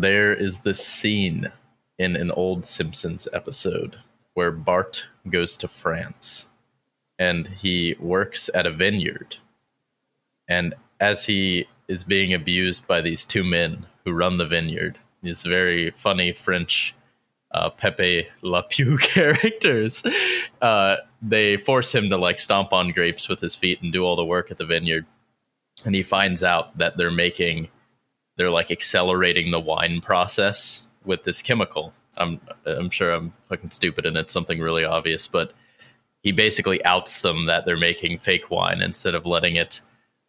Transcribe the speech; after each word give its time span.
there 0.00 0.34
is 0.34 0.60
this 0.60 0.84
scene 0.86 1.50
in 1.98 2.16
an 2.16 2.30
old 2.32 2.66
Simpsons 2.66 3.26
episode 3.32 3.96
where 4.34 4.50
Bart 4.50 5.06
goes 5.30 5.56
to 5.58 5.68
France 5.68 6.46
and 7.18 7.46
he 7.46 7.96
works 7.98 8.50
at 8.54 8.66
a 8.66 8.72
vineyard. 8.72 9.36
And 10.48 10.74
as 11.00 11.24
he 11.24 11.66
is 11.88 12.04
being 12.04 12.34
abused 12.34 12.86
by 12.86 13.00
these 13.00 13.24
two 13.24 13.44
men 13.44 13.86
who 14.04 14.12
run 14.12 14.38
the 14.38 14.46
vineyard, 14.46 14.98
these 15.22 15.42
very 15.42 15.90
funny 15.92 16.32
French 16.32 16.94
uh, 17.52 17.70
Pepe 17.70 18.28
Le 18.42 18.62
Pew 18.64 18.98
characters, 19.00 20.02
uh, 20.60 20.96
they 21.22 21.56
force 21.56 21.94
him 21.94 22.10
to 22.10 22.16
like 22.16 22.38
stomp 22.38 22.72
on 22.72 22.90
grapes 22.90 23.28
with 23.28 23.40
his 23.40 23.54
feet 23.54 23.80
and 23.82 23.92
do 23.92 24.04
all 24.04 24.16
the 24.16 24.24
work 24.24 24.50
at 24.50 24.58
the 24.58 24.66
vineyard. 24.66 25.06
And 25.84 25.94
he 25.94 26.02
finds 26.02 26.42
out 26.42 26.76
that 26.78 26.96
they're 26.96 27.10
making, 27.10 27.68
they're 28.36 28.50
like 28.50 28.70
accelerating 28.70 29.50
the 29.50 29.60
wine 29.60 30.00
process 30.00 30.82
with 31.04 31.24
this 31.24 31.42
chemical. 31.42 31.92
I'm 32.16 32.40
I'm 32.64 32.90
sure 32.90 33.12
I'm 33.12 33.32
fucking 33.48 33.70
stupid 33.70 34.06
and 34.06 34.16
it's 34.16 34.32
something 34.32 34.60
really 34.60 34.84
obvious, 34.84 35.26
but 35.26 35.52
he 36.22 36.32
basically 36.32 36.84
outs 36.84 37.20
them 37.20 37.46
that 37.46 37.64
they're 37.66 37.76
making 37.76 38.18
fake 38.18 38.50
wine 38.50 38.82
instead 38.82 39.14
of 39.14 39.26
letting 39.26 39.56
it 39.56 39.80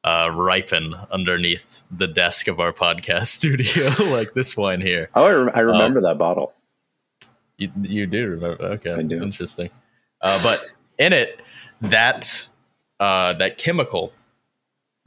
uh, 0.03 0.29
ripen 0.31 0.95
underneath 1.11 1.83
the 1.91 2.07
desk 2.07 2.47
of 2.47 2.59
our 2.59 2.71
podcast 2.71 3.25
studio, 3.39 3.89
like 4.11 4.33
this 4.33 4.55
wine 4.55 4.81
here. 4.81 5.09
Oh, 5.15 5.25
I, 5.25 5.33
rem- 5.33 5.51
I 5.55 5.59
remember 5.61 5.99
um, 5.99 6.03
that 6.03 6.17
bottle. 6.17 6.53
You 7.57 7.71
you 7.81 8.05
do 8.05 8.29
remember? 8.29 8.63
Okay, 8.63 8.91
I 8.91 9.01
do. 9.01 9.21
Interesting. 9.21 9.69
Uh, 10.21 10.41
but 10.43 10.63
in 10.99 11.13
it, 11.13 11.41
that 11.81 12.47
uh, 12.99 13.33
that 13.33 13.57
chemical, 13.57 14.13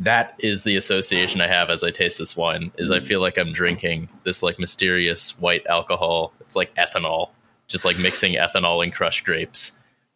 that 0.00 0.34
is 0.38 0.64
the 0.64 0.76
association 0.76 1.42
I 1.42 1.46
have 1.46 1.68
as 1.68 1.84
I 1.84 1.90
taste 1.90 2.18
this 2.18 2.36
wine. 2.36 2.72
Is 2.78 2.90
I 2.90 2.98
mm. 2.98 3.04
feel 3.04 3.20
like 3.20 3.38
I'm 3.38 3.52
drinking 3.52 4.08
this 4.24 4.42
like 4.42 4.58
mysterious 4.58 5.38
white 5.38 5.64
alcohol. 5.66 6.32
It's 6.40 6.56
like 6.56 6.74
ethanol, 6.74 7.30
just 7.68 7.84
like 7.84 7.98
mixing 7.98 8.34
ethanol 8.34 8.82
and 8.82 8.92
crushed 8.92 9.24
grapes. 9.24 9.72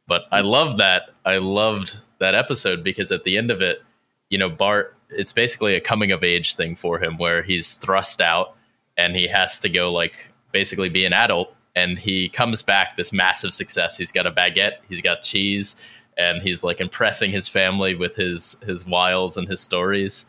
But 0.06 0.22
I 0.32 0.40
love 0.40 0.78
that. 0.78 1.10
I 1.24 1.36
loved 1.36 1.98
that 2.18 2.34
episode 2.34 2.82
because 2.82 3.12
at 3.12 3.24
the 3.24 3.36
end 3.36 3.50
of 3.50 3.60
it, 3.60 3.82
you 4.30 4.38
know, 4.38 4.48
Bart, 4.48 4.96
it's 5.10 5.32
basically 5.32 5.74
a 5.74 5.80
coming 5.80 6.10
of 6.10 6.24
age 6.24 6.54
thing 6.54 6.76
for 6.76 6.98
him 6.98 7.18
where 7.18 7.42
he's 7.42 7.74
thrust 7.74 8.20
out 8.20 8.56
and 8.96 9.14
he 9.14 9.26
has 9.28 9.58
to 9.60 9.68
go 9.68 9.92
like 9.92 10.14
basically 10.50 10.88
be 10.88 11.04
an 11.04 11.12
adult 11.12 11.54
and 11.76 11.98
he 11.98 12.28
comes 12.28 12.62
back 12.62 12.96
this 12.96 13.12
massive 13.12 13.52
success. 13.52 13.96
He's 13.96 14.12
got 14.12 14.26
a 14.26 14.32
baguette, 14.32 14.78
he's 14.88 15.00
got 15.00 15.22
cheese, 15.22 15.76
and 16.16 16.42
he's 16.42 16.62
like 16.62 16.80
impressing 16.80 17.30
his 17.30 17.48
family 17.48 17.94
with 17.94 18.16
his 18.16 18.56
his 18.64 18.86
wiles 18.86 19.36
and 19.36 19.48
his 19.48 19.60
stories. 19.60 20.26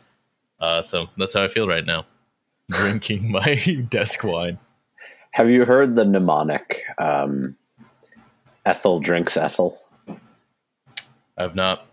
Uh, 0.60 0.82
so 0.82 1.08
that's 1.16 1.34
how 1.34 1.44
I 1.44 1.48
feel 1.48 1.68
right 1.68 1.84
now, 1.84 2.06
drinking 2.70 3.30
my 3.30 3.54
desk 3.88 4.24
wine. 4.24 4.58
Have 5.32 5.50
you 5.50 5.64
heard 5.64 5.96
the 5.96 6.04
mnemonic? 6.04 6.82
Um, 6.98 7.56
Ethel 8.64 9.00
drinks 9.00 9.36
Ethel. 9.36 9.80
I've 11.36 11.54
not. 11.54 11.86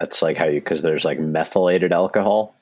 That's 0.00 0.20
like 0.20 0.36
how 0.36 0.46
you 0.46 0.60
because 0.60 0.82
there's 0.82 1.04
like 1.04 1.18
methylated 1.18 1.92
alcohol 1.92 2.54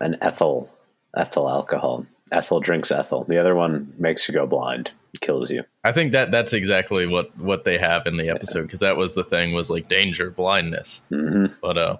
and 0.00 0.16
ethyl 0.20 0.70
ethyl 1.16 1.48
alcohol. 1.48 2.06
Ethel 2.32 2.60
drinks 2.60 2.90
Ethel. 2.90 3.24
The 3.24 3.38
other 3.38 3.54
one 3.54 3.92
makes 3.98 4.28
you 4.28 4.34
go 4.34 4.46
blind 4.46 4.92
kills 5.20 5.50
you. 5.50 5.64
I 5.84 5.92
think 5.92 6.12
that 6.12 6.30
that's 6.30 6.52
exactly 6.52 7.06
what 7.06 7.36
what 7.38 7.64
they 7.64 7.78
have 7.78 8.06
in 8.06 8.16
the 8.16 8.28
episode 8.28 8.62
because 8.62 8.80
that 8.80 8.96
was 8.96 9.14
the 9.14 9.24
thing 9.24 9.54
was 9.54 9.70
like 9.70 9.88
danger, 9.88 10.30
blindness. 10.30 11.02
Mm-hmm. 11.10 11.54
But 11.60 11.78
uh, 11.78 11.96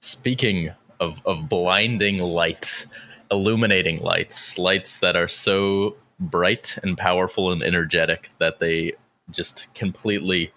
speaking 0.00 0.70
of 1.00 1.20
of 1.24 1.48
blinding 1.48 2.18
lights, 2.18 2.86
illuminating 3.30 4.00
lights, 4.00 4.58
lights 4.58 4.98
that 4.98 5.16
are 5.16 5.28
so 5.28 5.96
bright 6.20 6.78
and 6.82 6.96
powerful 6.96 7.50
and 7.52 7.62
energetic 7.62 8.28
that 8.38 8.60
they 8.60 8.92
just 9.30 9.72
completely 9.74 10.52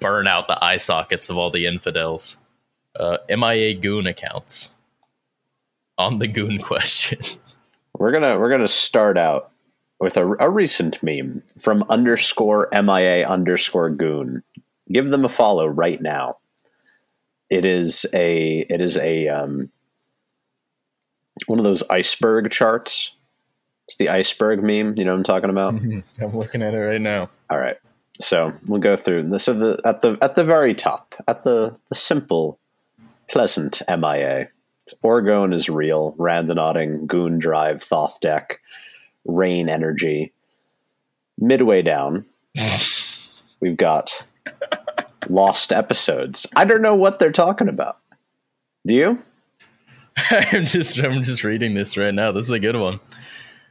burn 0.00 0.26
out 0.26 0.48
the 0.48 0.62
eye 0.64 0.76
sockets 0.76 1.28
of 1.28 1.36
all 1.36 1.50
the 1.50 1.66
infidels. 1.66 2.38
Uh, 2.98 3.18
MIA 3.28 3.74
goon 3.74 4.06
accounts 4.06 4.70
on 5.96 6.18
the 6.18 6.26
goon 6.26 6.58
question. 6.62 7.18
We're 7.98 8.12
gonna 8.12 8.38
we're 8.38 8.50
gonna 8.50 8.68
start 8.68 9.18
out 9.18 9.50
with 10.00 10.16
a, 10.16 10.26
a 10.40 10.50
recent 10.50 11.02
meme 11.02 11.42
from 11.58 11.84
underscore 11.88 12.68
MIA 12.72 13.26
underscore 13.26 13.90
goon. 13.90 14.42
Give 14.90 15.10
them 15.10 15.24
a 15.24 15.28
follow 15.28 15.66
right 15.66 16.00
now. 16.00 16.38
It 17.50 17.64
is 17.64 18.06
a 18.12 18.66
it 18.68 18.80
is 18.80 18.96
a 18.96 19.28
um, 19.28 19.70
one 21.46 21.58
of 21.58 21.64
those 21.64 21.82
iceberg 21.90 22.50
charts. 22.50 23.12
It's 23.86 23.96
the 23.96 24.08
iceberg 24.08 24.62
meme. 24.62 24.96
You 24.96 25.04
know 25.04 25.12
what 25.12 25.18
I'm 25.18 25.24
talking 25.24 25.50
about? 25.50 25.74
I'm 26.20 26.30
looking 26.30 26.62
at 26.62 26.74
it 26.74 26.78
right 26.78 27.00
now. 27.00 27.30
All 27.50 27.58
right. 27.58 27.76
So 28.20 28.52
we'll 28.66 28.80
go 28.80 28.96
through 28.96 29.28
this. 29.28 29.44
So 29.44 29.54
the, 29.54 29.80
at 29.84 30.00
the 30.00 30.18
at 30.20 30.34
the 30.34 30.44
very 30.44 30.74
top, 30.74 31.14
at 31.28 31.44
the 31.44 31.76
the 31.88 31.94
simple, 31.94 32.58
pleasant 33.28 33.82
MIA. 33.88 34.48
Orgone 35.04 35.54
is 35.54 35.68
real. 35.68 36.14
Randonauting, 36.18 37.06
Goon 37.06 37.38
Drive, 37.38 37.82
Thoth 37.82 38.20
Deck, 38.20 38.60
rain 39.24 39.68
energy. 39.68 40.32
Midway 41.38 41.82
down, 41.82 42.26
we've 43.60 43.76
got 43.76 44.24
lost 45.28 45.72
episodes. 45.72 46.46
I 46.54 46.64
don't 46.64 46.82
know 46.82 46.94
what 46.94 47.18
they're 47.18 47.32
talking 47.32 47.68
about. 47.68 47.98
Do 48.86 48.94
you? 48.94 49.22
I'm 50.30 50.66
just 50.66 50.98
I'm 50.98 51.22
just 51.22 51.44
reading 51.44 51.74
this 51.74 51.96
right 51.96 52.12
now. 52.12 52.32
This 52.32 52.44
is 52.44 52.50
a 52.50 52.60
good 52.60 52.76
one. 52.76 53.00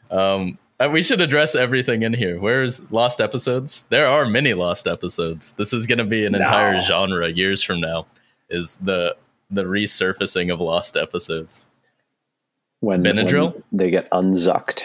Um, 0.10 0.58
uh, 0.80 0.90
we 0.92 1.04
should 1.04 1.22
address 1.22 1.56
everything 1.56 2.02
in 2.02 2.14
here. 2.14 2.40
Where's 2.40 2.92
lost 2.92 3.22
episodes? 3.22 3.86
There 3.90 4.08
are 4.08 4.26
many 4.26 4.54
lost 4.54 4.88
episodes. 4.88 5.54
This 5.54 5.74
is 5.74 5.86
going 5.86 6.00
to 6.00 6.06
be 6.06 6.26
an 6.26 6.32
no. 6.32 6.40
entire 6.40 6.82
genre 6.82 7.30
years 7.30 7.62
from 7.62 7.80
now. 7.80 8.08
Is 8.50 8.78
the 8.78 9.16
the 9.52 9.64
resurfacing 9.64 10.52
of 10.52 10.60
lost 10.60 10.98
episodes? 10.98 11.66
When, 12.80 13.04
Benadryl? 13.04 13.54
when 13.54 13.64
they 13.72 13.92
get 13.92 14.10
unzucked. 14.12 14.84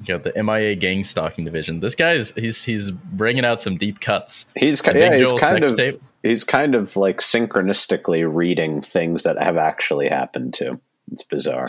You 0.00 0.06
got 0.06 0.22
the 0.22 0.42
MIA 0.42 0.76
gang 0.76 1.04
stalking 1.04 1.44
division. 1.44 1.80
This 1.80 1.94
guy's 1.94 2.32
he's 2.32 2.64
he's 2.64 2.90
bringing 2.90 3.44
out 3.44 3.60
some 3.60 3.76
deep 3.76 4.00
cuts. 4.00 4.46
He's 4.56 4.82
yeah, 4.82 5.18
he's 5.18 5.32
kind 5.32 5.62
of 5.62 5.76
tape. 5.76 6.02
he's 6.22 6.42
kind 6.42 6.74
of 6.74 6.96
like 6.96 7.18
synchronistically 7.18 8.26
reading 8.32 8.80
things 8.80 9.24
that 9.24 9.40
have 9.40 9.58
actually 9.58 10.08
happened 10.08 10.54
to. 10.54 10.80
It's 11.12 11.22
bizarre. 11.22 11.68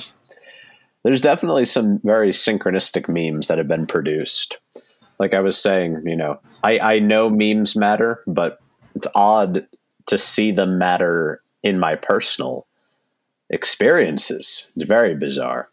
There's 1.04 1.20
definitely 1.20 1.66
some 1.66 2.00
very 2.04 2.32
synchronistic 2.32 3.10
memes 3.10 3.48
that 3.48 3.58
have 3.58 3.68
been 3.68 3.86
produced. 3.86 4.60
Like 5.20 5.34
I 5.34 5.42
was 5.42 5.58
saying, 5.58 6.04
you 6.06 6.16
know, 6.16 6.40
I 6.64 6.80
I 6.80 7.00
know 7.00 7.30
memes 7.30 7.76
matter, 7.76 8.24
but 8.28 8.60
it's 8.96 9.08
odd 9.14 9.68
to 10.08 10.18
see 10.18 10.52
them 10.52 10.78
matter 10.78 11.42
in 11.64 11.80
my 11.80 11.96
personal 11.96 12.66
experiences. 13.50 14.68
It's 14.76 14.86
very 14.86 15.16
bizarre. 15.16 15.70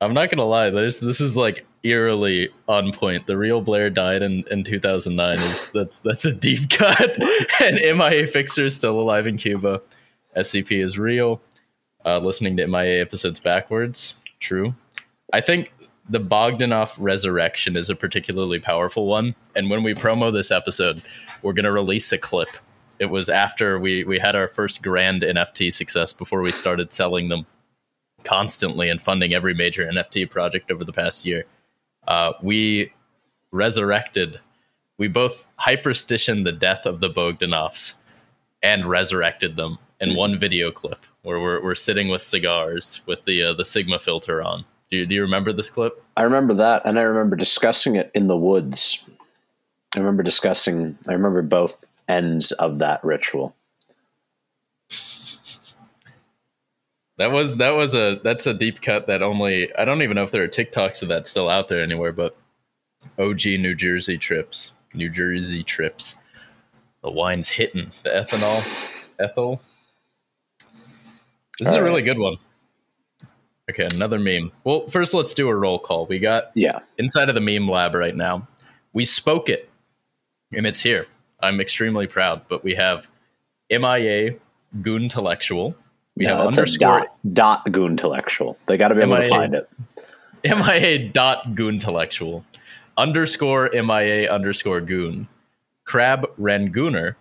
I'm 0.00 0.14
not 0.14 0.30
gonna 0.30 0.46
lie. 0.46 0.70
There's 0.70 1.00
this 1.00 1.20
is 1.20 1.36
like 1.36 1.66
eerily 1.82 2.48
on 2.68 2.92
point. 2.92 3.26
The 3.26 3.36
real 3.36 3.60
Blair 3.60 3.90
died 3.90 4.22
in, 4.22 4.44
in 4.50 4.64
2009. 4.64 5.38
Is 5.38 5.70
that's 5.74 6.00
that's 6.00 6.24
a 6.24 6.32
deep 6.32 6.70
cut. 6.70 7.18
and 7.60 7.76
MIA 7.98 8.26
Fixer 8.26 8.66
is 8.66 8.74
still 8.74 8.98
alive 8.98 9.26
in 9.26 9.36
Cuba. 9.36 9.82
SCP 10.36 10.82
is 10.82 10.98
real. 10.98 11.40
Uh, 12.04 12.18
listening 12.18 12.56
to 12.56 12.66
MIA 12.66 13.00
episodes 13.02 13.40
backwards. 13.40 14.14
True. 14.38 14.74
I 15.34 15.42
think 15.42 15.74
the 16.08 16.20
Bogdanov 16.20 16.94
resurrection 16.98 17.76
is 17.76 17.90
a 17.90 17.94
particularly 17.94 18.58
powerful 18.58 19.06
one. 19.06 19.34
And 19.54 19.68
when 19.68 19.82
we 19.82 19.94
promo 19.94 20.32
this 20.32 20.50
episode, 20.50 21.02
we're 21.42 21.52
gonna 21.52 21.72
release 21.72 22.10
a 22.12 22.18
clip. 22.18 22.48
It 23.00 23.06
was 23.06 23.28
after 23.28 23.80
we 23.80 24.04
we 24.04 24.18
had 24.18 24.36
our 24.36 24.46
first 24.46 24.82
grand 24.82 25.22
NFT 25.22 25.72
success 25.72 26.12
before 26.12 26.42
we 26.42 26.52
started 26.52 26.92
selling 27.00 27.28
them 27.28 27.46
constantly 28.22 28.90
and 28.90 29.00
funding 29.00 29.34
every 29.34 29.54
major 29.54 29.84
NFT 29.86 30.30
project 30.30 30.70
over 30.70 30.84
the 30.84 30.92
past 30.92 31.24
year. 31.24 31.46
Uh, 32.06 32.34
we 32.42 32.92
resurrected, 33.50 34.38
we 34.98 35.08
both 35.08 35.46
hyperstitioned 35.58 36.44
the 36.44 36.52
death 36.52 36.86
of 36.86 37.00
the 37.00 37.08
Bogdanovs 37.08 37.94
and 38.62 38.88
resurrected 38.88 39.56
them 39.56 39.78
in 40.00 40.14
one 40.14 40.38
video 40.38 40.70
clip 40.70 41.04
where 41.22 41.40
we're, 41.40 41.62
we're 41.62 41.74
sitting 41.74 42.08
with 42.08 42.22
cigars 42.22 43.00
with 43.06 43.24
the 43.24 43.42
uh, 43.42 43.54
the 43.54 43.64
Sigma 43.64 43.98
filter 43.98 44.42
on. 44.42 44.64
Do 44.90 44.98
you, 44.98 45.06
do 45.06 45.14
you 45.14 45.22
remember 45.22 45.52
this 45.52 45.70
clip? 45.70 46.04
I 46.16 46.22
remember 46.22 46.52
that, 46.54 46.82
and 46.84 46.98
I 46.98 47.02
remember 47.02 47.36
discussing 47.36 47.96
it 47.96 48.10
in 48.12 48.26
the 48.26 48.36
woods. 48.36 49.02
I 49.94 49.98
remember 49.98 50.22
discussing. 50.22 50.98
I 51.08 51.12
remember 51.12 51.42
both 51.42 51.84
ends 52.10 52.52
of 52.52 52.80
that 52.80 53.02
ritual. 53.04 53.54
That 57.18 57.32
was 57.32 57.58
that 57.58 57.70
was 57.70 57.94
a 57.94 58.18
that's 58.24 58.46
a 58.46 58.54
deep 58.54 58.80
cut 58.80 59.06
that 59.06 59.22
only 59.22 59.74
I 59.76 59.84
don't 59.84 60.02
even 60.02 60.14
know 60.14 60.24
if 60.24 60.30
there 60.30 60.42
are 60.42 60.48
TikToks 60.48 61.02
of 61.02 61.08
that 61.08 61.26
still 61.26 61.48
out 61.48 61.68
there 61.68 61.82
anywhere, 61.82 62.12
but 62.12 62.36
OG 63.18 63.44
New 63.44 63.74
Jersey 63.74 64.16
trips. 64.18 64.72
New 64.94 65.10
Jersey 65.10 65.62
trips. 65.62 66.14
The 67.02 67.10
wine's 67.10 67.48
hitting 67.50 67.92
the 68.02 68.10
ethanol. 68.10 69.06
ethyl. 69.20 69.60
This 71.58 71.68
All 71.68 71.74
is 71.74 71.80
a 71.80 71.84
really 71.84 72.02
good 72.02 72.18
one. 72.18 72.36
Okay, 73.70 73.86
another 73.94 74.18
meme. 74.18 74.50
Well, 74.64 74.88
first 74.88 75.12
let's 75.14 75.34
do 75.34 75.48
a 75.48 75.54
roll 75.54 75.78
call. 75.78 76.06
We 76.06 76.18
got 76.18 76.50
yeah 76.54 76.80
inside 76.96 77.28
of 77.28 77.34
the 77.34 77.40
meme 77.42 77.68
lab 77.68 77.94
right 77.94 78.16
now. 78.16 78.48
We 78.94 79.04
spoke 79.04 79.50
it, 79.50 79.68
and 80.54 80.66
it's 80.66 80.80
here. 80.80 81.06
I'm 81.42 81.60
extremely 81.60 82.06
proud. 82.06 82.42
But 82.48 82.64
we 82.64 82.74
have 82.74 83.08
MIA 83.70 84.36
Goon 84.82 85.04
Intellectual. 85.04 85.74
We 86.16 86.26
no, 86.26 86.36
have 86.36 86.46
underscore 86.46 86.78
dot, 86.78 87.06
dot 87.32 87.72
Goon 87.72 87.92
Intellectual. 87.92 88.58
They 88.66 88.76
got 88.76 88.88
to 88.88 88.94
be 88.94 89.02
able 89.02 89.14
MIA, 89.14 89.22
to 89.22 89.28
find 89.28 89.54
it. 89.54 89.68
MIA 90.44 91.08
dot 91.08 91.54
Goon 91.54 91.74
Intellectual 91.74 92.44
underscore 93.00 93.70
MIA 93.72 94.30
underscore 94.30 94.80
Goon. 94.80 95.26
Crab 95.84 96.26
Rangooner. 96.38 97.16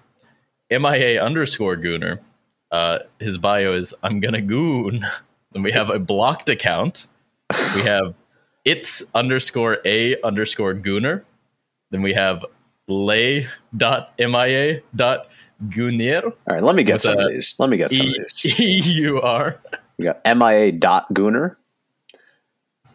MIA 0.70 1.24
underscore 1.24 1.78
Gooner. 1.78 2.20
Uh, 2.72 3.00
his 3.20 3.38
bio 3.38 3.74
is 3.74 3.94
I'm 4.04 4.20
gonna 4.20 4.42
goon. 4.42 5.06
Then 5.52 5.64
we 5.64 5.72
have 5.72 5.90
a 5.90 5.98
blocked 5.98 6.48
account. 6.48 7.08
We 7.74 7.82
have 7.82 8.14
it's 8.66 9.02
underscore 9.16 9.80
a 9.84 10.22
underscore 10.22 10.76
gooner. 10.76 11.24
Then 11.90 12.04
we 12.04 12.14
have 12.14 12.46
lay 12.90 13.48
dot 13.76 14.14
mia 14.20 14.82
dot 14.96 15.28
goonier. 15.68 16.24
All 16.24 16.34
right, 16.48 16.64
let 16.64 16.76
me 16.76 16.84
get 16.84 17.02
some 17.02 17.18
of 17.18 17.30
these. 17.30 17.56
Let 17.60 17.70
me 17.70 17.78
get 17.78 17.92
some 17.92 18.06
e- 18.06 18.18
of 18.20 18.28
these. 18.42 18.60
E 18.60 18.80
U 19.02 19.22
R. 19.22 19.60
We 19.98 20.06
got 20.06 20.22
mia 20.26 20.72
dot 20.72 21.12
gooner. 21.14 21.56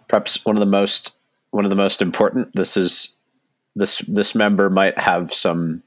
Perhaps 0.09 0.45
one 0.45 0.57
of 0.57 0.61
the 0.61 0.67
most 0.67 1.17
one 1.51 1.65
of 1.65 1.71
the 1.71 1.77
most 1.77 2.03
important. 2.03 2.53
This 2.55 2.77
is 2.77 3.17
this 3.75 3.99
this 4.09 4.35
member 4.35 4.69
might 4.71 4.99
have 4.99 5.33
some 5.33 5.83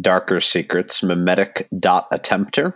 darker 0.00 0.40
secrets. 0.40 1.02
Mimetic 1.02 1.68
dot 1.78 2.08
attempter 2.10 2.74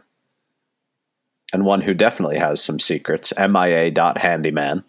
and 1.54 1.64
one 1.64 1.80
who 1.80 1.94
definitely 1.94 2.36
has 2.36 2.60
some 2.60 2.80
secrets, 2.80 3.32
MIA.handyman. 3.38 4.82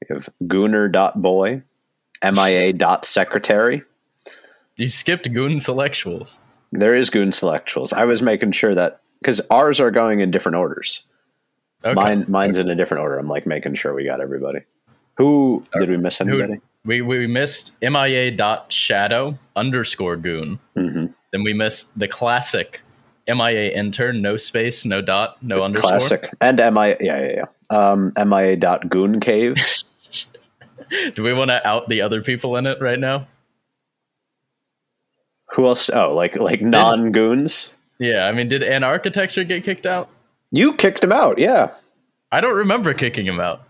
We 0.00 0.14
have 0.14 0.28
Gooner.boy, 0.44 1.62
MIA.secretary. 2.22 3.82
You 4.76 4.88
skipped 4.88 5.32
Goon 5.32 5.58
Selectuals. 5.58 6.38
There 6.72 6.94
is 6.94 7.10
Goon 7.10 7.30
Selectuals. 7.30 7.92
I 7.92 8.04
was 8.04 8.22
making 8.22 8.52
sure 8.52 8.74
that 8.74 9.00
because 9.20 9.40
ours 9.50 9.80
are 9.80 9.90
going 9.90 10.20
in 10.20 10.30
different 10.30 10.56
orders. 10.56 11.04
Okay. 11.84 11.94
Mine, 11.94 12.24
mine's 12.28 12.58
okay. 12.58 12.66
in 12.66 12.70
a 12.70 12.74
different 12.74 13.02
order. 13.02 13.18
I'm 13.18 13.28
like 13.28 13.46
making 13.46 13.74
sure 13.74 13.94
we 13.94 14.04
got 14.04 14.20
everybody. 14.20 14.60
Who 15.16 15.62
did 15.78 15.88
we 15.88 15.96
miss 15.96 16.20
anybody? 16.20 16.54
Who, 16.54 16.60
we 16.84 17.02
we 17.02 17.26
missed 17.26 17.72
MIA 17.80 18.32
dot 18.32 18.72
shadow 18.72 19.38
underscore 19.54 20.16
goon. 20.16 20.58
Mm-hmm. 20.76 21.06
Then 21.32 21.44
we 21.44 21.52
missed 21.52 21.96
the 21.98 22.08
classic 22.08 22.82
MIA 23.28 23.70
intern, 23.70 24.22
no 24.22 24.36
space, 24.36 24.84
no 24.84 25.00
dot, 25.00 25.42
no 25.42 25.62
underscore. 25.62 25.90
Classic. 25.90 26.30
And 26.40 26.58
MIA, 26.58 26.96
yeah, 27.00 27.20
yeah, 27.20 27.44
yeah. 27.70 27.76
Um, 27.76 28.12
MIA 28.16 28.56
dot 28.56 28.88
goon 28.88 29.20
cave. 29.20 29.56
Do 31.14 31.22
we 31.22 31.32
want 31.32 31.50
to 31.50 31.66
out 31.66 31.88
the 31.88 32.02
other 32.02 32.22
people 32.22 32.56
in 32.56 32.66
it 32.66 32.80
right 32.80 32.98
now? 32.98 33.26
Who 35.54 35.66
else? 35.66 35.88
Oh, 35.88 36.12
like 36.14 36.36
like 36.36 36.60
non 36.60 37.12
goons. 37.12 37.72
Yeah, 38.00 38.26
I 38.26 38.32
mean, 38.32 38.48
did 38.48 38.64
an 38.64 38.82
architecture 38.82 39.44
get 39.44 39.62
kicked 39.62 39.86
out? 39.86 40.08
You 40.50 40.74
kicked 40.74 41.04
him 41.04 41.12
out. 41.12 41.38
Yeah. 41.38 41.70
I 42.32 42.40
don't 42.40 42.56
remember 42.56 42.92
kicking 42.92 43.24
him 43.24 43.38
out. 43.38 43.62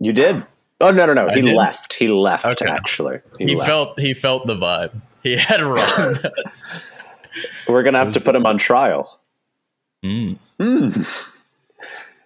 You 0.00 0.12
did. 0.12 0.44
Oh 0.82 0.90
no 0.90 1.06
no 1.06 1.14
no! 1.14 1.28
I 1.28 1.34
he 1.34 1.40
did? 1.40 1.54
left. 1.54 1.94
He 1.94 2.08
left. 2.08 2.44
Okay. 2.44 2.66
Actually, 2.66 3.20
he, 3.38 3.46
he 3.46 3.56
felt 3.56 3.98
he 3.98 4.12
felt 4.12 4.46
the 4.46 4.56
vibe. 4.56 5.00
He 5.22 5.36
had 5.36 5.62
us. 5.62 6.64
We're 7.68 7.84
gonna 7.84 7.98
have 7.98 8.12
to 8.12 8.20
put 8.20 8.34
him 8.34 8.44
on 8.44 8.58
trial. 8.58 9.18
Mm. 10.04 10.36
Mm. 10.58 11.32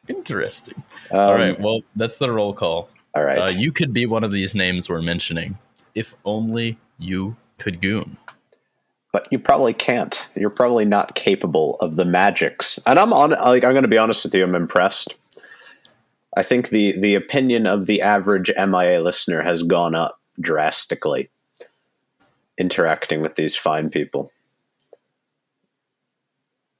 Interesting. 0.09 0.83
Um, 1.13 1.21
all 1.21 1.35
right. 1.35 1.61
Well, 1.61 1.83
that's 1.95 2.19
the 2.19 2.33
roll 2.33 2.53
call. 2.55 2.89
All 3.15 3.23
right. 3.23 3.39
Uh, 3.39 3.51
you 3.51 3.71
could 3.71 3.93
be 3.93 4.07
one 4.07 4.25
of 4.25 4.33
these 4.33 4.55
names 4.55 4.89
we're 4.89 5.03
mentioning, 5.03 5.59
if 5.95 6.15
only 6.25 6.79
you 6.99 7.37
could 7.59 7.81
goon. 7.81 8.17
But 9.17 9.29
you 9.31 9.39
probably 9.39 9.73
can't. 9.73 10.29
You're 10.35 10.51
probably 10.51 10.85
not 10.85 11.15
capable 11.15 11.79
of 11.81 11.97
the 11.97 12.05
magics. 12.05 12.79
And 12.85 12.99
I'm 12.99 13.15
on. 13.15 13.31
Like 13.31 13.65
I'm 13.65 13.73
going 13.73 13.81
to 13.81 13.89
be 13.89 13.97
honest 13.97 14.25
with 14.25 14.35
you. 14.35 14.45
I'm 14.45 14.55
impressed. 14.55 15.15
I 16.37 16.43
think 16.43 16.69
the 16.69 16.93
the 17.01 17.15
opinion 17.15 17.67
of 17.67 17.87
the 17.87 18.03
average 18.03 18.53
MIA 18.59 19.01
listener 19.01 19.41
has 19.41 19.63
gone 19.63 19.95
up 19.95 20.21
drastically. 20.39 21.31
Interacting 22.59 23.23
with 23.23 23.37
these 23.37 23.57
fine 23.57 23.89
people. 23.89 24.31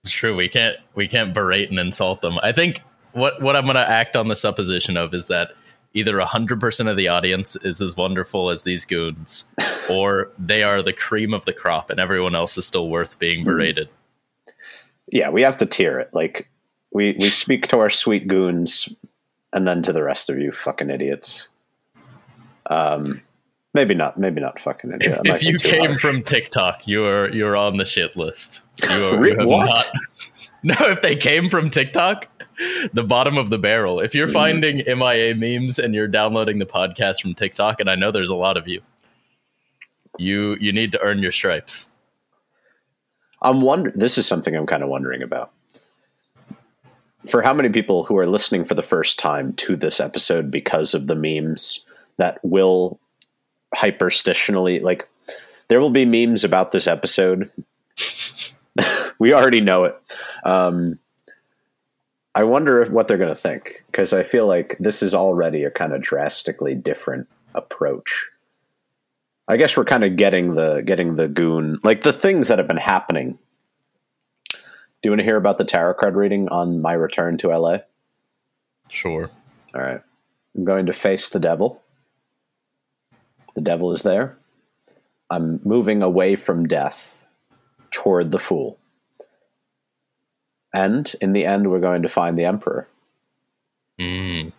It's 0.05 0.13
true. 0.13 0.37
We 0.37 0.51
can't 0.51 0.77
we 0.95 1.09
can't 1.09 1.33
berate 1.33 1.71
and 1.71 1.79
insult 1.79 2.21
them. 2.21 2.39
I 2.43 2.53
think 2.53 2.83
what 3.13 3.41
what 3.41 3.57
I'm 3.57 3.65
going 3.65 3.77
to 3.77 3.91
act 3.91 4.15
on 4.15 4.29
the 4.29 4.37
supposition 4.37 4.99
of 4.99 5.15
is 5.15 5.29
that 5.29 5.53
either 5.97 6.19
100% 6.19 6.91
of 6.91 6.97
the 6.97 7.09
audience 7.09 7.57
is 7.57 7.81
as 7.81 7.97
wonderful 7.97 8.51
as 8.51 8.63
these 8.63 8.85
goons 8.85 9.47
or 9.91 10.31
they 10.39 10.63
are 10.63 10.83
the 10.83 10.93
cream 10.93 11.33
of 11.33 11.45
the 11.47 11.53
crop 11.53 11.91
and 11.91 11.99
everyone 11.99 12.37
else 12.37 12.59
is 12.59 12.67
still 12.67 12.89
worth 12.89 13.19
being 13.19 13.41
hmm. 13.41 13.47
berated. 13.47 13.89
Yeah, 15.11 15.31
we 15.31 15.43
have 15.43 15.57
to 15.59 15.67
tier 15.67 15.99
it. 15.99 16.11
Like 16.13 16.49
we 16.93 17.17
we 17.19 17.31
speak 17.31 17.69
to 17.69 17.79
our 17.79 17.91
sweet 17.91 18.27
goons 18.27 18.89
and 19.53 19.67
then 19.67 19.83
to 19.83 19.93
the 19.93 20.03
rest 20.03 20.29
of 20.31 20.39
you 20.39 20.53
fucking 20.53 20.91
idiots. 20.91 21.49
Um 22.67 23.23
Maybe 23.77 23.95
not. 23.95 24.19
Maybe 24.19 24.41
not 24.41 24.59
fucking 24.59 24.91
idiot. 24.95 25.21
If, 25.27 25.35
if 25.37 25.43
you 25.43 25.59
came 25.59 25.91
harsh. 25.91 26.01
from 26.01 26.23
TikTok, 26.23 26.89
you're 26.89 27.31
you're 27.31 27.59
on 27.59 27.77
the 27.77 27.85
shit 27.85 28.17
list. 28.17 28.63
You 28.89 29.07
are, 29.09 29.29
you 29.29 29.37
what? 29.47 29.67
Not, 29.67 29.91
no, 30.71 30.75
if 30.81 31.01
they 31.01 31.15
came 31.15 31.49
from 31.49 31.71
TikTok, 31.71 32.27
the 32.93 33.05
bottom 33.05 33.39
of 33.39 33.51
the 33.51 33.59
barrel. 33.59 34.01
If 34.01 34.17
you're 34.17 34.27
mm. 34.27 34.33
finding 34.33 34.79
MIA 34.79 35.37
memes 35.37 35.79
and 35.79 35.95
you're 35.95 36.09
downloading 36.09 36.59
the 36.59 36.67
podcast 36.67 37.23
from 37.23 37.35
TikTok, 37.35 37.79
and 37.79 37.89
I 37.89 37.95
know 37.95 38.11
there's 38.11 38.31
a 38.31 38.35
lot 38.35 38.57
of 38.57 38.67
you, 38.67 38.83
you 40.19 40.57
you 40.61 40.73
need 40.73 40.91
to 40.91 41.01
earn 41.01 41.21
your 41.21 41.31
stripes. 41.31 41.87
I'm 43.43 43.61
wondering. 43.61 43.97
This 43.97 44.19
is 44.19 44.27
something 44.27 44.57
I'm 44.57 44.67
kind 44.67 44.83
of 44.83 44.89
wondering 44.89 45.23
about. 45.23 45.53
For 47.29 47.43
how 47.43 47.55
many 47.55 47.69
people 47.69 48.03
who 48.03 48.17
are 48.19 48.27
listening 48.27 48.65
for 48.65 48.75
the 48.75 48.83
first 48.83 49.21
time 49.21 49.53
to 49.55 49.77
this 49.77 50.01
episode 50.01 50.51
because 50.51 50.95
of 50.95 51.07
the 51.07 51.15
memes 51.15 51.85
that 52.17 52.41
will 52.43 52.99
hyperstitionally 53.77 54.83
like 54.83 55.09
there 55.69 55.81
will 55.81 55.91
be 55.91 56.05
memes 56.05 56.43
about 56.43 56.73
this 56.73 56.89
episode. 56.89 57.53
we 59.19 59.33
already 59.33 59.61
know 59.61 59.85
it. 59.85 59.97
Um, 60.45 60.99
I 62.35 62.45
wonder 62.45 62.83
if 62.83 62.91
what 62.91 63.09
they're 63.09 63.17
going 63.17 63.31
to 63.31 63.35
think 63.35 63.83
because 63.87 64.13
I 64.13 64.23
feel 64.23 64.47
like 64.47 64.77
this 64.79 65.03
is 65.03 65.15
already 65.15 65.65
a 65.65 65.71
kind 65.71 65.95
of 65.95 66.03
drastically 66.03 66.75
different 66.75 67.29
approach. 67.55 68.29
I 69.49 69.57
guess 69.57 69.77
we're 69.77 69.85
kind 69.85 70.05
of 70.05 70.17
getting 70.17 70.55
the 70.55 70.83
getting 70.85 71.17
the 71.17 71.29
goon 71.29 71.79
like 71.83 72.03
the 72.03 72.13
things 72.13 72.49
that 72.49 72.59
have 72.59 72.69
been 72.69 72.77
happening. 72.77 73.39
Do 74.53 74.59
you 75.03 75.11
want 75.11 75.21
to 75.21 75.25
hear 75.25 75.37
about 75.37 75.57
the 75.57 75.65
tarot 75.65 75.95
card 75.95 76.15
reading 76.15 76.49
on 76.49 76.83
my 76.83 76.93
return 76.93 77.39
to 77.39 77.57
LA? 77.57 77.79
Sure. 78.91 79.31
All 79.75 79.81
right. 79.81 80.03
I'm 80.55 80.65
going 80.65 80.87
to 80.87 80.93
face 80.93 81.29
the 81.29 81.39
devil. 81.39 81.83
The 83.55 83.61
devil 83.61 83.93
is 83.93 84.03
there. 84.03 84.37
I'm 85.31 85.61
moving 85.65 86.03
away 86.03 86.37
from 86.37 86.67
death 86.67 87.15
toward 87.91 88.31
the 88.31 88.39
fool. 88.39 88.79
And 90.77 91.11
in 91.23 91.33
the 91.33 91.47
end, 91.47 91.71
we're 91.71 91.81
going 91.81 92.03
to 92.03 92.09
find 92.09 92.39
the 92.39 92.45
emperor. 92.45 92.87
Hmm. 93.99 94.51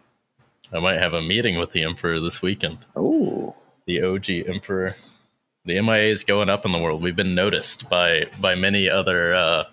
I 0.73 0.79
might 0.79 0.99
have 0.99 1.13
a 1.13 1.21
meeting 1.21 1.59
with 1.59 1.73
the 1.73 1.83
emperor 1.83 2.19
this 2.19 2.41
weekend. 2.41 2.79
Oh, 2.95 3.55
the 3.85 4.01
OG 4.01 4.29
emperor. 4.47 4.95
The 5.65 5.79
MIA 5.79 6.09
is 6.09 6.23
going 6.23 6.49
up 6.49 6.65
in 6.65 6.71
the 6.71 6.79
world. 6.79 7.03
We've 7.03 7.15
been 7.15 7.35
noticed 7.35 7.87
by 7.87 8.25
by 8.41 8.55
many 8.55 8.89
other 8.89 9.35
uh, 9.35 9.65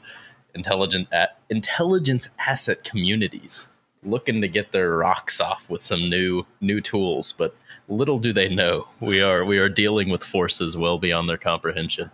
intelligent 0.55 1.09
at, 1.13 1.39
intelligence 1.49 2.29
asset 2.47 2.85
communities 2.85 3.67
looking 4.03 4.43
to 4.43 4.49
get 4.49 4.73
their 4.73 4.99
rocks 4.99 5.41
off 5.41 5.71
with 5.71 5.81
some 5.81 6.11
new 6.11 6.45
new 6.61 6.83
tools. 6.83 7.33
But 7.33 7.57
little 7.89 8.19
do 8.19 8.35
they 8.35 8.55
know 8.55 8.87
we 9.01 9.23
are 9.23 9.47
we 9.47 9.57
are 9.57 9.71
dealing 9.71 10.11
with 10.11 10.23
forces 10.23 10.77
well 10.77 10.99
beyond 10.99 11.27
their 11.27 11.39
comprehension. 11.39 12.11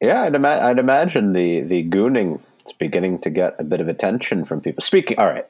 Yeah, 0.00 0.22
I'd, 0.22 0.36
ima- 0.36 0.60
I'd 0.62 0.78
imagine 0.78 1.32
the 1.32 1.62
the 1.62 1.82
gooning 1.82 2.40
is 2.66 2.72
beginning 2.72 3.18
to 3.20 3.30
get 3.30 3.56
a 3.58 3.64
bit 3.64 3.80
of 3.80 3.88
attention 3.88 4.44
from 4.44 4.60
people. 4.60 4.82
Speaking, 4.82 5.18
all 5.18 5.26
right, 5.26 5.46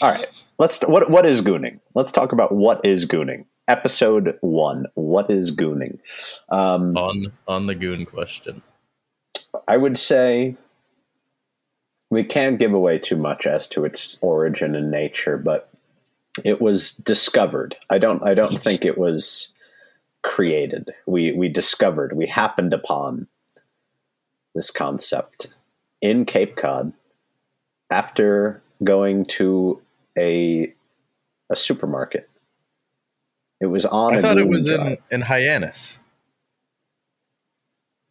all 0.00 0.10
right. 0.10 0.28
Let's 0.58 0.80
what 0.80 1.10
what 1.10 1.26
is 1.26 1.42
gooning? 1.42 1.80
Let's 1.94 2.12
talk 2.12 2.32
about 2.32 2.52
what 2.52 2.84
is 2.84 3.06
gooning. 3.06 3.44
Episode 3.68 4.38
one. 4.40 4.86
What 4.94 5.30
is 5.30 5.54
gooning? 5.54 5.98
Um, 6.48 6.96
on 6.96 7.32
on 7.46 7.66
the 7.66 7.74
goon 7.74 8.06
question, 8.06 8.62
I 9.68 9.76
would 9.76 9.98
say 9.98 10.56
we 12.10 12.24
can't 12.24 12.58
give 12.58 12.72
away 12.72 12.98
too 12.98 13.16
much 13.16 13.46
as 13.46 13.68
to 13.68 13.84
its 13.84 14.16
origin 14.20 14.74
and 14.74 14.90
nature, 14.90 15.36
but 15.36 15.68
it 16.44 16.60
was 16.60 16.92
discovered. 16.92 17.76
I 17.90 17.98
don't 17.98 18.26
I 18.26 18.34
don't 18.34 18.60
think 18.60 18.84
it 18.84 18.96
was 18.96 19.52
created. 20.22 20.92
We 21.06 21.32
we 21.32 21.48
discovered, 21.48 22.16
we 22.16 22.26
happened 22.26 22.72
upon 22.72 23.26
this 24.54 24.70
concept 24.70 25.48
in 26.00 26.24
Cape 26.24 26.56
Cod 26.56 26.92
after 27.90 28.62
going 28.82 29.24
to 29.26 29.80
a 30.18 30.72
a 31.50 31.56
supermarket. 31.56 32.28
It 33.60 33.66
was 33.66 33.86
on. 33.86 34.16
I 34.16 34.20
thought 34.20 34.38
it 34.38 34.48
was 34.48 34.66
drive. 34.66 34.80
in 34.80 34.98
in 35.10 35.20
Hyannis. 35.22 35.98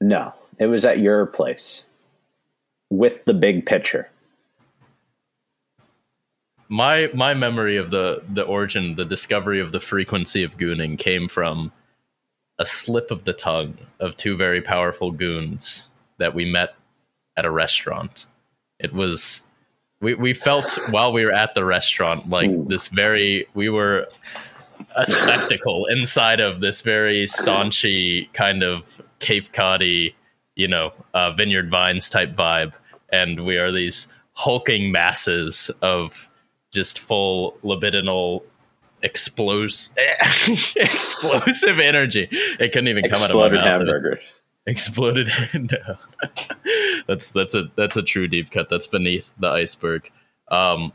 No, 0.01 0.34
it 0.60 0.68
was 0.68 0.86
at 0.86 1.00
your 1.00 1.25
place 1.25 1.86
with 2.89 3.25
the 3.25 3.34
big 3.34 3.65
picture. 3.65 4.10
My 6.68 7.10
my 7.13 7.34
memory 7.34 7.77
of 7.77 7.92
the 7.92 8.24
the 8.27 8.44
origin, 8.44 8.96
the 8.96 9.06
discovery 9.06 9.60
of 9.60 9.72
the 9.72 9.80
frequency 9.80 10.44
of 10.44 10.58
gooning 10.58 10.98
came 10.98 11.27
from 11.27 11.72
a 12.58 12.65
slip 12.65 13.12
of 13.12 13.25
the 13.25 13.34
tongue 13.34 13.77
of 14.00 14.18
two 14.18 14.38
very 14.38 14.62
powerful 14.62 15.12
goons 15.12 15.84
that 16.18 16.34
we 16.34 16.46
met 16.46 16.75
at 17.38 17.46
a 17.46 17.51
restaurant. 17.51 18.25
It 18.80 18.94
was 18.94 19.42
we 20.01 20.13
we 20.15 20.34
felt 20.34 20.77
while 20.92 21.13
we 21.13 21.25
were 21.25 21.32
at 21.32 21.54
the 21.54 21.65
restaurant 21.65 22.30
like 22.30 22.50
Ooh. 22.50 22.65
this 22.68 22.88
very 22.89 23.48
we 23.54 23.70
were 23.70 24.08
a 24.98 25.06
spectacle 25.06 25.86
inside 25.86 26.39
of 26.39 26.62
this 26.62 26.82
very 26.82 27.25
staunchy 27.25 28.32
kind 28.34 28.62
of 28.63 29.01
Cape 29.20 29.54
Coddy, 29.54 30.13
you 30.56 30.68
know, 30.68 30.92
uh, 31.13 31.32
Vineyard 31.32 31.70
Vines 31.72 32.10
type 32.10 32.34
vibe, 32.34 32.74
and 33.10 33.46
we 33.46 33.58
are 33.58 33.72
these 33.72 34.08
hulking 34.34 34.92
masses 34.92 35.72
of 35.82 36.30
just 36.72 37.00
full 37.00 37.58
libidinal 37.63 38.44
explosive 39.01 39.96
explosive 40.75 41.80
energy. 41.80 42.27
It 42.32 42.74
couldn't 42.74 42.89
even 42.89 43.04
come 43.04 43.22
Exploded 43.22 43.32
out 43.32 43.46
of 43.46 43.51
my 43.51 43.58
mouth. 43.58 43.68
Hamburger. 43.68 44.20
Exploded. 44.67 45.29
no. 45.53 45.95
that's 47.07 47.31
that's 47.31 47.53
a 47.53 47.69
that's 47.75 47.98
a 47.98 48.01
true 48.01 48.27
deep 48.27 48.50
cut. 48.50 48.67
That's 48.67 48.88
beneath 48.88 49.34
the 49.39 49.50
iceberg. 49.50 50.10
Um, 50.50 50.91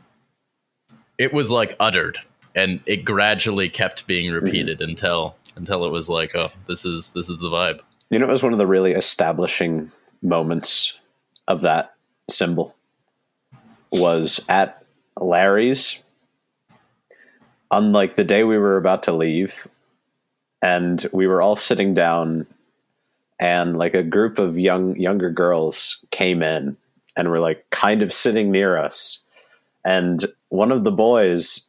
it 1.17 1.33
was 1.33 1.51
like 1.51 1.75
uttered, 1.79 2.17
and 2.53 2.81
it 2.85 3.05
gradually 3.05 3.69
kept 3.69 4.07
being 4.07 4.31
repeated 4.31 4.79
mm-hmm. 4.79 4.89
until 4.89 5.35
until 5.55 5.85
it 5.85 5.91
was 5.91 6.09
like, 6.09 6.35
oh, 6.35 6.49
this 6.67 6.83
is 6.83 7.11
this 7.11 7.29
is 7.29 7.39
the 7.39 7.49
vibe. 7.49 7.79
You 8.09 8.19
know, 8.19 8.27
it 8.27 8.31
was 8.31 8.43
one 8.43 8.51
of 8.51 8.59
the 8.59 8.67
really 8.67 8.91
establishing 8.91 9.89
moments 10.21 10.93
of 11.47 11.61
that 11.61 11.93
symbol 12.29 12.75
was 13.91 14.43
at 14.49 14.83
Larry's 15.19 16.01
on 17.69 17.93
like 17.93 18.15
the 18.15 18.23
day 18.23 18.43
we 18.43 18.57
were 18.57 18.77
about 18.77 19.03
to 19.03 19.13
leave 19.13 19.67
and 20.61 21.05
we 21.13 21.25
were 21.25 21.41
all 21.41 21.55
sitting 21.55 21.93
down 21.93 22.45
and 23.41 23.77
like 23.77 23.95
a 23.95 24.03
group 24.03 24.39
of 24.39 24.57
young 24.57 24.95
younger 24.95 25.31
girls 25.31 25.97
came 26.11 26.43
in 26.43 26.77
and 27.17 27.29
were 27.29 27.39
like 27.39 27.65
kind 27.71 28.01
of 28.01 28.13
sitting 28.13 28.51
near 28.51 28.77
us. 28.77 29.19
And 29.83 30.23
one 30.49 30.71
of 30.71 30.85
the 30.85 30.91
boys 30.91 31.67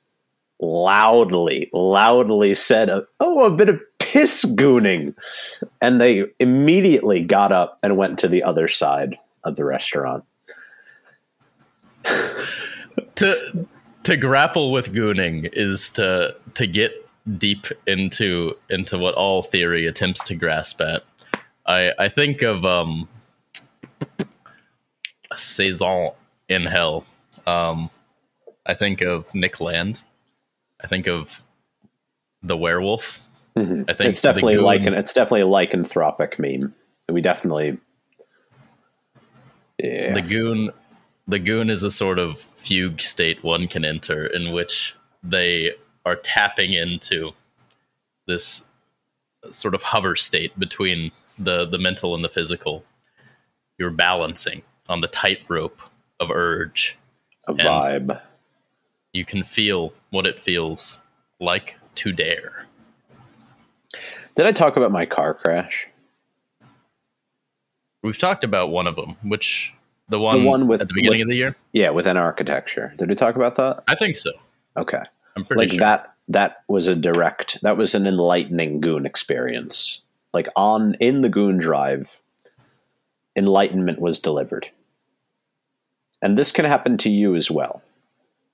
loudly 0.61 1.69
loudly 1.73 2.55
said 2.55 2.89
oh, 2.89 3.07
oh 3.19 3.47
a 3.47 3.51
bit 3.51 3.71
of 3.71 3.81
piss 3.99 4.45
gooning. 4.45 5.15
And 5.81 6.01
they 6.01 6.25
immediately 6.39 7.23
got 7.23 7.51
up 7.51 7.79
and 7.83 7.97
went 7.97 8.19
to 8.21 8.29
the 8.29 8.45
other 8.45 8.69
side 8.69 9.19
of 9.43 9.57
the 9.57 9.65
restaurant. 9.65 10.25
To 13.17 13.67
to 14.03 14.17
grapple 14.17 14.71
with 14.71 14.93
gooning 14.93 15.49
is 15.53 15.91
to 15.91 16.37
to 16.55 16.67
get 16.67 16.93
deep 17.39 17.67
into 17.87 18.57
into 18.69 18.99
what 18.99 19.15
all 19.15 19.43
theory 19.43 19.87
attempts 19.87 20.23
to 20.25 20.35
grasp 20.35 20.81
at. 20.81 21.05
I 21.73 21.93
I 21.99 22.09
think 22.09 22.43
of 22.43 22.65
um 22.65 23.09
Saison 25.37 26.13
in 26.49 26.63
Hell. 26.63 27.05
Um 27.47 27.91
I 28.67 28.75
think 28.75 29.01
of 29.01 29.35
Nick 29.35 29.61
Land. 29.61 30.03
I 30.81 30.87
think 30.87 31.07
of 31.07 31.43
the 32.43 32.57
werewolf. 32.57 33.21
Mm-hmm. 33.57 33.85
I 33.89 33.93
think 33.93 34.11
it's 34.11 34.21
definitely 34.21 34.57
like 34.57 34.87
an 34.87 34.95
it's 34.95 35.13
definitely 35.13 35.43
a 35.43 35.47
lycanthropic 35.47 36.39
meme. 36.39 36.75
We 37.09 37.21
definitely 37.21 37.79
yeah. 39.79 40.13
the 40.13 40.23
goon 40.23 40.71
the 41.29 41.39
goon 41.39 41.71
is 41.71 41.83
a 41.83 41.91
sort 41.91 42.19
of 42.19 42.41
fugue 42.57 43.01
state 43.01 43.43
one 43.43 43.69
can 43.69 43.85
enter 43.85 44.27
in 44.27 44.53
which 44.53 44.95
they 45.23 45.73
are 46.05 46.17
tapping 46.17 46.73
into 46.73 47.33
this 48.27 48.65
sort 49.51 49.75
of 49.75 49.83
hover 49.83 50.17
state 50.17 50.59
between 50.59 51.11
the 51.39 51.67
the 51.67 51.79
mental 51.79 52.15
and 52.15 52.25
the 52.25 52.29
physical. 52.29 52.85
You're 53.79 53.91
balancing 53.91 54.63
on 54.89 55.01
the 55.01 55.09
tightrope 55.09 55.81
of 56.21 56.31
urge. 56.31 56.97
A 57.49 57.55
vibe. 57.55 58.21
You 59.13 59.25
can 59.25 59.43
feel 59.43 59.93
what 60.11 60.27
it 60.27 60.41
feels 60.41 60.99
like 61.41 61.79
to 61.97 62.13
dare. 62.13 62.67
Did 64.35 64.47
I 64.47 64.53
talk 64.53 64.77
about 64.77 64.93
my 64.93 65.05
car 65.05 65.35
crash? 65.35 65.89
We've 68.03 68.19
talked 68.19 68.45
about 68.45 68.71
one 68.71 68.87
of 68.87 68.97
them, 68.97 69.17
which 69.23 69.75
the 70.09 70.19
one, 70.19 70.43
the 70.43 70.49
one 70.49 70.67
with, 70.67 70.81
at 70.81 70.89
the 70.89 70.95
beginning 70.95 71.21
with, 71.21 71.27
of 71.27 71.29
the 71.29 71.37
year? 71.37 71.57
Yeah, 71.73 71.91
within 71.91 72.17
architecture. 72.17 72.95
Did 72.99 73.09
we 73.09 73.15
talk 73.15 73.37
about 73.37 73.57
that? 73.57 73.85
I 73.89 73.95
think 73.95 74.17
so. 74.17 74.31
Okay. 74.77 75.03
I'm 75.37 75.45
pretty 75.45 75.61
like 75.61 75.71
sure. 75.71 75.81
that 75.81 76.15
that 76.29 76.63
was 76.69 76.89
a 76.89 76.95
direct 76.95 77.61
that 77.63 77.77
was 77.77 77.95
an 77.95 78.07
enlightening 78.07 78.81
goon 78.81 79.07
experience. 79.07 80.01
Like 80.33 80.49
on 80.57 80.95
in 80.95 81.23
the 81.23 81.29
goon 81.29 81.59
drive, 81.59 82.21
enlightenment 83.37 84.01
was 84.01 84.21
delivered. 84.21 84.71
And 86.21 86.39
this 86.39 86.53
can 86.53 86.65
happen 86.65 86.97
to 86.99 87.11
you 87.11 87.35
as 87.35 87.51
well. 87.51 87.83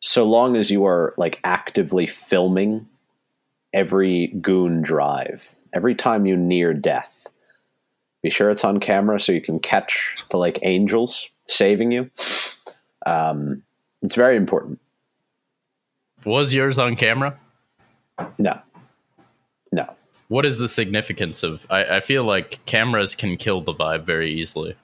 So 0.00 0.25
long 0.25 0.56
as 0.56 0.70
you 0.70 0.87
are 0.87 1.14
like 1.16 1.40
actively 1.44 2.06
filming 2.06 2.88
every 3.73 4.28
goon 4.40 4.80
drive, 4.80 5.54
every 5.73 5.94
time 5.94 6.26
you 6.26 6.37
near 6.37 6.73
death. 6.73 7.26
Be 8.23 8.30
sure 8.30 8.50
it's 8.50 8.64
on 8.64 8.80
camera 8.80 9.20
so 9.20 9.32
you 9.32 9.40
can 9.40 9.61
catch 9.61 10.25
the 10.30 10.38
like 10.38 10.58
angels 10.62 11.28
saving 11.47 11.92
you. 11.92 12.11
Um, 13.06 13.62
it's 14.02 14.14
very 14.14 14.37
important. 14.37 14.80
Was 16.25 16.52
yours 16.52 16.78
on 16.78 16.97
camera? 16.97 17.38
No. 18.38 18.61
What 20.28 20.44
is 20.47 20.58
the 20.58 20.68
significance 20.68 21.42
of? 21.42 21.66
I, 21.70 21.97
I 21.97 22.00
feel 22.00 22.25
like 22.25 22.64
cameras 22.66 23.14
can 23.14 23.37
kill 23.37 23.62
the 23.62 23.75
vibe 23.75 24.04
very 24.04 24.32
easily. 24.32 24.76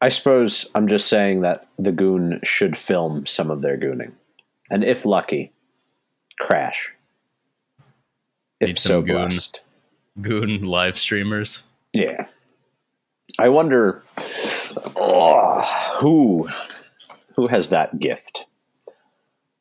I 0.00 0.08
suppose 0.08 0.68
I'm 0.74 0.88
just 0.88 1.08
saying 1.08 1.42
that 1.42 1.68
the 1.78 1.92
goon 1.92 2.40
should 2.44 2.76
film 2.76 3.26
some 3.26 3.50
of 3.50 3.62
their 3.62 3.78
gooning. 3.78 4.12
And 4.70 4.84
if 4.84 5.06
lucky, 5.06 5.52
crash. 6.40 6.92
If 8.60 8.68
Need 8.68 8.78
so 8.78 9.02
goon, 9.02 9.28
blessed. 9.28 9.60
Goon 10.20 10.62
live 10.62 10.98
streamers. 10.98 11.62
Yeah. 11.92 12.26
I 13.38 13.48
wonder 13.48 14.02
oh, 14.96 15.94
who 16.00 16.48
who 17.36 17.48
has 17.48 17.68
that 17.68 17.98
gift? 17.98 18.46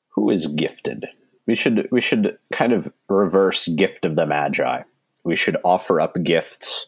Who 0.09 0.29
is 0.29 0.47
gifted? 0.47 1.07
We 1.45 1.55
should 1.55 1.87
we 1.91 2.01
should 2.01 2.37
kind 2.53 2.73
of 2.73 2.91
reverse 3.09 3.67
gift 3.67 4.05
of 4.05 4.15
the 4.15 4.25
magi. 4.25 4.83
We 5.23 5.35
should 5.35 5.57
offer 5.63 5.99
up 5.99 6.21
gifts 6.23 6.87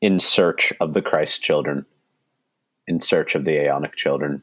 in 0.00 0.18
search 0.18 0.72
of 0.80 0.92
the 0.92 1.02
Christ 1.02 1.42
children, 1.42 1.86
in 2.86 3.00
search 3.00 3.34
of 3.34 3.44
the 3.44 3.52
Aeonic 3.52 3.94
children. 3.94 4.42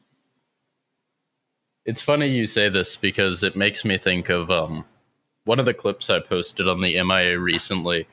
It's 1.84 2.02
funny 2.02 2.28
you 2.28 2.46
say 2.46 2.68
this 2.70 2.96
because 2.96 3.42
it 3.42 3.56
makes 3.56 3.84
me 3.84 3.98
think 3.98 4.30
of 4.30 4.50
um, 4.50 4.84
one 5.44 5.58
of 5.58 5.66
the 5.66 5.74
clips 5.74 6.08
I 6.08 6.20
posted 6.20 6.66
on 6.66 6.80
the 6.80 7.02
MIA 7.02 7.38
recently 7.38 8.06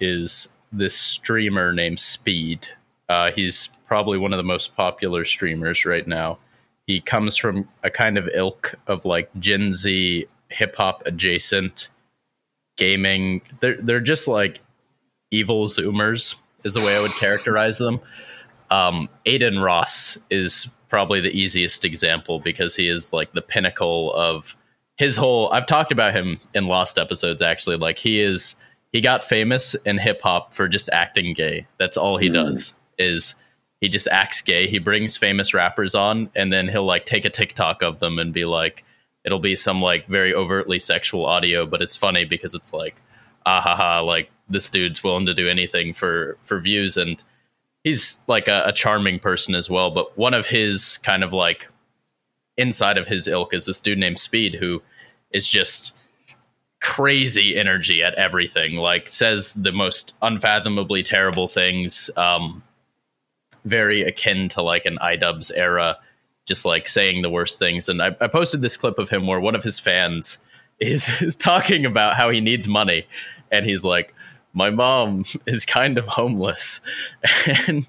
is 0.00 0.48
this 0.72 0.96
streamer 0.96 1.72
named 1.72 2.00
Speed 2.00 2.68
uh, 3.12 3.30
he's 3.30 3.68
probably 3.86 4.16
one 4.16 4.32
of 4.32 4.38
the 4.38 4.42
most 4.42 4.74
popular 4.74 5.26
streamers 5.26 5.84
right 5.84 6.08
now. 6.08 6.38
He 6.86 6.98
comes 6.98 7.36
from 7.36 7.68
a 7.82 7.90
kind 7.90 8.16
of 8.16 8.26
ilk 8.32 8.74
of 8.86 9.04
like 9.04 9.30
Gen 9.38 9.74
Z 9.74 10.26
hip 10.52 10.76
hop 10.76 11.02
adjacent 11.06 11.88
gaming. 12.76 13.42
They're 13.60 13.80
they're 13.80 14.00
just 14.00 14.28
like 14.28 14.60
evil 15.30 15.66
zoomers 15.66 16.34
is 16.64 16.74
the 16.74 16.80
way 16.80 16.96
I 16.96 17.00
would 17.00 17.12
characterize 17.12 17.78
them. 17.78 18.00
Um, 18.70 19.08
Adin 19.26 19.58
Ross 19.58 20.16
is 20.30 20.68
probably 20.88 21.20
the 21.20 21.32
easiest 21.36 21.84
example 21.84 22.38
because 22.38 22.76
he 22.76 22.88
is 22.88 23.12
like 23.12 23.32
the 23.32 23.42
pinnacle 23.42 24.14
of 24.14 24.56
his 24.96 25.16
whole. 25.16 25.50
I've 25.52 25.66
talked 25.66 25.92
about 25.92 26.14
him 26.14 26.38
in 26.54 26.66
lost 26.66 26.98
episodes 26.98 27.42
actually. 27.42 27.76
Like 27.76 27.98
he 27.98 28.20
is 28.20 28.56
he 28.92 29.00
got 29.00 29.24
famous 29.24 29.74
in 29.86 29.98
hip 29.98 30.20
hop 30.22 30.54
for 30.54 30.68
just 30.68 30.88
acting 30.92 31.34
gay. 31.34 31.66
That's 31.78 31.96
all 31.96 32.18
he 32.18 32.28
mm. 32.28 32.34
does 32.34 32.74
is 32.98 33.34
he 33.80 33.88
just 33.88 34.06
acts 34.08 34.40
gay. 34.40 34.68
He 34.68 34.78
brings 34.78 35.16
famous 35.16 35.52
rappers 35.52 35.94
on, 35.94 36.30
and 36.36 36.52
then 36.52 36.68
he'll 36.68 36.84
like 36.84 37.04
take 37.04 37.24
a 37.24 37.30
TikTok 37.30 37.82
of 37.82 37.98
them 37.98 38.18
and 38.18 38.32
be 38.32 38.44
like, 38.44 38.84
it'll 39.24 39.38
be 39.38 39.56
some 39.56 39.80
like 39.80 40.06
very 40.06 40.34
overtly 40.34 40.78
sexual 40.78 41.26
audio, 41.26 41.66
but 41.66 41.82
it's 41.82 41.96
funny 41.96 42.24
because 42.24 42.54
it's 42.54 42.72
like, 42.72 43.00
ah 43.46 43.60
ha 43.60 43.76
ha, 43.76 44.00
like 44.00 44.30
this 44.48 44.70
dude's 44.70 45.02
willing 45.02 45.26
to 45.26 45.34
do 45.34 45.48
anything 45.48 45.94
for 45.94 46.36
for 46.44 46.60
views, 46.60 46.96
and 46.96 47.22
he's 47.84 48.20
like 48.26 48.48
a, 48.48 48.64
a 48.66 48.72
charming 48.72 49.18
person 49.18 49.54
as 49.54 49.70
well. 49.70 49.90
But 49.90 50.16
one 50.18 50.34
of 50.34 50.46
his 50.46 50.98
kind 50.98 51.24
of 51.24 51.32
like 51.32 51.68
inside 52.56 52.98
of 52.98 53.06
his 53.06 53.26
ilk 53.28 53.54
is 53.54 53.66
this 53.66 53.80
dude 53.80 53.98
named 53.98 54.18
Speed 54.18 54.54
who 54.54 54.82
is 55.30 55.48
just 55.48 55.94
crazy 56.80 57.56
energy 57.56 58.02
at 58.02 58.14
everything. 58.14 58.74
Like 58.76 59.08
says 59.08 59.54
the 59.54 59.72
most 59.72 60.14
unfathomably 60.20 61.02
terrible 61.02 61.48
things. 61.48 62.10
Um, 62.16 62.62
very 63.64 64.02
akin 64.02 64.48
to 64.50 64.62
like 64.62 64.84
an 64.86 64.98
iDubbbz 65.00 65.52
era, 65.54 65.96
just 66.46 66.64
like 66.64 66.88
saying 66.88 67.22
the 67.22 67.30
worst 67.30 67.58
things. 67.58 67.88
And 67.88 68.02
I, 68.02 68.16
I 68.20 68.28
posted 68.28 68.62
this 68.62 68.76
clip 68.76 68.98
of 68.98 69.08
him 69.08 69.26
where 69.26 69.40
one 69.40 69.54
of 69.54 69.62
his 69.62 69.78
fans 69.78 70.38
is, 70.80 71.08
is 71.22 71.36
talking 71.36 71.84
about 71.86 72.14
how 72.14 72.30
he 72.30 72.40
needs 72.40 72.68
money, 72.68 73.06
and 73.50 73.66
he's 73.66 73.84
like, 73.84 74.14
"My 74.52 74.70
mom 74.70 75.24
is 75.46 75.64
kind 75.64 75.98
of 75.98 76.06
homeless," 76.06 76.80
and 77.66 77.86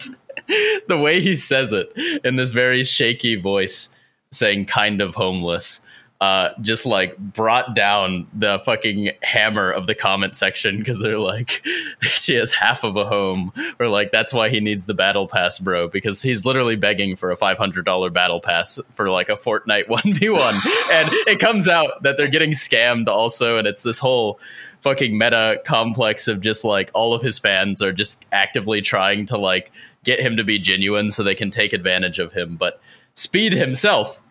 the 0.88 0.98
way 0.98 1.22
he 1.22 1.36
says 1.36 1.74
it 1.74 1.92
in 2.24 2.36
this 2.36 2.50
very 2.50 2.84
shaky 2.84 3.36
voice, 3.36 3.90
saying 4.32 4.66
"kind 4.66 5.02
of 5.02 5.16
homeless." 5.16 5.82
Uh, 6.22 6.52
just 6.62 6.86
like 6.86 7.18
brought 7.18 7.76
down 7.76 8.28
the 8.34 8.62
fucking 8.66 9.12
hammer 9.24 9.70
of 9.70 9.88
the 9.88 9.96
comment 9.96 10.36
section 10.36 10.78
because 10.78 11.02
they're 11.02 11.20
like, 11.20 11.62
she 12.02 12.34
has 12.36 12.54
half 12.54 12.86
of 12.86 12.96
a 12.96 13.06
home, 13.06 13.52
or 13.78 13.88
like 13.90 14.12
that's 14.12 14.34
why 14.34 14.48
he 14.48 14.62
needs 14.62 14.86
the 14.86 14.94
battle 14.94 15.28
pass, 15.28 15.60
bro, 15.60 15.90
because 15.90 16.22
he's 16.22 16.46
literally 16.46 16.78
begging 16.78 17.16
for 17.18 17.32
a 17.32 17.36
five 17.36 17.58
hundred 17.58 17.86
dollar 17.86 18.10
battle 18.10 18.40
pass 18.40 18.80
for 18.94 19.10
like 19.10 19.28
a 19.28 19.36
Fortnite 19.36 19.88
one 19.90 20.14
v 20.14 20.30
one, 20.30 20.56
and 20.94 21.10
it 21.28 21.40
comes 21.40 21.68
out 21.68 22.04
that 22.04 22.18
they're 22.18 22.30
getting 22.30 22.52
scammed 22.52 23.08
also, 23.08 23.58
and 23.58 23.68
it's 23.68 23.84
this 23.84 24.00
whole 24.00 24.40
fucking 24.80 25.18
meta 25.18 25.62
complex 25.66 26.28
of 26.28 26.42
just 26.42 26.64
like 26.64 26.90
all 26.94 27.14
of 27.14 27.22
his 27.22 27.40
fans 27.40 27.82
are 27.82 27.94
just 27.94 28.20
actively 28.32 28.82
trying 28.82 29.26
to 29.26 29.38
like 29.38 29.72
get 30.04 30.20
him 30.20 30.38
to 30.38 30.44
be 30.44 30.60
genuine 30.60 31.10
so 31.12 31.24
they 31.24 31.36
can 31.36 31.50
take 31.50 31.74
advantage 31.74 32.20
of 32.20 32.32
him, 32.32 32.56
but 32.56 32.80
Speed 33.16 33.54
himself 33.54 34.22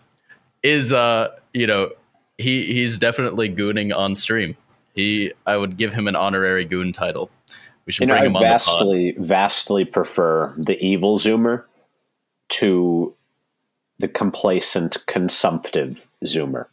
is 0.63 0.93
uh 0.93 1.29
you 1.55 1.67
know 1.67 1.91
he 2.39 2.65
he's 2.73 2.99
definitely 2.99 3.49
gooning 3.49 3.97
on 3.97 4.15
stream. 4.15 4.57
He 4.95 5.33
I 5.47 5.57
would 5.57 5.77
give 5.77 5.93
him 5.93 6.09
an 6.09 6.17
honorary 6.17 6.65
goon 6.65 6.93
title. 6.93 7.31
We 7.87 7.93
should 7.93 8.03
you 8.03 8.09
bring 8.09 8.23
know, 8.23 8.29
him 8.29 8.37
I 8.37 8.41
on 8.41 8.45
vastly 8.45 9.15
vastly 9.19 9.85
prefer 9.85 10.53
the 10.57 10.83
evil 10.85 11.19
zoomer 11.19 11.65
to 12.51 13.15
the 13.99 14.09
complacent 14.09 15.05
consumptive 15.07 16.07
zoomer. 16.25 16.67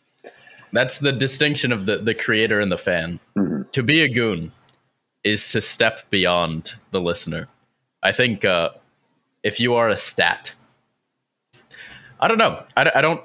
That's 0.71 0.99
the 0.99 1.11
distinction 1.11 1.71
of 1.71 1.85
the 1.85 1.97
the 1.97 2.13
creator 2.13 2.59
and 2.59 2.71
the 2.71 2.77
fan. 2.77 3.19
Mm-hmm. 3.37 3.63
To 3.71 3.83
be 3.83 4.01
a 4.01 4.09
goon 4.09 4.51
is 5.23 5.51
to 5.51 5.61
step 5.61 6.09
beyond 6.09 6.75
the 6.91 7.01
listener. 7.01 7.47
I 8.03 8.11
think 8.11 8.45
uh, 8.45 8.69
if 9.43 9.59
you 9.59 9.75
are 9.75 9.89
a 9.89 9.97
stat, 9.97 10.53
I 12.19 12.27
don't 12.27 12.37
know. 12.37 12.63
I, 12.77 12.91
I 12.95 13.01
don't 13.01 13.21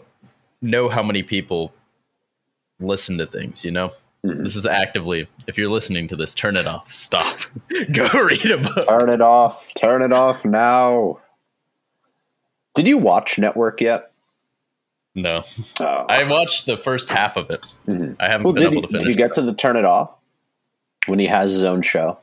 know 0.64 0.88
how 0.88 1.02
many 1.02 1.22
people 1.22 1.72
listen 2.80 3.18
to 3.18 3.26
things, 3.26 3.64
you 3.64 3.70
know? 3.70 3.92
Mm-hmm. 4.24 4.42
This 4.42 4.56
is 4.56 4.66
actively, 4.66 5.28
if 5.46 5.58
you're 5.58 5.68
listening 5.68 6.08
to 6.08 6.16
this, 6.16 6.34
turn 6.34 6.56
it 6.56 6.66
off. 6.66 6.92
Stop. 6.94 7.36
Go 7.92 8.06
read 8.24 8.50
a 8.50 8.58
book. 8.58 8.88
Turn 8.88 9.10
it 9.10 9.20
off. 9.20 9.72
Turn 9.74 10.02
it 10.02 10.12
off 10.12 10.44
now. 10.44 11.20
Did 12.74 12.88
you 12.88 12.98
watch 12.98 13.38
Network 13.38 13.80
yet? 13.80 14.10
No. 15.14 15.44
Oh. 15.78 16.06
I 16.08 16.28
watched 16.28 16.66
the 16.66 16.76
first 16.76 17.08
half 17.08 17.36
of 17.36 17.50
it. 17.50 17.66
Mm-hmm. 17.86 18.14
I 18.18 18.28
haven't 18.28 18.44
well, 18.44 18.54
been 18.54 18.72
able 18.72 18.82
to 18.82 18.88
finish. 18.88 19.02
Did 19.02 19.10
you 19.10 19.16
get 19.16 19.34
to 19.34 19.42
the 19.42 19.54
turn 19.54 19.76
it 19.76 19.84
off 19.84 20.12
when 21.06 21.18
he 21.18 21.26
has 21.26 21.52
his 21.52 21.64
own 21.64 21.82
show? 21.82 22.18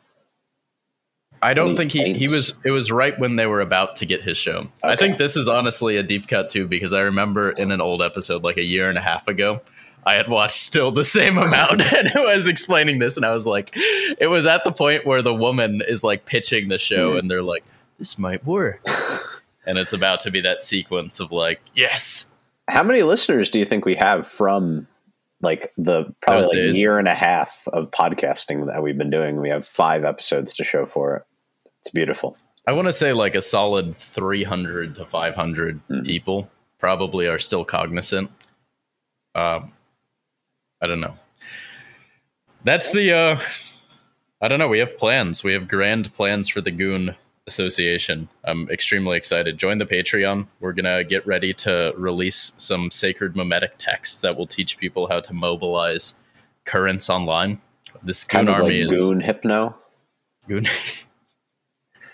I 1.43 1.53
don't 1.53 1.75
think 1.75 1.91
he, 1.91 2.13
he 2.13 2.27
was 2.27 2.53
it 2.63 2.71
was 2.71 2.91
right 2.91 3.17
when 3.19 3.35
they 3.35 3.47
were 3.47 3.61
about 3.61 3.95
to 3.97 4.05
get 4.05 4.21
his 4.21 4.37
show. 4.37 4.59
Okay. 4.59 4.69
I 4.83 4.95
think 4.95 5.17
this 5.17 5.35
is 5.35 5.47
honestly 5.47 5.97
a 5.97 6.03
deep 6.03 6.27
cut 6.27 6.49
too 6.49 6.67
because 6.67 6.93
I 6.93 7.01
remember 7.01 7.51
in 7.51 7.71
an 7.71 7.81
old 7.81 8.01
episode 8.01 8.43
like 8.43 8.57
a 8.57 8.63
year 8.63 8.89
and 8.89 8.97
a 8.97 9.01
half 9.01 9.27
ago 9.27 9.61
I 10.03 10.15
had 10.15 10.27
watched 10.27 10.57
still 10.57 10.91
the 10.91 11.03
same 11.03 11.37
amount 11.37 11.81
and 11.93 12.09
I 12.15 12.35
was 12.35 12.47
explaining 12.47 12.99
this 12.99 13.17
and 13.17 13.25
I 13.25 13.33
was 13.33 13.45
like 13.45 13.71
it 13.75 14.29
was 14.29 14.45
at 14.45 14.63
the 14.63 14.71
point 14.71 15.05
where 15.05 15.21
the 15.21 15.33
woman 15.33 15.81
is 15.87 16.03
like 16.03 16.25
pitching 16.25 16.69
the 16.69 16.79
show 16.79 17.09
mm-hmm. 17.09 17.19
and 17.19 17.31
they're 17.31 17.43
like 17.43 17.63
this 17.99 18.17
might 18.17 18.45
work. 18.45 18.83
and 19.65 19.77
it's 19.77 19.93
about 19.93 20.21
to 20.21 20.31
be 20.31 20.41
that 20.41 20.61
sequence 20.61 21.19
of 21.19 21.31
like 21.31 21.61
yes. 21.75 22.25
How 22.67 22.83
many 22.83 23.03
listeners 23.03 23.49
do 23.49 23.59
you 23.59 23.65
think 23.65 23.85
we 23.85 23.95
have 23.95 24.27
from 24.27 24.87
like 25.41 25.73
the 25.77 26.13
probably 26.21 26.67
like 26.67 26.77
year 26.77 26.97
and 26.99 27.07
a 27.07 27.15
half 27.15 27.67
of 27.73 27.91
podcasting 27.91 28.67
that 28.67 28.81
we've 28.81 28.97
been 28.97 29.09
doing? 29.09 29.41
We 29.41 29.49
have 29.49 29.67
5 29.67 30.05
episodes 30.05 30.53
to 30.55 30.63
show 30.63 30.85
for 30.85 31.17
it. 31.17 31.23
It's 31.81 31.89
beautiful. 31.89 32.37
I 32.67 32.73
want 32.73 32.87
to 32.87 32.93
say 32.93 33.11
like 33.11 33.35
a 33.35 33.41
solid 33.41 33.95
300 33.97 34.95
to 34.95 35.05
500 35.05 35.87
mm-hmm. 35.87 36.03
people 36.03 36.49
probably 36.77 37.27
are 37.27 37.39
still 37.39 37.65
cognizant. 37.65 38.29
Um, 39.33 39.71
I 40.81 40.87
don't 40.87 40.99
know. 40.99 41.15
That's 42.63 42.91
the, 42.91 43.11
uh, 43.13 43.39
I 44.41 44.47
don't 44.47 44.59
know. 44.59 44.67
We 44.67 44.79
have 44.79 44.97
plans. 44.97 45.43
We 45.43 45.53
have 45.53 45.67
grand 45.67 46.13
plans 46.13 46.49
for 46.49 46.61
the 46.61 46.69
Goon 46.69 47.15
Association. 47.47 48.29
I'm 48.43 48.69
extremely 48.69 49.17
excited. 49.17 49.57
Join 49.57 49.79
the 49.79 49.85
Patreon. 49.85 50.45
We're 50.59 50.73
going 50.73 50.85
to 50.85 51.03
get 51.03 51.25
ready 51.25 51.53
to 51.55 51.93
release 51.97 52.53
some 52.57 52.91
sacred 52.91 53.33
memetic 53.33 53.71
texts 53.79 54.21
that 54.21 54.37
will 54.37 54.47
teach 54.47 54.77
people 54.77 55.07
how 55.07 55.19
to 55.21 55.33
mobilize 55.33 56.13
currents 56.65 57.09
online. 57.09 57.59
This 58.03 58.23
Goon 58.23 58.45
kind 58.45 58.49
of 58.49 58.55
army 58.55 58.83
like 58.83 58.91
is. 58.91 58.99
Goon 58.99 59.21
Hypno? 59.21 59.75
Goon. 60.47 60.67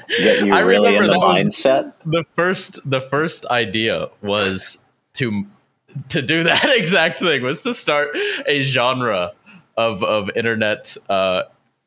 get 0.08 0.46
you 0.46 0.54
I 0.54 0.60
really 0.60 0.96
in 0.96 1.06
the 1.06 1.14
mindset. 1.14 1.94
The 2.06 2.26
first 2.36 2.80
the 2.90 3.02
first 3.02 3.46
idea 3.48 4.10
was 4.22 4.80
to 5.14 5.46
to 6.10 6.22
do 6.22 6.44
that 6.44 6.70
exact 6.76 7.20
thing 7.20 7.44
was 7.44 7.64
to 7.64 7.74
start 7.74 8.10
a 8.46 8.62
genre 8.62 9.34
of 9.76 10.04
of 10.04 10.30
internet 10.36 10.96
uh, 11.10 11.44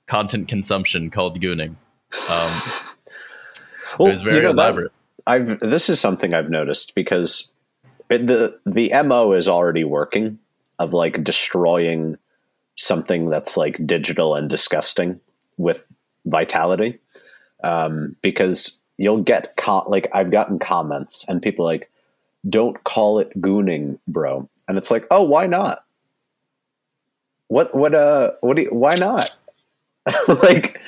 content 0.07 0.49
consumption 0.49 1.11
called 1.11 1.41
gooning. 1.41 1.77
Um, 2.29 2.61
well, 3.99 4.09
it 4.09 4.13
was 4.13 4.23
very 4.23 4.37
you 4.37 4.43
know, 4.43 4.51
elaborate. 4.51 4.93
That, 4.93 5.23
I've 5.27 5.61
this 5.61 5.89
is 5.89 6.01
something 6.01 6.35
I've 6.35 6.51
noticed 6.51 6.95
because 6.95 7.51
it, 8.09 8.27
the 8.27 8.59
the 8.67 8.91
mo 9.05 9.33
is 9.33 9.49
already 9.49 9.85
working 9.85 10.39
of 10.79 10.93
like 10.93 11.23
destroying 11.23 12.17
something 12.77 13.29
that's 13.29 13.57
like 13.57 13.85
digital 13.87 14.35
and 14.35 14.49
disgusting 14.49 15.21
with 15.59 15.87
vitality 16.25 16.99
um, 17.63 18.17
because 18.23 18.81
you'll 18.97 19.23
get 19.23 19.59
like 19.87 20.09
I've 20.13 20.31
gotten 20.31 20.59
comments 20.59 21.25
and 21.29 21.43
people 21.43 21.65
like, 21.65 21.91
"Don't 22.49 22.83
call 22.85 23.19
it 23.19 23.41
gooning, 23.41 23.99
bro," 24.07 24.49
and 24.69 24.77
it's 24.79 24.91
like, 24.91 25.07
"Oh, 25.11 25.23
why 25.23 25.47
not? 25.47 25.85
What 27.49 27.75
what 27.75 27.95
uh 27.95 28.33
what 28.41 28.57
do 28.57 28.63
you, 28.63 28.69
why 28.69 28.95
not?" 28.95 29.33
like 30.43 30.79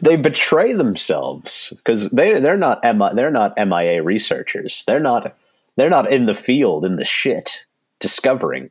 they 0.00 0.16
betray 0.16 0.72
themselves 0.72 1.72
because 1.76 2.08
they 2.10 2.40
they're 2.40 2.56
not 2.56 2.82
MI, 2.82 3.10
they're 3.14 3.30
not 3.30 3.56
MIA 3.56 4.02
researchers. 4.02 4.84
They're 4.86 5.00
not 5.00 5.36
they're 5.76 5.90
not 5.90 6.10
in 6.10 6.26
the 6.26 6.34
field 6.34 6.84
in 6.84 6.96
the 6.96 7.04
shit 7.04 7.64
discovering. 8.00 8.70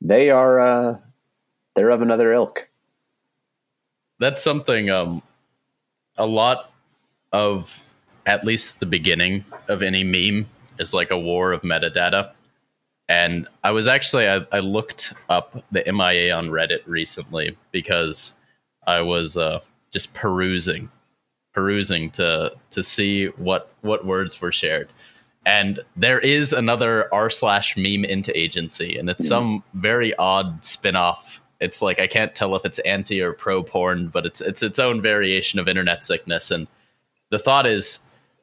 They 0.00 0.30
are 0.30 0.60
uh 0.60 0.96
they're 1.74 1.90
of 1.90 2.02
another 2.02 2.32
ilk. 2.32 2.68
That's 4.18 4.42
something 4.42 4.90
um 4.90 5.22
a 6.22 6.26
lot 6.26 6.70
of 7.32 7.82
at 8.26 8.44
least 8.44 8.78
the 8.78 8.86
beginning 8.86 9.44
of 9.68 9.82
any 9.82 10.04
meme 10.04 10.48
is 10.78 10.94
like 10.94 11.10
a 11.10 11.18
war 11.18 11.52
of 11.52 11.62
metadata. 11.62 12.30
And 13.08 13.48
I 13.64 13.72
was 13.72 13.88
actually 13.88 14.28
I, 14.28 14.46
I 14.52 14.60
looked 14.60 15.12
up 15.28 15.64
the 15.72 15.82
MIA 15.84 16.32
on 16.32 16.46
Reddit 16.46 16.86
recently 16.86 17.58
because 17.72 18.32
I 18.86 19.00
was 19.00 19.36
uh, 19.36 19.58
just 19.90 20.14
perusing, 20.14 20.88
perusing 21.52 22.10
to 22.12 22.52
to 22.70 22.82
see 22.84 23.26
what 23.26 23.72
what 23.80 24.06
words 24.06 24.40
were 24.40 24.52
shared. 24.52 24.88
And 25.44 25.80
there 25.96 26.20
is 26.20 26.52
another 26.52 27.12
r 27.12 27.28
slash 27.30 27.76
meme 27.76 28.04
into 28.04 28.36
agency, 28.38 28.96
and 28.96 29.10
it's 29.10 29.26
some 29.26 29.64
very 29.74 30.14
odd 30.14 30.64
spin 30.64 30.94
off 30.94 31.41
it's 31.62 31.80
like 31.80 32.00
I 32.00 32.06
can't 32.06 32.34
tell 32.34 32.56
if 32.56 32.64
it's 32.64 32.78
anti 32.80 33.20
or 33.20 33.32
pro 33.32 33.62
porn, 33.62 34.08
but 34.08 34.26
it's 34.26 34.40
it's 34.40 34.62
its 34.62 34.78
own 34.78 35.00
variation 35.00 35.58
of 35.58 35.68
internet 35.68 36.04
sickness. 36.04 36.50
And 36.50 36.66
the 37.30 37.38
thought 37.38 37.66
is 37.66 38.00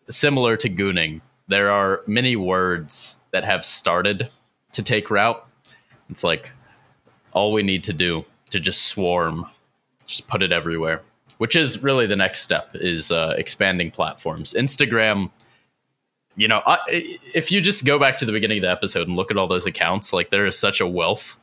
similar 0.09 0.55
to 0.57 0.69
gooning. 0.69 1.21
There 1.47 1.69
are 1.69 2.01
many 2.07 2.35
words 2.35 3.17
that 3.31 3.43
have 3.43 3.65
started 3.65 4.29
to 4.71 4.81
take 4.81 5.11
route. 5.11 5.45
It's 6.09 6.23
like 6.23 6.51
all 7.33 7.51
we 7.51 7.61
need 7.61 7.83
to 7.83 7.93
do 7.93 8.25
to 8.51 8.59
just 8.59 8.87
swarm, 8.87 9.45
just 10.05 10.27
put 10.27 10.41
it 10.41 10.51
everywhere. 10.51 11.01
Which 11.37 11.55
is 11.55 11.81
really 11.81 12.05
the 12.05 12.15
next 12.15 12.41
step 12.41 12.71
is 12.73 13.11
uh, 13.11 13.33
expanding 13.37 13.91
platforms. 13.91 14.53
Instagram 14.53 15.29
you 16.35 16.47
know, 16.47 16.61
I, 16.65 16.77
if 17.33 17.51
you 17.51 17.59
just 17.59 17.83
go 17.83 17.99
back 17.99 18.17
to 18.19 18.25
the 18.25 18.31
beginning 18.31 18.59
of 18.59 18.61
the 18.61 18.69
episode 18.69 19.07
and 19.07 19.17
look 19.17 19.29
at 19.29 19.35
all 19.37 19.47
those 19.47 19.65
accounts, 19.65 20.13
like 20.13 20.29
there 20.29 20.45
is 20.45 20.57
such 20.57 20.79
a 20.79 20.87
wealth 20.87 21.37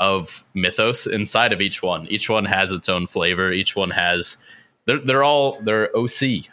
of 0.00 0.42
mythos 0.54 1.06
inside 1.06 1.52
of 1.52 1.60
each 1.60 1.82
one. 1.82 2.06
Each 2.08 2.28
one 2.28 2.46
has 2.46 2.72
its 2.72 2.88
own 2.88 3.06
flavor. 3.06 3.52
Each 3.52 3.76
one 3.76 3.90
has 3.90 4.38
they're 4.86 4.98
they're 4.98 5.22
all 5.22 5.60
they're 5.62 5.94
OC 5.96 6.48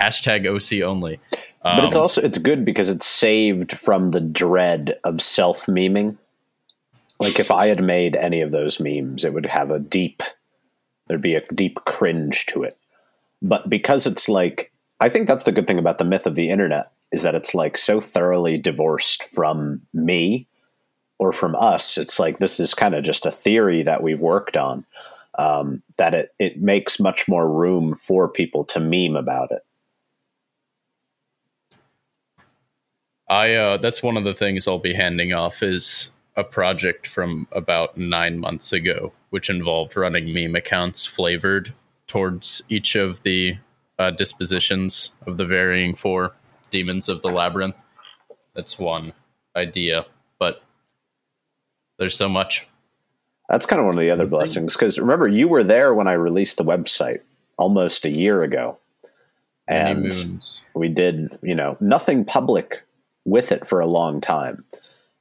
hashtag 0.00 0.46
OC 0.46 0.82
only. 0.86 1.20
Um, 1.62 1.78
but 1.78 1.84
it's 1.84 1.96
um, 1.96 2.02
also 2.02 2.22
it's 2.22 2.38
good 2.38 2.64
because 2.64 2.88
it's 2.88 3.06
saved 3.06 3.72
from 3.76 4.12
the 4.12 4.20
dread 4.20 4.98
of 5.04 5.20
self 5.20 5.66
meming. 5.66 6.16
Like 7.18 7.40
if 7.40 7.50
I 7.50 7.66
had 7.66 7.82
made 7.82 8.14
any 8.14 8.40
of 8.40 8.52
those 8.52 8.78
memes, 8.78 9.24
it 9.24 9.34
would 9.34 9.46
have 9.46 9.70
a 9.70 9.80
deep 9.80 10.22
there'd 11.08 11.20
be 11.20 11.34
a 11.34 11.44
deep 11.54 11.78
cringe 11.84 12.46
to 12.46 12.62
it. 12.62 12.78
But 13.42 13.68
because 13.68 14.06
it's 14.06 14.28
like 14.28 14.72
I 15.00 15.08
think 15.08 15.26
that's 15.26 15.44
the 15.44 15.52
good 15.52 15.66
thing 15.66 15.78
about 15.78 15.98
the 15.98 16.04
myth 16.04 16.26
of 16.26 16.36
the 16.36 16.50
internet 16.50 16.92
is 17.10 17.22
that 17.22 17.34
it's 17.34 17.54
like 17.54 17.76
so 17.76 18.00
thoroughly 18.00 18.58
divorced 18.58 19.24
from 19.24 19.82
me 19.92 20.46
or 21.18 21.32
from 21.32 21.54
us. 21.56 21.98
It's 21.98 22.18
like 22.18 22.38
this 22.38 22.60
is 22.60 22.74
kind 22.74 22.94
of 22.94 23.04
just 23.04 23.26
a 23.26 23.30
theory 23.30 23.82
that 23.82 24.02
we've 24.02 24.20
worked 24.20 24.56
on. 24.56 24.84
Um, 25.38 25.82
that 25.98 26.14
it 26.14 26.34
it 26.38 26.62
makes 26.62 26.98
much 26.98 27.28
more 27.28 27.50
room 27.50 27.94
for 27.94 28.26
people 28.26 28.64
to 28.64 28.80
meme 28.80 29.16
about 29.16 29.50
it. 29.50 29.62
I 33.28 33.54
uh, 33.54 33.76
that's 33.76 34.02
one 34.02 34.16
of 34.16 34.24
the 34.24 34.34
things 34.34 34.66
I'll 34.66 34.78
be 34.78 34.94
handing 34.94 35.32
off 35.32 35.62
is 35.62 36.10
a 36.36 36.44
project 36.44 37.06
from 37.06 37.46
about 37.52 37.96
nine 37.96 38.38
months 38.38 38.72
ago, 38.72 39.12
which 39.30 39.50
involved 39.50 39.96
running 39.96 40.32
meme 40.32 40.54
accounts 40.54 41.06
flavored 41.06 41.72
towards 42.06 42.62
each 42.68 42.94
of 42.94 43.22
the 43.22 43.56
uh, 43.98 44.10
dispositions 44.10 45.10
of 45.26 45.38
the 45.38 45.46
varying 45.46 45.94
four 45.94 46.32
demons 46.70 47.08
of 47.08 47.22
the 47.22 47.28
labyrinth. 47.28 47.74
That's 48.54 48.78
one 48.78 49.12
idea, 49.56 50.06
there's 51.98 52.16
so 52.16 52.28
much. 52.28 52.66
That's 53.48 53.66
kind 53.66 53.80
of 53.80 53.86
one 53.86 53.94
of 53.94 54.00
the 54.00 54.10
other 54.10 54.26
blessings 54.26 54.74
because 54.74 54.98
remember 54.98 55.28
you 55.28 55.48
were 55.48 55.62
there 55.62 55.94
when 55.94 56.08
I 56.08 56.12
released 56.12 56.56
the 56.56 56.64
website 56.64 57.20
almost 57.58 58.04
a 58.04 58.10
year 58.10 58.42
ago, 58.42 58.78
and 59.68 60.12
we 60.74 60.88
did 60.88 61.38
you 61.42 61.54
know 61.54 61.76
nothing 61.80 62.24
public 62.24 62.82
with 63.24 63.52
it 63.52 63.66
for 63.66 63.80
a 63.80 63.86
long 63.86 64.20
time, 64.20 64.64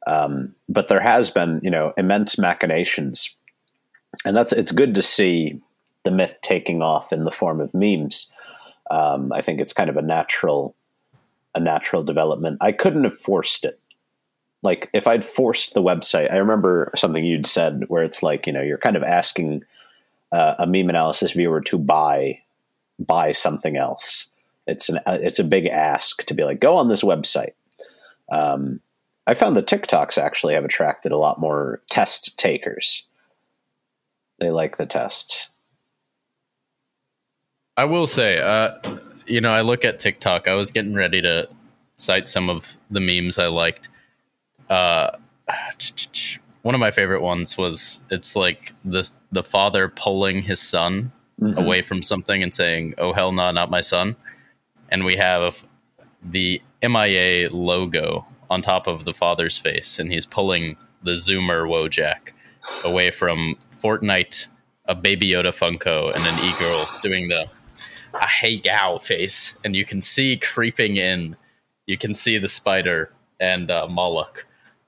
um, 0.08 0.56
but 0.68 0.88
there 0.88 1.02
has 1.02 1.30
been 1.30 1.60
you 1.64 1.70
know 1.70 1.94
immense 1.98 2.38
machinations, 2.38 3.30
and 4.26 4.36
that's 4.36 4.54
it's 4.54 4.72
good 4.72 4.96
to 4.96 5.02
see 5.04 5.62
the 6.04 6.12
myth 6.12 6.38
taking 6.42 6.82
off 6.82 7.14
in 7.14 7.26
the 7.26 7.32
form 7.32 7.62
of 7.62 7.74
memes. 7.74 8.32
Um, 8.92 9.32
I 9.34 9.42
think 9.42 9.60
it's 9.60 9.74
kind 9.74 9.90
of 9.90 9.98
a 9.98 10.02
natural 10.02 10.76
a 11.54 11.60
natural 11.60 12.04
development. 12.04 12.58
I 12.60 12.72
couldn't 12.72 13.06
have 13.06 13.18
forced 13.18 13.66
it 13.66 13.80
like 14.66 14.90
if 14.92 15.08
I'd 15.08 15.24
forced 15.24 15.76
the 15.76 15.82
website, 15.82 16.34
I 16.34 16.38
remember 16.38 16.92
something 16.96 17.24
you'd 17.24 17.46
said 17.46 17.86
where 17.88 18.04
it's 18.04 18.24
like, 18.24 18.48
you 18.48 18.52
know, 18.52 18.62
you're 18.62 18.80
kind 18.80 18.98
of 18.98 19.04
asking 19.04 19.64
uh, 20.32 20.56
a 20.60 20.68
meme 20.68 20.90
analysis 20.90 21.32
viewer 21.32 21.62
to 21.62 21.78
buy 21.78 22.42
buy 23.00 23.32
something 23.32 23.78
else. 23.78 24.26
It's 24.68 24.90
an 24.90 24.98
uh, 25.06 25.20
it's 25.22 25.40
a 25.40 25.44
big 25.44 25.68
ask 25.68 26.24
to 26.26 26.34
be 26.34 26.44
like, 26.44 26.60
go 26.60 26.76
on 26.76 26.90
this 26.90 27.04
website. 27.04 27.54
Um, 28.32 28.82
I 29.28 29.36
found 29.36 29.56
the 29.56 29.64
TikToks 29.64 30.18
actually 30.18 30.56
have 30.56 30.66
attracted 30.66 31.12
a 31.12 31.18
lot 31.18 31.40
more 31.40 31.82
test 31.90 32.38
takers. 32.38 33.06
They 34.40 34.50
like 34.50 34.78
the 34.78 34.86
tests. 34.86 35.50
I 37.78 37.86
will 37.86 38.08
say, 38.08 38.40
uh, 38.40 38.78
you 39.28 39.42
know, 39.42 39.52
I 39.52 39.62
look 39.62 39.86
at 39.86 40.00
TikTok. 40.00 40.48
I 40.48 40.56
was 40.56 40.72
getting 40.72 40.94
ready 40.94 41.22
to 41.22 41.48
cite 41.98 42.28
some 42.28 42.50
of 42.50 42.76
the 42.90 43.00
memes 43.00 43.38
I 43.38 43.48
liked 43.48 43.90
uh, 44.70 45.12
one 46.62 46.76
of 46.76 46.80
my 46.80 46.92
favorite 46.92 47.22
ones 47.22 47.58
was 47.58 48.00
it's 48.10 48.36
like 48.36 48.74
the 48.84 49.10
the 49.32 49.44
father 49.44 49.90
pulling 49.90 50.42
his 50.42 50.60
son 50.60 51.12
mm-hmm. 51.42 51.58
away 51.58 51.82
from 51.82 52.02
something 52.02 52.42
and 52.42 52.54
saying, 52.54 52.96
"Oh 52.98 53.14
hell 53.14 53.32
no, 53.32 53.52
not 53.52 53.70
my 53.70 53.82
son," 53.82 54.16
and 54.90 55.06
we 55.06 55.16
have 55.16 55.66
the 56.24 56.62
MIA 56.82 57.50
logo 57.52 58.26
on 58.50 58.62
top 58.62 58.88
of 58.88 59.06
the 59.06 59.14
father's 59.14 59.58
face, 59.58 60.00
and 60.00 60.12
he's 60.12 60.26
pulling 60.26 60.78
the 61.04 61.12
Zoomer 61.12 61.68
Wojak 61.68 62.32
away 62.84 63.12
from 63.12 63.56
Fortnite, 63.72 64.48
a 64.86 64.96
Baby 64.96 65.30
Yoda 65.30 65.54
Funko, 65.54 66.14
and 66.16 66.26
an 66.26 66.46
e-girl 66.46 66.88
doing 67.02 67.28
the 67.28 67.46
a 68.16 68.28
hey 68.28 68.58
gal 68.58 68.98
face, 69.00 69.56
and 69.64 69.76
you 69.76 69.86
can 69.86 70.02
see 70.02 70.38
creeping 70.38 70.98
in, 70.98 71.36
you 71.86 71.98
can 71.98 72.14
see 72.14 72.38
the 72.38 72.48
spider 72.48 73.12
and 73.40 73.70
uh, 73.70 73.88
Moloch 73.88 74.46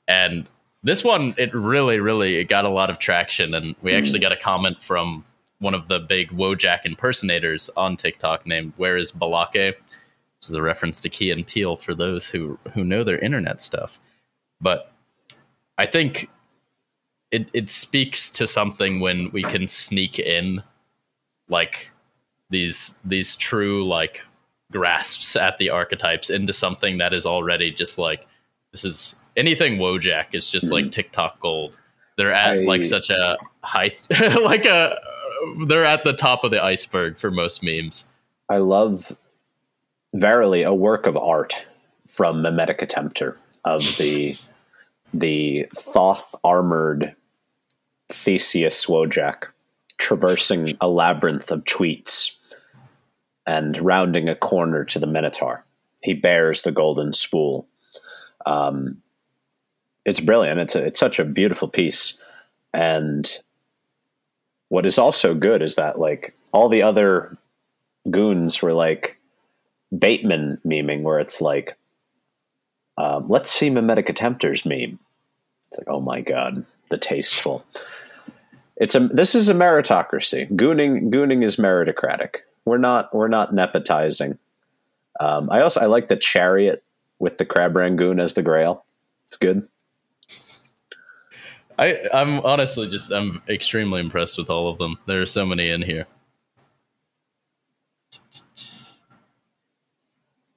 and 0.07 0.47
this 0.83 1.03
one, 1.03 1.33
it 1.37 1.53
really, 1.53 1.99
really 1.99 2.37
it 2.37 2.45
got 2.45 2.65
a 2.65 2.69
lot 2.69 2.89
of 2.89 2.99
traction, 2.99 3.53
and 3.53 3.75
we 3.81 3.91
mm. 3.91 3.97
actually 3.97 4.19
got 4.19 4.31
a 4.31 4.37
comment 4.37 4.77
from 4.81 5.25
one 5.59 5.73
of 5.73 5.87
the 5.87 5.99
big 5.99 6.29
Wojak 6.29 6.85
impersonators 6.85 7.69
on 7.75 7.97
TikTok 7.97 8.45
named 8.45 8.73
Where 8.77 8.97
is 8.97 9.11
Balake, 9.11 9.73
which 9.75 10.49
is 10.49 10.53
a 10.53 10.61
reference 10.61 11.01
to 11.01 11.09
Key 11.09 11.31
and 11.31 11.45
Peele 11.45 11.75
for 11.75 11.95
those 11.95 12.27
who 12.27 12.57
who 12.73 12.83
know 12.83 13.03
their 13.03 13.19
internet 13.19 13.61
stuff. 13.61 13.99
But 14.61 14.91
I 15.77 15.85
think 15.85 16.29
it 17.31 17.49
it 17.53 17.69
speaks 17.69 18.29
to 18.31 18.47
something 18.47 18.99
when 18.99 19.31
we 19.31 19.43
can 19.43 19.67
sneak 19.67 20.19
in 20.19 20.61
like 21.49 21.89
these 22.49 22.95
these 23.03 23.35
true 23.35 23.85
like 23.85 24.21
grasps 24.71 25.35
at 25.35 25.57
the 25.57 25.69
archetypes 25.69 26.29
into 26.29 26.53
something 26.53 26.97
that 26.97 27.13
is 27.13 27.25
already 27.25 27.71
just 27.71 27.97
like 27.97 28.27
this 28.71 28.85
is 28.85 29.15
anything 29.37 29.77
Wojak 29.77 30.33
is 30.33 30.49
just 30.49 30.71
like 30.71 30.85
mm-hmm. 30.85 30.91
TikTok 30.91 31.39
gold. 31.39 31.77
They're 32.17 32.33
at 32.33 32.57
I, 32.57 32.61
like 32.61 32.83
such 32.83 33.09
a 33.09 33.37
high, 33.63 33.91
like 34.43 34.65
a, 34.65 34.99
they're 35.67 35.85
at 35.85 36.03
the 36.03 36.13
top 36.13 36.43
of 36.43 36.51
the 36.51 36.63
iceberg 36.63 37.17
for 37.17 37.31
most 37.31 37.63
memes. 37.63 38.05
I 38.49 38.57
love, 38.57 39.15
verily, 40.13 40.63
a 40.63 40.73
work 40.73 41.05
of 41.05 41.15
art 41.15 41.55
from 42.07 42.41
Memetic 42.41 42.79
Attempter 42.79 43.35
of 43.63 43.83
the 43.97 44.35
the 45.13 45.67
Thoth 45.73 46.35
armored 46.43 47.15
Theseus 48.09 48.85
Wojak 48.87 49.45
traversing 49.97 50.77
a 50.81 50.87
labyrinth 50.87 51.51
of 51.51 51.63
tweets 51.63 52.33
and 53.45 53.77
rounding 53.79 54.27
a 54.27 54.35
corner 54.35 54.83
to 54.85 54.99
the 54.99 55.07
Minotaur. 55.07 55.65
He 56.03 56.13
bears 56.13 56.61
the 56.61 56.71
golden 56.71 57.13
spool. 57.13 57.67
Um, 58.45 59.01
it's 60.07 60.21
brilliant. 60.21 60.59
It's 60.59 60.75
a, 60.75 60.85
it's 60.85 60.99
such 60.99 61.19
a 61.19 61.25
beautiful 61.25 61.67
piece, 61.67 62.17
and 62.73 63.29
what 64.69 64.85
is 64.85 64.97
also 64.97 65.35
good 65.35 65.61
is 65.61 65.75
that 65.75 65.99
like 65.99 66.33
all 66.53 66.69
the 66.69 66.81
other 66.81 67.37
goons 68.09 68.61
were 68.61 68.73
like 68.73 69.19
Bateman 69.97 70.59
meming, 70.65 71.01
where 71.03 71.19
it's 71.19 71.41
like, 71.41 71.77
um, 72.97 73.27
let's 73.27 73.51
see 73.51 73.69
Memetic 73.69 74.07
Attempters 74.07 74.65
meme. 74.65 74.97
It's 75.67 75.77
like, 75.77 75.87
oh 75.89 75.99
my 75.99 76.21
god, 76.21 76.65
the 76.89 76.97
tasteful. 76.97 77.65
It's 78.77 78.95
a 78.95 78.99
this 78.99 79.35
is 79.35 79.49
a 79.49 79.53
meritocracy. 79.53 80.49
Gooning 80.55 81.09
gooning 81.09 81.43
is 81.43 81.57
meritocratic. 81.57 82.37
We're 82.63 82.77
not 82.77 83.13
we're 83.13 83.27
not 83.27 83.53
nepotizing. 83.53 84.37
Um, 85.19 85.49
I 85.49 85.61
also 85.61 85.81
I 85.81 85.87
like 85.87 86.07
the 86.07 86.15
chariot 86.15 86.81
with 87.19 87.39
the 87.39 87.45
crab 87.45 87.75
rangoon 87.75 88.21
as 88.21 88.35
the 88.35 88.43
grail. 88.43 88.85
It's 89.25 89.35
good. 89.35 89.67
I 91.77 91.99
I'm 92.13 92.39
honestly 92.41 92.89
just 92.89 93.11
I'm 93.11 93.41
extremely 93.47 94.01
impressed 94.01 94.37
with 94.37 94.49
all 94.49 94.69
of 94.69 94.77
them. 94.77 94.97
There 95.05 95.21
are 95.21 95.27
so 95.27 95.45
many 95.45 95.69
in 95.69 95.81
here. 95.81 96.07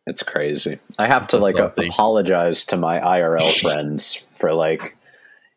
It's 0.06 0.22
crazy. 0.24 0.80
I 0.98 1.06
have 1.06 1.28
to 1.28 1.38
like 1.38 1.56
apologize 1.56 2.64
to 2.66 2.76
my 2.76 2.98
IRL 2.98 3.60
friends 3.62 4.24
for 4.34 4.52
like, 4.52 4.96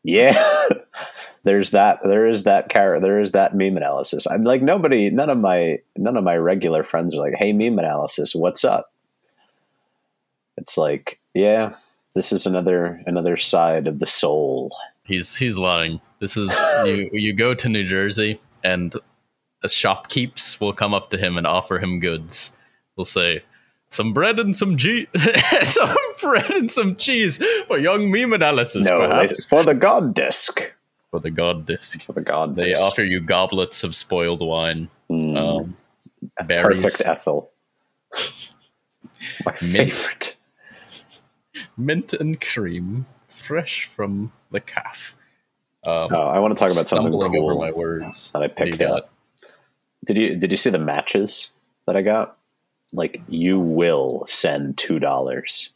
yeah, 0.03 0.67
there's 1.43 1.71
that, 1.71 1.99
there 2.03 2.27
is 2.27 2.43
that 2.43 2.69
character, 2.69 3.01
there 3.01 3.19
is 3.19 3.31
that 3.31 3.55
meme 3.55 3.77
analysis. 3.77 4.27
I'm 4.27 4.43
like 4.43 4.61
nobody, 4.61 5.09
none 5.09 5.31
of 5.31 5.39
my, 5.39 5.79
none 5.97 6.17
of 6.17 6.23
my 6.23 6.37
regular 6.37 6.83
friends 6.83 7.15
are 7.15 7.19
like, 7.19 7.33
hey, 7.35 7.51
meme 7.51 7.79
analysis, 7.79 8.35
what's 8.35 8.63
up? 8.63 8.91
It's 10.57 10.77
like, 10.77 11.19
yeah, 11.33 11.73
this 12.13 12.31
is 12.31 12.45
another 12.45 13.01
another 13.07 13.37
side 13.37 13.87
of 13.87 13.97
the 13.97 14.05
soul. 14.05 14.71
He's 15.03 15.35
he's 15.35 15.57
lying. 15.57 15.99
This 16.19 16.37
is 16.37 16.49
you. 16.85 17.09
You 17.11 17.33
go 17.33 17.53
to 17.53 17.69
New 17.69 17.83
Jersey, 17.83 18.39
and 18.63 18.93
a 19.63 19.67
shopkeeps 19.67 20.59
will 20.59 20.73
come 20.73 20.93
up 20.93 21.09
to 21.09 21.17
him 21.17 21.37
and 21.37 21.45
offer 21.45 21.79
him 21.79 21.99
goods. 21.99 22.51
They'll 22.95 23.05
say, 23.05 23.43
"Some 23.89 24.13
bread 24.13 24.39
and 24.39 24.55
some 24.55 24.77
cheese, 24.77 25.07
some 25.63 25.95
bread 26.21 26.49
and 26.51 26.71
some 26.71 26.95
cheese 26.95 27.41
for 27.67 27.77
young 27.77 28.09
meme 28.09 28.33
analysis." 28.33 28.85
No, 28.85 28.97
perhaps. 28.99 29.45
for 29.45 29.63
the 29.63 29.73
god 29.73 30.13
disc. 30.13 30.71
For 31.11 31.19
the 31.19 31.31
god 31.31 31.65
disc. 31.65 32.01
For 32.03 32.13
the 32.13 32.21
god. 32.21 32.55
They 32.55 32.73
offer 32.73 33.03
you 33.03 33.19
goblets 33.19 33.83
of 33.83 33.95
spoiled 33.95 34.41
wine. 34.41 34.89
Mm. 35.11 35.37
Um, 35.37 35.77
Perfect 36.47 37.01
Ethel. 37.05 37.51
My 39.45 39.55
mint, 39.61 39.93
favorite. 39.93 40.37
Mint 41.77 42.13
and 42.13 42.39
cream 42.39 43.05
fresh 43.27 43.85
from 43.85 44.31
the 44.53 44.61
calf. 44.61 45.15
Um, 45.85 46.07
oh, 46.11 46.27
I 46.27 46.39
want 46.39 46.53
to 46.53 46.59
talk 46.59 46.71
about 46.71 46.87
something 46.87 47.11
cool 47.11 47.43
over 47.43 47.59
my 47.59 47.71
words 47.71 48.31
that 48.31 48.41
I 48.41 48.47
picked 48.47 48.81
up. 48.81 49.11
Did 50.05 50.17
you 50.17 50.35
did 50.37 50.51
you 50.51 50.57
see 50.57 50.69
the 50.69 50.79
matches 50.79 51.49
that 51.85 51.97
I 51.97 52.01
got? 52.01 52.37
like 52.93 53.21
you 53.27 53.59
will 53.59 54.23
send 54.25 54.77
two 54.77 54.99
dollars. 54.99 55.71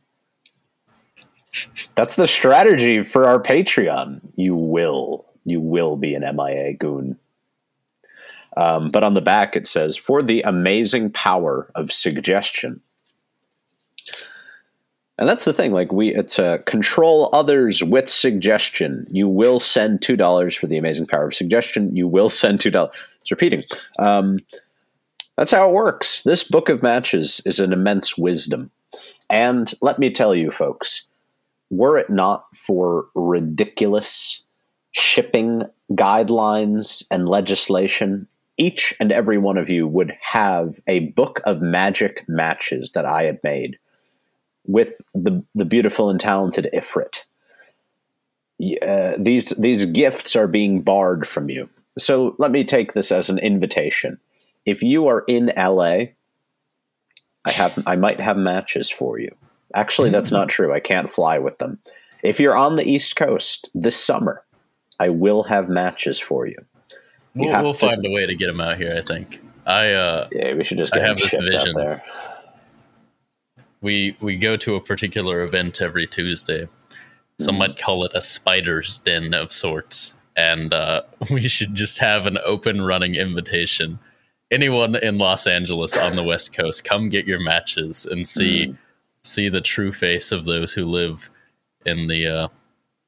That's 1.95 2.15
the 2.15 2.27
strategy 2.27 3.03
for 3.03 3.27
our 3.27 3.41
Patreon. 3.41 4.21
You 4.35 4.55
will, 4.55 5.25
you 5.43 5.59
will 5.59 5.97
be 5.97 6.13
an 6.13 6.23
MIA 6.35 6.73
goon. 6.73 7.17
Um, 8.55 8.91
but 8.91 9.03
on 9.03 9.15
the 9.15 9.21
back 9.21 9.55
it 9.55 9.67
says, 9.67 9.97
"For 9.97 10.21
the 10.21 10.41
amazing 10.43 11.11
power 11.11 11.71
of 11.75 11.91
suggestion." 11.91 12.81
And 15.19 15.27
that's 15.27 15.45
the 15.45 15.53
thing. 15.53 15.71
Like 15.71 15.91
we, 15.91 16.13
it's 16.13 16.37
a 16.37 16.59
control 16.65 17.29
others 17.33 17.83
with 17.83 18.09
suggestion. 18.09 19.07
You 19.09 19.27
will 19.27 19.59
send 19.59 20.01
two 20.01 20.15
dollars 20.15 20.55
for 20.55 20.67
the 20.67 20.77
amazing 20.77 21.07
power 21.07 21.27
of 21.27 21.33
suggestion. 21.33 21.95
You 21.95 22.07
will 22.07 22.29
send 22.29 22.59
two 22.59 22.71
dollars. 22.71 23.03
It's 23.21 23.31
repeating. 23.31 23.63
Um, 23.99 24.37
that's 25.35 25.51
how 25.51 25.69
it 25.69 25.73
works. 25.73 26.21
This 26.23 26.43
book 26.43 26.69
of 26.69 26.83
matches 26.83 27.41
is 27.45 27.59
an 27.59 27.73
immense 27.73 28.17
wisdom. 28.17 28.71
And 29.29 29.73
let 29.81 29.99
me 29.99 30.11
tell 30.11 30.33
you, 30.33 30.51
folks, 30.51 31.03
were 31.69 31.97
it 31.97 32.09
not 32.09 32.45
for 32.55 33.07
ridiculous 33.13 34.41
shipping 34.91 35.63
guidelines 35.91 37.05
and 37.11 37.29
legislation, 37.29 38.27
each 38.57 38.93
and 38.99 39.11
every 39.11 39.37
one 39.37 39.57
of 39.57 39.69
you 39.69 39.87
would 39.87 40.13
have 40.21 40.79
a 40.87 40.99
book 41.11 41.41
of 41.45 41.61
magic 41.61 42.23
matches 42.27 42.91
that 42.93 43.05
I 43.05 43.23
had 43.23 43.39
made 43.43 43.77
with 44.67 45.01
the 45.13 45.43
the 45.55 45.65
beautiful 45.65 46.09
and 46.09 46.19
talented 46.19 46.69
Ifrit. 46.73 47.23
Uh, 48.81 49.13
these 49.17 49.49
these 49.51 49.85
gifts 49.85 50.35
are 50.35 50.47
being 50.47 50.81
barred 50.81 51.27
from 51.27 51.49
you. 51.49 51.69
So 51.97 52.35
let 52.37 52.51
me 52.51 52.63
take 52.63 52.93
this 52.93 53.11
as 53.11 53.29
an 53.29 53.39
invitation. 53.39 54.19
If 54.65 54.83
you 54.83 55.07
are 55.07 55.23
in 55.27 55.51
LA, 55.57 56.11
I 57.45 57.51
have 57.51 57.81
I 57.85 57.95
might 57.95 58.19
have 58.19 58.37
matches 58.37 58.89
for 58.89 59.19
you. 59.19 59.33
Actually, 59.73 60.09
that's 60.11 60.31
not 60.31 60.49
true. 60.49 60.73
I 60.73 60.79
can't 60.79 61.09
fly 61.09 61.39
with 61.39 61.57
them. 61.57 61.79
If 62.23 62.39
you're 62.39 62.55
on 62.55 62.75
the 62.75 62.89
East 62.89 63.15
Coast 63.15 63.69
this 63.75 63.95
summer, 63.95 64.43
I 64.99 65.09
will 65.09 65.43
have 65.43 65.69
matches 65.69 66.19
for 66.19 66.47
you. 66.47 66.55
you 67.35 67.49
we'll, 67.49 67.61
we'll 67.61 67.73
to, 67.73 67.79
find 67.79 68.05
a 68.05 68.09
way 68.09 68.25
to 68.25 68.35
get 68.35 68.47
them 68.47 68.61
out 68.61 68.77
here. 68.77 68.93
I 68.95 69.01
think. 69.01 69.41
I 69.65 69.91
uh, 69.91 70.29
yeah, 70.31 70.53
we 70.53 70.63
should 70.63 70.77
just 70.77 70.93
get 70.93 71.03
I 71.03 71.07
have 71.07 71.17
this 71.17 71.33
vision 71.33 71.73
there. 71.75 72.03
We 73.81 74.17
we 74.19 74.37
go 74.37 74.57
to 74.57 74.75
a 74.75 74.81
particular 74.81 75.41
event 75.41 75.81
every 75.81 76.07
Tuesday. 76.07 76.67
Some 77.39 77.55
mm. 77.55 77.59
might 77.59 77.77
call 77.77 78.03
it 78.05 78.11
a 78.15 78.21
spider's 78.21 78.97
den 78.99 79.33
of 79.33 79.51
sorts, 79.51 80.15
and 80.35 80.73
uh, 80.73 81.03
we 81.31 81.47
should 81.47 81.75
just 81.75 81.99
have 81.99 82.25
an 82.25 82.37
open 82.45 82.81
running 82.81 83.15
invitation. 83.15 83.99
Anyone 84.49 84.95
in 84.95 85.17
Los 85.17 85.45
Angeles 85.45 85.97
on 85.97 86.15
the 86.15 86.23
West 86.23 86.57
Coast, 86.57 86.85
come 86.85 87.09
get 87.09 87.27
your 87.27 87.39
matches 87.39 88.05
and 88.05 88.27
see 88.27 88.67
mm. 88.67 88.77
see 89.23 89.49
the 89.49 89.61
true 89.61 89.91
face 89.91 90.31
of 90.31 90.45
those 90.45 90.73
who 90.73 90.85
live 90.85 91.29
in 91.85 92.07
the 92.07 92.27
uh, 92.27 92.47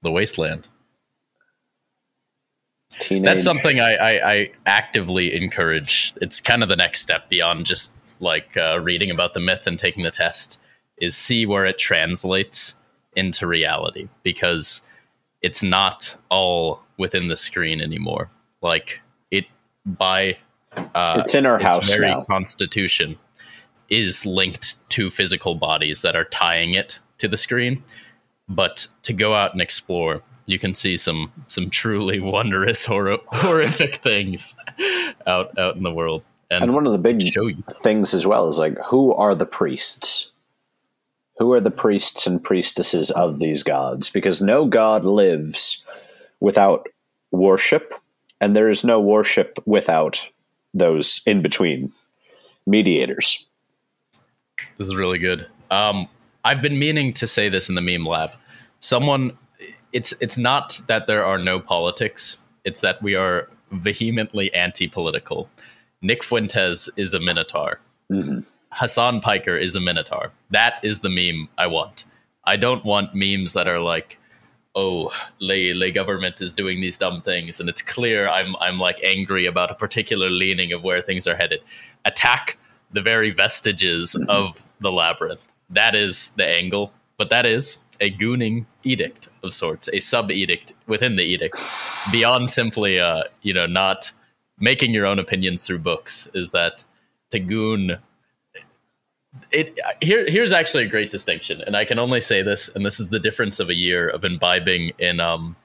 the 0.01 0.11
wasteland. 0.11 0.67
Teenage. 2.97 3.25
That's 3.25 3.43
something 3.43 3.79
I, 3.79 3.95
I, 3.95 4.31
I, 4.31 4.51
actively 4.65 5.35
encourage. 5.35 6.11
It's 6.21 6.41
kind 6.41 6.63
of 6.63 6.69
the 6.69 6.75
next 6.75 7.01
step 7.01 7.29
beyond 7.29 7.65
just 7.65 7.93
like 8.19 8.57
uh, 8.57 8.79
reading 8.81 9.11
about 9.11 9.33
the 9.33 9.39
myth 9.39 9.67
and 9.67 9.77
taking 9.77 10.03
the 10.03 10.11
test. 10.11 10.59
Is 10.97 11.15
see 11.15 11.45
where 11.45 11.65
it 11.65 11.77
translates 11.77 12.75
into 13.15 13.47
reality 13.47 14.09
because 14.21 14.81
it's 15.41 15.63
not 15.63 16.15
all 16.29 16.81
within 16.97 17.29
the 17.29 17.37
screen 17.37 17.79
anymore. 17.79 18.29
Like 18.61 19.01
it 19.31 19.45
by 19.85 20.37
uh, 20.75 21.17
it's 21.19 21.33
in 21.33 21.45
our 21.45 21.55
its 21.55 21.65
house. 21.65 21.89
Very 21.89 22.07
now. 22.07 22.21
constitution 22.23 23.17
is 23.89 24.25
linked 24.25 24.75
to 24.89 25.09
physical 25.09 25.55
bodies 25.55 26.01
that 26.01 26.15
are 26.15 26.25
tying 26.25 26.73
it 26.73 26.99
to 27.17 27.27
the 27.27 27.37
screen. 27.37 27.83
But 28.47 28.87
to 29.03 29.13
go 29.13 29.33
out 29.33 29.53
and 29.53 29.61
explore, 29.61 30.21
you 30.45 30.59
can 30.59 30.73
see 30.73 30.97
some 30.97 31.31
some 31.47 31.69
truly 31.69 32.19
wondrous 32.35 32.85
hor- 32.85 33.19
horrific 33.27 33.95
things 33.95 34.55
out 35.27 35.57
out 35.57 35.75
in 35.75 35.83
the 35.83 35.93
world. 35.93 36.23
And, 36.51 36.63
and 36.63 36.73
one 36.73 36.87
of 36.87 36.93
the 36.93 36.97
big 36.97 37.21
things 37.83 38.13
as 38.13 38.25
well 38.25 38.47
is 38.47 38.57
like 38.57 38.77
who 38.85 39.13
are 39.13 39.35
the 39.35 39.45
priests? 39.45 40.31
Who 41.37 41.53
are 41.53 41.61
the 41.61 41.71
priests 41.71 42.27
and 42.27 42.43
priestesses 42.43 43.11
of 43.11 43.39
these 43.39 43.63
gods? 43.63 44.09
Because 44.09 44.41
no 44.41 44.65
god 44.65 45.05
lives 45.05 45.83
without 46.39 46.87
worship, 47.31 47.93
and 48.41 48.55
there 48.55 48.69
is 48.69 48.83
no 48.83 48.99
worship 48.99 49.59
without 49.65 50.27
those 50.73 51.21
in 51.25 51.41
between 51.41 51.91
mediators. 52.65 53.45
This 54.77 54.87
is 54.87 54.95
really 54.95 55.19
good. 55.19 55.47
Um, 55.71 56.07
I've 56.43 56.61
been 56.61 56.79
meaning 56.79 57.13
to 57.13 57.27
say 57.27 57.47
this 57.47 57.69
in 57.69 57.75
the 57.75 57.81
meme 57.81 58.05
lab. 58.05 58.31
Someone, 58.79 59.37
it's 59.93 60.13
it's 60.19 60.37
not 60.37 60.81
that 60.87 61.07
there 61.07 61.23
are 61.23 61.37
no 61.37 61.59
politics. 61.59 62.37
It's 62.63 62.81
that 62.81 63.01
we 63.01 63.15
are 63.15 63.49
vehemently 63.71 64.53
anti-political. 64.53 65.49
Nick 66.01 66.23
Fuentes 66.23 66.89
is 66.95 67.13
a 67.13 67.19
minotaur. 67.19 67.79
Mm-hmm. 68.11 68.39
Hasan 68.73 69.21
Piker 69.21 69.57
is 69.57 69.75
a 69.75 69.79
minotaur. 69.79 70.31
That 70.51 70.79
is 70.83 70.99
the 70.99 71.09
meme 71.09 71.49
I 71.57 71.67
want. 71.67 72.05
I 72.45 72.55
don't 72.55 72.85
want 72.85 73.13
memes 73.13 73.53
that 73.53 73.67
are 73.67 73.79
like, 73.79 74.17
oh, 74.75 75.11
lay 75.39 75.73
lay 75.73 75.91
government 75.91 76.41
is 76.41 76.53
doing 76.53 76.79
these 76.81 76.97
dumb 76.97 77.21
things, 77.21 77.59
and 77.59 77.67
it's 77.67 77.81
clear 77.81 78.27
I'm 78.27 78.55
I'm 78.59 78.79
like 78.79 78.99
angry 79.03 79.45
about 79.45 79.71
a 79.71 79.75
particular 79.75 80.29
leaning 80.29 80.71
of 80.71 80.83
where 80.83 81.01
things 81.01 81.27
are 81.27 81.35
headed. 81.35 81.61
Attack 82.05 82.57
the 82.91 83.01
very 83.01 83.31
vestiges 83.31 84.15
mm-hmm. 84.15 84.29
of 84.29 84.63
the 84.79 84.91
labyrinth 84.91 85.49
that 85.69 85.95
is 85.95 86.31
the 86.31 86.45
angle, 86.45 86.91
but 87.17 87.29
that 87.29 87.45
is 87.45 87.77
a 87.99 88.11
gooning 88.11 88.65
edict 88.83 89.29
of 89.43 89.53
sorts, 89.53 89.89
a 89.93 89.99
sub 89.99 90.31
edict 90.31 90.73
within 90.87 91.15
the 91.15 91.23
edicts, 91.23 91.65
beyond 92.11 92.49
simply, 92.49 92.99
uh, 92.99 93.23
you 93.41 93.53
know, 93.53 93.67
not 93.67 94.11
making 94.59 94.93
your 94.93 95.05
own 95.05 95.19
opinions 95.19 95.65
through 95.65 95.79
books. 95.79 96.29
Is 96.33 96.51
that 96.51 96.83
to 97.31 97.39
goon? 97.39 97.97
It 99.51 99.79
here 100.01 100.25
here's 100.27 100.51
actually 100.51 100.85
a 100.85 100.89
great 100.89 101.11
distinction, 101.11 101.61
and 101.61 101.77
I 101.77 101.85
can 101.85 101.99
only 101.99 102.21
say 102.21 102.41
this, 102.41 102.69
and 102.69 102.85
this 102.85 102.99
is 102.99 103.09
the 103.09 103.19
difference 103.19 103.59
of 103.59 103.69
a 103.69 103.75
year 103.75 104.09
of 104.09 104.23
imbibing 104.23 104.91
in 104.97 105.19
um, 105.19 105.55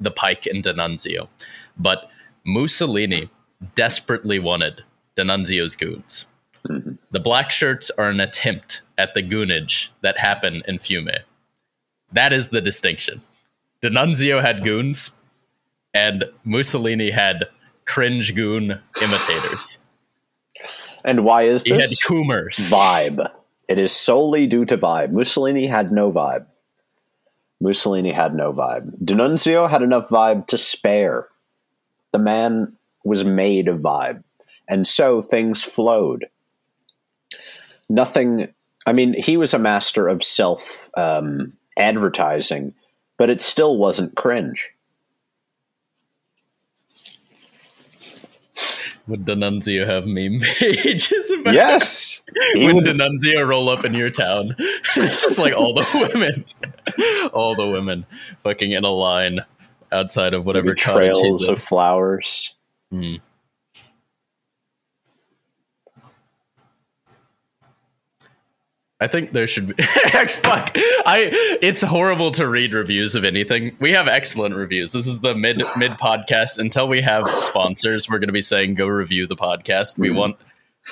the 0.00 0.10
Pike 0.10 0.46
and 0.46 0.62
D'Annunzio, 0.62 1.28
but 1.76 2.10
Mussolini 2.44 3.28
desperately 3.74 4.38
wanted 4.38 4.82
D'Annunzio's 5.14 5.74
goons. 5.74 6.26
Mm-hmm. 6.68 6.92
The 7.10 7.20
black 7.20 7.50
shirts 7.50 7.90
are 7.90 8.08
an 8.08 8.20
attempt 8.20 8.82
at 8.98 9.14
the 9.14 9.22
goonage 9.22 9.88
that 10.00 10.18
happened 10.18 10.64
in 10.66 10.78
Fiume. 10.78 11.18
That 12.12 12.32
is 12.32 12.48
the 12.48 12.60
distinction. 12.60 13.22
D'Annunzio 13.82 14.40
had 14.40 14.64
goons, 14.64 15.10
and 15.92 16.24
Mussolini 16.44 17.10
had 17.10 17.46
cringe 17.86 18.34
goon 18.34 18.80
imitators. 19.02 19.78
And 21.04 21.24
why 21.24 21.42
is 21.42 21.62
this? 21.62 21.90
He 21.90 21.96
had 21.96 22.06
coomers. 22.06 22.56
Vibe. 22.70 23.30
It 23.68 23.78
is 23.78 23.92
solely 23.92 24.46
due 24.46 24.64
to 24.66 24.76
vibe. 24.76 25.12
Mussolini 25.12 25.66
had 25.66 25.92
no 25.92 26.12
vibe. 26.12 26.46
Mussolini 27.60 28.12
had 28.12 28.34
no 28.34 28.52
vibe. 28.52 28.92
D'Annunzio 29.04 29.68
had 29.68 29.82
enough 29.82 30.08
vibe 30.08 30.46
to 30.48 30.58
spare. 30.58 31.28
The 32.12 32.18
man 32.18 32.76
was 33.04 33.24
made 33.24 33.68
of 33.68 33.78
vibe. 33.78 34.22
And 34.68 34.86
so 34.86 35.22
things 35.22 35.62
flowed. 35.62 36.26
Nothing 37.88 38.48
I 38.86 38.92
mean, 38.92 39.20
he 39.20 39.36
was 39.36 39.52
a 39.52 39.58
master 39.58 40.06
of 40.06 40.22
self 40.22 40.88
um, 40.96 41.52
advertising, 41.76 42.72
but 43.18 43.28
it 43.28 43.42
still 43.42 43.76
wasn't 43.76 44.14
cringe. 44.14 44.70
Would 49.08 49.24
D'Annunzio 49.24 49.86
have 49.86 50.06
meme 50.06 50.40
pages 50.40 51.30
about 51.40 51.54
Yes. 51.54 52.22
Would 52.54 52.84
D'Annunzio 52.84 53.46
roll 53.46 53.68
up 53.68 53.84
in 53.84 53.94
your 53.94 54.10
town? 54.10 54.54
it's 54.58 55.22
just 55.22 55.38
like 55.38 55.54
all 55.54 55.74
the 55.74 56.10
women. 56.12 56.44
all 57.32 57.54
the 57.54 57.66
women 57.66 58.04
fucking 58.42 58.72
in 58.72 58.84
a 58.84 58.90
line 58.90 59.40
outside 59.92 60.34
of 60.34 60.44
whatever 60.44 60.68
Maybe 60.68 60.80
trails 60.80 61.48
of 61.48 61.62
flowers. 61.62 62.52
Mm. 62.92 63.20
I 68.98 69.06
think 69.06 69.32
there 69.32 69.46
should 69.46 69.76
be. 69.76 69.82
Fuck, 69.82 70.72
I. 71.04 71.28
It's 71.60 71.82
horrible 71.82 72.30
to 72.32 72.48
read 72.48 72.72
reviews 72.72 73.14
of 73.14 73.24
anything. 73.24 73.76
We 73.78 73.92
have 73.92 74.08
excellent 74.08 74.54
reviews. 74.54 74.92
This 74.92 75.06
is 75.06 75.20
the 75.20 75.34
mid 75.34 75.62
mid 75.76 75.92
podcast. 75.92 76.58
Until 76.58 76.88
we 76.88 77.02
have 77.02 77.24
sponsors, 77.40 78.08
we're 78.08 78.18
going 78.18 78.28
to 78.28 78.32
be 78.32 78.40
saying 78.40 78.74
go 78.74 78.86
review 78.86 79.26
the 79.26 79.36
podcast. 79.36 79.98
We 79.98 80.08
mm 80.08 80.16
want 80.16 80.36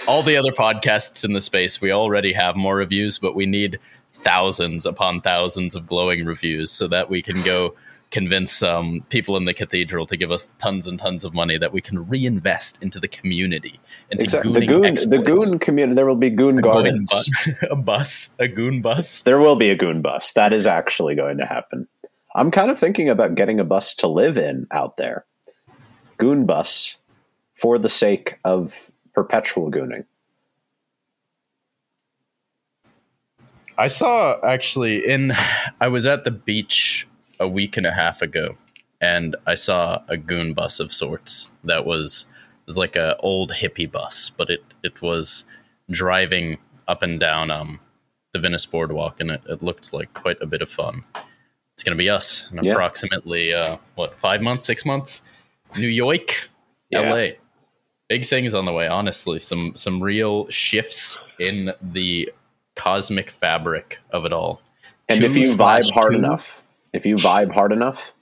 all 0.08 0.22
the 0.22 0.36
other 0.36 0.52
podcasts 0.52 1.24
in 1.24 1.32
the 1.32 1.40
space. 1.40 1.80
We 1.80 1.92
already 1.92 2.32
have 2.32 2.56
more 2.56 2.76
reviews, 2.76 3.18
but 3.18 3.34
we 3.34 3.46
need 3.46 3.78
thousands 4.12 4.86
upon 4.86 5.20
thousands 5.20 5.74
of 5.74 5.86
glowing 5.86 6.24
reviews 6.24 6.70
so 6.70 6.88
that 6.88 7.08
we 7.08 7.22
can 7.22 7.40
go 7.42 7.74
convince 8.14 8.62
um, 8.62 9.04
people 9.08 9.36
in 9.36 9.44
the 9.44 9.52
cathedral 9.52 10.06
to 10.06 10.16
give 10.16 10.30
us 10.30 10.48
tons 10.60 10.86
and 10.86 11.00
tons 11.00 11.24
of 11.24 11.34
money 11.34 11.58
that 11.58 11.72
we 11.72 11.80
can 11.80 12.08
reinvest 12.08 12.80
into 12.80 13.00
the 13.00 13.08
community. 13.08 13.80
Into 14.08 14.22
exactly. 14.22 14.52
The 14.52 14.66
goon, 14.66 14.94
the 14.94 15.18
goon 15.18 15.58
community. 15.58 15.96
There 15.96 16.06
will 16.06 16.14
be 16.14 16.30
goon 16.30 16.60
a 16.60 16.62
gardens. 16.62 17.10
Goon 17.44 17.56
bu- 17.60 17.66
a 17.72 17.76
bus, 17.76 18.32
a 18.38 18.46
goon 18.46 18.82
bus. 18.82 19.22
There 19.22 19.40
will 19.40 19.56
be 19.56 19.68
a 19.68 19.74
goon 19.74 20.00
bus. 20.00 20.32
That 20.34 20.52
is 20.52 20.64
actually 20.64 21.16
going 21.16 21.38
to 21.38 21.44
happen. 21.44 21.88
I'm 22.36 22.52
kind 22.52 22.70
of 22.70 22.78
thinking 22.78 23.08
about 23.08 23.34
getting 23.34 23.58
a 23.58 23.64
bus 23.64 23.96
to 23.96 24.06
live 24.06 24.38
in 24.38 24.68
out 24.70 24.96
there. 24.96 25.24
Goon 26.16 26.46
bus 26.46 26.96
for 27.54 27.78
the 27.78 27.88
sake 27.88 28.38
of 28.44 28.92
perpetual 29.12 29.72
gooning. 29.72 30.04
I 33.76 33.88
saw 33.88 34.38
actually 34.46 35.04
in 35.04 35.32
I 35.80 35.88
was 35.88 36.06
at 36.06 36.22
the 36.22 36.30
beach 36.30 37.08
a 37.40 37.48
week 37.48 37.76
and 37.76 37.86
a 37.86 37.92
half 37.92 38.22
ago 38.22 38.56
and 39.04 39.36
I 39.46 39.54
saw 39.54 40.02
a 40.08 40.16
goon 40.16 40.54
bus 40.54 40.80
of 40.80 40.92
sorts 40.92 41.50
that 41.64 41.84
was 41.84 42.26
was 42.66 42.78
like 42.78 42.96
a 42.96 43.16
old 43.18 43.52
hippie 43.52 43.90
bus, 43.90 44.30
but 44.30 44.48
it 44.48 44.64
it 44.82 45.02
was 45.02 45.44
driving 45.90 46.56
up 46.88 47.02
and 47.02 47.20
down 47.20 47.50
um 47.50 47.80
the 48.32 48.38
Venice 48.38 48.66
boardwalk 48.66 49.20
and 49.20 49.30
it, 49.30 49.42
it 49.48 49.62
looked 49.62 49.92
like 49.92 50.12
quite 50.14 50.40
a 50.40 50.46
bit 50.46 50.62
of 50.62 50.70
fun. 50.70 51.04
It's 51.74 51.84
gonna 51.84 51.96
be 51.96 52.08
us 52.08 52.48
in 52.50 52.60
yeah. 52.62 52.72
approximately 52.72 53.52
uh 53.52 53.76
what 53.94 54.18
five 54.18 54.40
months, 54.40 54.66
six 54.66 54.86
months? 54.86 55.20
New 55.76 55.88
York, 55.88 56.48
yeah. 56.88 57.12
LA. 57.12 57.26
Big 58.08 58.26
things 58.26 58.54
on 58.54 58.64
the 58.64 58.72
way, 58.72 58.86
honestly. 58.86 59.38
Some 59.38 59.76
some 59.76 60.02
real 60.02 60.48
shifts 60.48 61.18
in 61.38 61.72
the 61.82 62.32
cosmic 62.74 63.30
fabric 63.30 63.98
of 64.10 64.24
it 64.24 64.32
all. 64.32 64.62
And 65.10 65.20
two 65.20 65.26
if 65.26 65.36
you 65.36 65.44
vibe 65.44 65.90
hard 65.92 66.12
two, 66.12 66.18
enough, 66.18 66.63
if 66.94 67.04
you 67.04 67.16
vibe 67.16 67.52
hard 67.52 67.72
enough, 67.72 68.12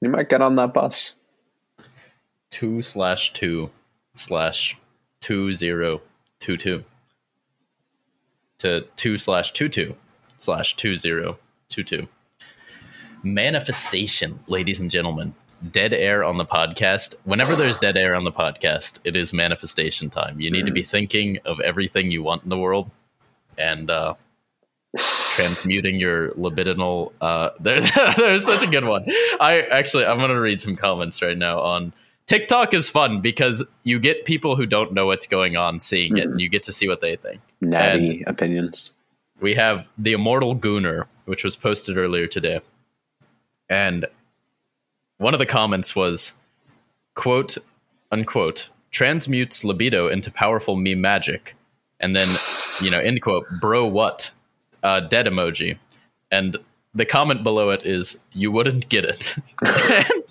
you 0.00 0.10
might 0.10 0.28
get 0.28 0.42
on 0.42 0.54
that 0.56 0.74
bus. 0.74 1.12
Two 2.50 2.82
slash 2.82 3.32
two 3.32 3.70
slash 4.14 4.76
two 5.20 5.52
zero 5.52 6.02
two 6.38 6.58
two 6.58 6.84
to 8.58 8.82
two 8.96 9.16
slash 9.16 9.52
two 9.52 9.68
two 9.68 9.96
slash 10.36 10.76
two 10.76 10.96
zero 10.96 11.38
two 11.68 11.82
two. 11.82 12.06
Manifestation, 13.22 14.38
ladies 14.46 14.78
and 14.78 14.90
gentlemen. 14.90 15.34
Dead 15.70 15.94
air 15.94 16.22
on 16.22 16.36
the 16.36 16.44
podcast. 16.44 17.14
Whenever 17.24 17.56
there's 17.56 17.78
dead 17.78 17.96
air 17.96 18.14
on 18.14 18.24
the 18.24 18.30
podcast, 18.30 19.00
it 19.04 19.16
is 19.16 19.32
manifestation 19.32 20.10
time. 20.10 20.38
You 20.38 20.50
need 20.50 20.64
mm. 20.64 20.66
to 20.66 20.72
be 20.72 20.82
thinking 20.82 21.38
of 21.46 21.58
everything 21.60 22.10
you 22.10 22.22
want 22.22 22.42
in 22.42 22.50
the 22.50 22.58
world 22.58 22.90
and 23.56 23.90
uh, 23.90 24.14
transmuting 24.96 25.96
your 25.96 26.30
libidinal. 26.30 27.12
Uh, 27.20 27.50
there, 27.60 27.80
there's 28.16 28.44
such 28.44 28.62
a 28.62 28.66
good 28.66 28.84
one. 28.84 29.04
I 29.40 29.66
actually, 29.70 30.06
I'm 30.06 30.18
gonna 30.18 30.40
read 30.40 30.60
some 30.60 30.76
comments 30.76 31.22
right 31.22 31.36
now 31.36 31.60
on 31.60 31.92
TikTok. 32.26 32.74
Is 32.74 32.88
fun 32.88 33.20
because 33.20 33.64
you 33.82 33.98
get 33.98 34.24
people 34.24 34.56
who 34.56 34.66
don't 34.66 34.92
know 34.92 35.06
what's 35.06 35.26
going 35.26 35.56
on 35.56 35.80
seeing 35.80 36.12
mm-hmm. 36.12 36.18
it, 36.18 36.30
and 36.30 36.40
you 36.40 36.48
get 36.48 36.62
to 36.64 36.72
see 36.72 36.88
what 36.88 37.00
they 37.00 37.16
think. 37.16 37.40
Natty 37.60 38.18
and 38.20 38.28
opinions. 38.28 38.92
We 39.40 39.54
have 39.54 39.88
the 39.98 40.12
immortal 40.12 40.56
Gooner, 40.56 41.06
which 41.24 41.44
was 41.44 41.56
posted 41.56 41.96
earlier 41.96 42.26
today, 42.26 42.60
and 43.68 44.06
one 45.18 45.34
of 45.34 45.38
the 45.38 45.46
comments 45.46 45.94
was, 45.94 46.32
"quote 47.14 47.58
unquote." 48.10 48.70
Transmutes 48.92 49.64
libido 49.64 50.06
into 50.06 50.30
powerful 50.30 50.76
meme 50.76 51.00
magic 51.00 51.56
and 52.00 52.14
then 52.14 52.28
you 52.80 52.90
know 52.90 52.98
end 52.98 53.22
quote 53.22 53.46
bro 53.60 53.86
what 53.86 54.30
uh, 54.84 55.00
dead 55.00 55.26
emoji. 55.26 55.78
And 56.30 56.56
the 56.94 57.04
comment 57.04 57.42
below 57.42 57.70
it 57.70 57.84
is 57.84 58.16
you 58.32 58.52
wouldn't 58.52 58.88
get 58.88 59.04
it. 59.04 59.36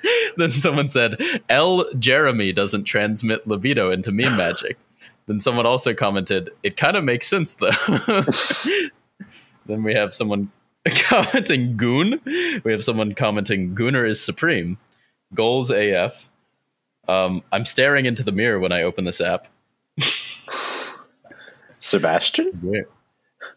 And 0.00 0.36
then 0.36 0.52
someone 0.52 0.88
said 0.90 1.20
l 1.48 1.84
jeremy 1.98 2.52
doesn't 2.52 2.84
transmit 2.84 3.48
libido 3.48 3.90
into 3.90 4.12
meme 4.12 4.36
magic. 4.36 4.78
Then 5.26 5.40
someone 5.40 5.66
also 5.66 5.92
commented 5.92 6.50
it 6.62 6.76
kind 6.76 6.96
of 6.96 7.04
makes 7.04 7.26
sense 7.26 7.54
though. 7.54 7.70
Then 9.66 9.82
we 9.82 9.92
have 9.94 10.14
someone 10.14 10.50
commenting 10.86 11.76
goon. 11.76 12.20
We 12.64 12.72
have 12.72 12.84
someone 12.84 13.14
commenting 13.14 13.74
gooner 13.74 14.08
is 14.08 14.22
supreme. 14.22 14.78
Goals 15.34 15.70
af 15.70 16.28
um, 17.08 17.42
i'm 17.50 17.64
staring 17.64 18.06
into 18.06 18.22
the 18.22 18.32
mirror 18.32 18.60
when 18.60 18.72
i 18.72 18.82
open 18.82 19.04
this 19.04 19.20
app. 19.20 19.48
Sebastian? 21.80 22.60
Yeah, 22.62 22.82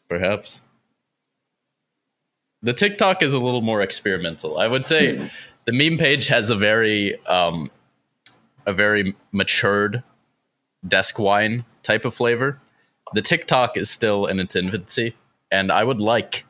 perhaps. 0.09 0.61
The 2.61 2.73
TikTok 2.73 3.23
is 3.23 3.31
a 3.33 3.39
little 3.39 3.61
more 3.61 3.81
experimental. 3.81 4.57
I 4.57 4.67
would 4.67 4.85
say 4.85 5.17
hmm. 5.17 5.25
the 5.65 5.73
meme 5.73 5.97
page 5.97 6.27
has 6.27 6.49
a 6.49 6.55
very 6.55 7.23
um, 7.25 7.71
a 8.65 8.73
very 8.73 9.15
matured 9.31 10.03
desk 10.87 11.17
wine 11.17 11.65
type 11.83 12.05
of 12.05 12.13
flavor. 12.13 12.59
The 13.13 13.21
TikTok 13.21 13.77
is 13.77 13.89
still 13.89 14.25
in 14.27 14.39
its 14.39 14.55
infancy, 14.55 15.15
and 15.51 15.71
I 15.71 15.83
would 15.83 15.99
like 15.99 16.45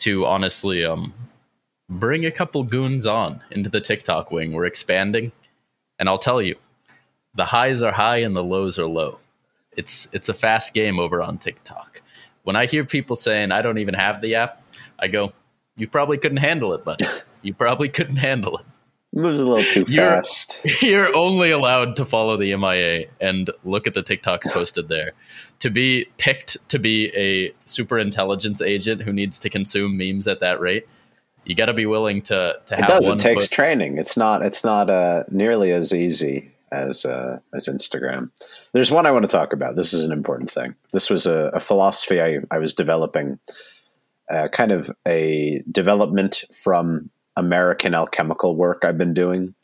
to 0.00 0.26
honestly 0.26 0.84
um, 0.84 1.12
bring 1.88 2.24
a 2.24 2.30
couple 2.30 2.62
goons 2.62 3.06
on 3.06 3.42
into 3.50 3.70
the 3.70 3.80
TikTok 3.80 4.30
wing. 4.30 4.52
We're 4.52 4.66
expanding, 4.66 5.32
and 5.98 6.08
I'll 6.08 6.18
tell 6.18 6.40
you, 6.42 6.56
the 7.34 7.46
highs 7.46 7.82
are 7.82 7.92
high 7.92 8.18
and 8.18 8.36
the 8.36 8.44
lows 8.44 8.78
are 8.78 8.86
low. 8.86 9.18
It's 9.76 10.08
it's 10.12 10.28
a 10.28 10.34
fast 10.34 10.74
game 10.74 10.98
over 10.98 11.22
on 11.22 11.38
TikTok. 11.38 12.02
When 12.48 12.56
I 12.56 12.64
hear 12.64 12.82
people 12.82 13.14
saying 13.14 13.52
I 13.52 13.60
don't 13.60 13.76
even 13.76 13.92
have 13.92 14.22
the 14.22 14.36
app, 14.36 14.62
I 14.98 15.08
go, 15.08 15.34
"You 15.76 15.86
probably 15.86 16.16
couldn't 16.16 16.38
handle 16.38 16.72
it, 16.72 16.82
but 16.82 17.02
you 17.42 17.52
probably 17.52 17.90
couldn't 17.90 18.16
handle 18.16 18.56
it." 18.56 18.64
It 19.12 19.18
moves 19.18 19.38
a 19.38 19.44
little 19.46 19.70
too 19.70 19.84
you're, 19.86 20.02
fast. 20.02 20.58
You're 20.80 21.14
only 21.14 21.50
allowed 21.50 21.94
to 21.96 22.06
follow 22.06 22.38
the 22.38 22.56
MIA 22.56 23.08
and 23.20 23.50
look 23.64 23.86
at 23.86 23.92
the 23.92 24.02
TikToks 24.02 24.46
posted 24.54 24.88
there. 24.88 25.12
To 25.58 25.68
be 25.68 26.06
picked 26.16 26.56
to 26.70 26.78
be 26.78 27.14
a 27.14 27.52
super 27.66 27.98
intelligence 27.98 28.62
agent 28.62 29.02
who 29.02 29.12
needs 29.12 29.38
to 29.40 29.50
consume 29.50 29.98
memes 29.98 30.26
at 30.26 30.40
that 30.40 30.58
rate, 30.58 30.88
you 31.44 31.54
got 31.54 31.66
to 31.66 31.74
be 31.74 31.84
willing 31.84 32.22
to 32.22 32.58
to 32.64 32.76
have. 32.76 32.88
It 32.88 32.88
does. 32.88 33.08
it 33.08 33.18
takes 33.18 33.44
foot. 33.44 33.52
training. 33.52 33.98
It's 33.98 34.16
not. 34.16 34.40
It's 34.40 34.64
not 34.64 34.88
uh, 34.88 35.24
nearly 35.30 35.70
as 35.70 35.92
easy 35.92 36.54
as 36.72 37.04
uh, 37.04 37.38
as 37.54 37.68
Instagram. 37.68 38.30
There's 38.72 38.90
one 38.90 39.06
I 39.06 39.10
want 39.10 39.24
to 39.24 39.28
talk 39.28 39.52
about. 39.52 39.76
This 39.76 39.92
is 39.92 40.04
an 40.04 40.12
important 40.12 40.50
thing. 40.50 40.74
This 40.92 41.10
was 41.10 41.26
a, 41.26 41.50
a 41.54 41.60
philosophy 41.60 42.20
I, 42.20 42.38
I 42.50 42.58
was 42.58 42.74
developing, 42.74 43.38
uh, 44.30 44.48
kind 44.48 44.72
of 44.72 44.90
a 45.06 45.62
development 45.70 46.44
from 46.52 47.10
American 47.36 47.94
alchemical 47.94 48.56
work 48.56 48.82
I've 48.84 48.98
been 48.98 49.14
doing. 49.14 49.54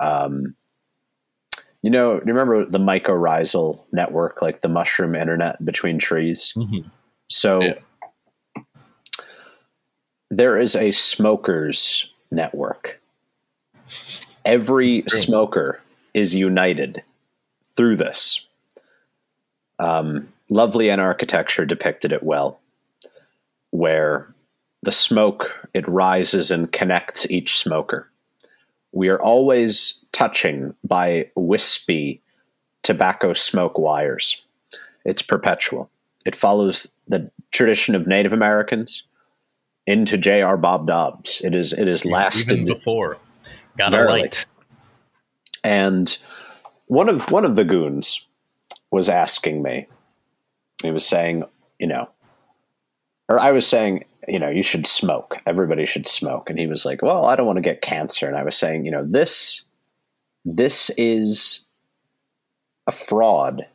Um, 0.00 0.54
you 1.82 1.90
know, 1.90 2.20
remember 2.24 2.64
the 2.64 2.80
mycorrhizal 2.80 3.80
network, 3.92 4.42
like 4.42 4.60
the 4.60 4.68
mushroom 4.68 5.14
internet 5.14 5.64
between 5.64 5.98
trees? 5.98 6.52
Mm-hmm. 6.56 6.88
So 7.28 7.62
yeah. 7.62 8.62
there 10.30 10.58
is 10.58 10.74
a 10.74 10.90
smokers 10.92 12.10
network. 12.30 13.00
Every 14.44 15.04
smoker 15.06 15.80
is 16.16 16.34
united 16.34 17.02
through 17.76 17.94
this. 17.94 18.46
Um, 19.78 20.32
Lovely 20.48 20.88
and 20.88 21.00
Architecture 21.00 21.66
depicted 21.66 22.10
it 22.10 22.22
well, 22.22 22.58
where 23.70 24.34
the 24.82 24.92
smoke 24.92 25.52
it 25.74 25.86
rises 25.86 26.50
and 26.50 26.72
connects 26.72 27.30
each 27.30 27.58
smoker. 27.58 28.08
We 28.92 29.08
are 29.08 29.20
always 29.20 30.00
touching 30.12 30.74
by 30.82 31.30
wispy 31.34 32.22
tobacco 32.82 33.34
smoke 33.34 33.78
wires. 33.78 34.40
It's 35.04 35.20
perpetual. 35.20 35.90
It 36.24 36.34
follows 36.34 36.94
the 37.06 37.30
tradition 37.50 37.94
of 37.94 38.06
Native 38.06 38.32
Americans 38.32 39.02
into 39.86 40.16
J.R. 40.16 40.56
Bob 40.56 40.86
Dobbs. 40.86 41.42
It 41.44 41.54
is 41.54 41.74
it 41.74 41.88
is 41.88 42.06
lasted 42.06 42.52
even 42.54 42.64
before. 42.64 43.18
Got 43.76 43.92
a 43.92 44.04
light. 44.04 44.46
And 45.66 46.16
one 46.86 47.08
of 47.08 47.32
one 47.32 47.44
of 47.44 47.56
the 47.56 47.64
goons 47.64 48.24
was 48.92 49.08
asking 49.08 49.64
me. 49.64 49.88
He 50.80 50.92
was 50.92 51.04
saying, 51.04 51.42
you 51.80 51.88
know, 51.88 52.08
or 53.28 53.40
I 53.40 53.50
was 53.50 53.66
saying, 53.66 54.04
you 54.28 54.38
know, 54.38 54.48
you 54.48 54.62
should 54.62 54.86
smoke. 54.86 55.38
Everybody 55.44 55.84
should 55.84 56.06
smoke. 56.06 56.48
And 56.48 56.56
he 56.56 56.68
was 56.68 56.84
like, 56.84 57.02
well, 57.02 57.24
I 57.24 57.34
don't 57.34 57.46
want 57.46 57.56
to 57.56 57.62
get 57.62 57.82
cancer. 57.82 58.28
And 58.28 58.36
I 58.36 58.44
was 58.44 58.56
saying, 58.56 58.84
you 58.84 58.92
know, 58.92 59.02
this 59.02 59.62
this 60.44 60.88
is 60.90 61.64
a 62.86 62.92
fraud. 62.92 63.66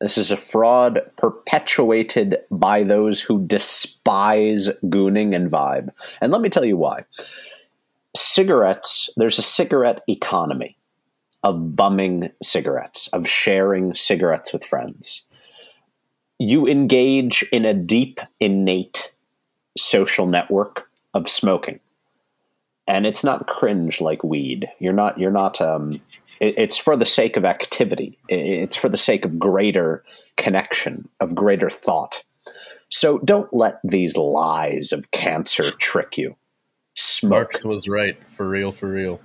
This 0.00 0.18
is 0.18 0.32
a 0.32 0.36
fraud 0.36 1.00
perpetuated 1.16 2.38
by 2.50 2.82
those 2.82 3.20
who 3.20 3.46
despise 3.46 4.68
gooning 4.86 5.32
and 5.32 5.48
vibe. 5.48 5.90
And 6.20 6.32
let 6.32 6.40
me 6.40 6.48
tell 6.48 6.64
you 6.64 6.76
why. 6.76 7.04
Cigarettes, 8.16 9.10
there's 9.16 9.38
a 9.38 9.42
cigarette 9.42 10.02
economy 10.08 10.74
of 11.42 11.76
bumming 11.76 12.30
cigarettes, 12.42 13.08
of 13.08 13.26
sharing 13.28 13.94
cigarettes 13.94 14.52
with 14.52 14.64
friends. 14.64 15.22
You 16.38 16.66
engage 16.66 17.44
in 17.52 17.64
a 17.64 17.74
deep, 17.74 18.20
innate 18.40 19.12
social 19.76 20.26
network 20.26 20.88
of 21.14 21.28
smoking. 21.28 21.80
and 22.88 23.06
it's 23.06 23.22
not 23.22 23.46
cringe 23.46 24.00
like 24.00 24.24
weed. 24.24 24.68
You're 24.80 24.94
not. 24.94 25.18
You're 25.20 25.30
not. 25.30 25.60
Um, 25.60 26.00
it, 26.40 26.54
it's 26.56 26.78
for 26.78 26.96
the 26.96 27.04
sake 27.04 27.36
of 27.36 27.44
activity. 27.44 28.18
It, 28.28 28.40
it's 28.40 28.76
for 28.76 28.88
the 28.88 28.96
sake 28.96 29.24
of 29.24 29.38
greater 29.38 30.02
connection, 30.36 31.08
of 31.20 31.34
greater 31.34 31.68
thought. 31.70 32.24
So 32.88 33.18
don't 33.18 33.52
let 33.52 33.78
these 33.84 34.16
lies 34.16 34.92
of 34.92 35.10
cancer 35.10 35.70
trick 35.72 36.16
you. 36.16 36.34
Smoke. 36.94 37.30
Marx 37.30 37.64
was 37.64 37.86
right. 37.86 38.16
For 38.30 38.48
real. 38.48 38.72
For 38.72 38.88
real. 38.90 39.20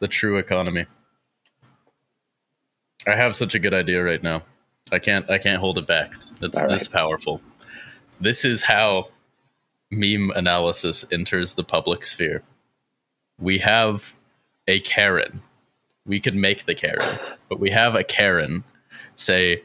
The 0.00 0.08
true 0.08 0.36
economy. 0.38 0.86
I 3.06 3.16
have 3.16 3.36
such 3.36 3.54
a 3.54 3.58
good 3.58 3.72
idea 3.72 4.02
right 4.02 4.22
now. 4.22 4.42
I 4.92 4.98
can't. 4.98 5.30
I 5.30 5.38
can't 5.38 5.60
hold 5.60 5.78
it 5.78 5.86
back. 5.86 6.14
It's 6.42 6.60
right. 6.60 6.68
this 6.68 6.88
powerful. 6.88 7.40
This 8.20 8.44
is 8.44 8.62
how 8.62 9.08
meme 9.90 10.30
analysis 10.34 11.04
enters 11.10 11.54
the 11.54 11.64
public 11.64 12.04
sphere. 12.04 12.42
We 13.38 13.58
have 13.58 14.14
a 14.68 14.80
Karen. 14.80 15.40
We 16.06 16.20
could 16.20 16.34
make 16.34 16.66
the 16.66 16.74
Karen, 16.74 17.18
but 17.48 17.60
we 17.60 17.70
have 17.70 17.94
a 17.94 18.04
Karen 18.04 18.64
say, 19.16 19.62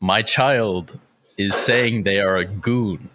My 0.00 0.22
child 0.22 0.98
is 1.36 1.54
saying 1.54 2.02
they 2.02 2.20
are 2.20 2.36
a 2.36 2.44
goon. 2.44 3.08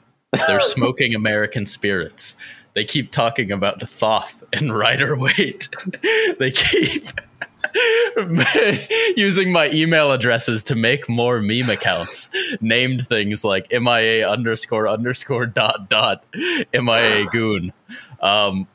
They're 0.47 0.61
smoking 0.75 1.15
American 1.15 1.65
spirits. 1.65 2.35
They 2.77 2.85
keep 2.85 3.09
talking 3.09 3.51
about 3.51 3.79
the 3.79 3.87
Thoth 3.87 4.43
and 4.53 4.71
Rider 4.71 5.17
Waite. 5.17 5.67
they 6.37 6.51
keep 6.51 7.07
using 9.17 9.51
my 9.51 9.71
email 9.71 10.11
addresses 10.11 10.61
to 10.65 10.75
make 10.75 11.09
more 11.09 11.41
meme 11.41 11.71
accounts 11.71 12.29
named 12.61 13.07
things 13.07 13.43
like 13.43 13.71
MIA 13.71 14.29
underscore 14.29 14.87
underscore 14.87 15.47
dot 15.47 15.89
dot 15.89 16.23
MIA 16.35 17.25
goon. 17.31 17.73
Um, 18.19 18.67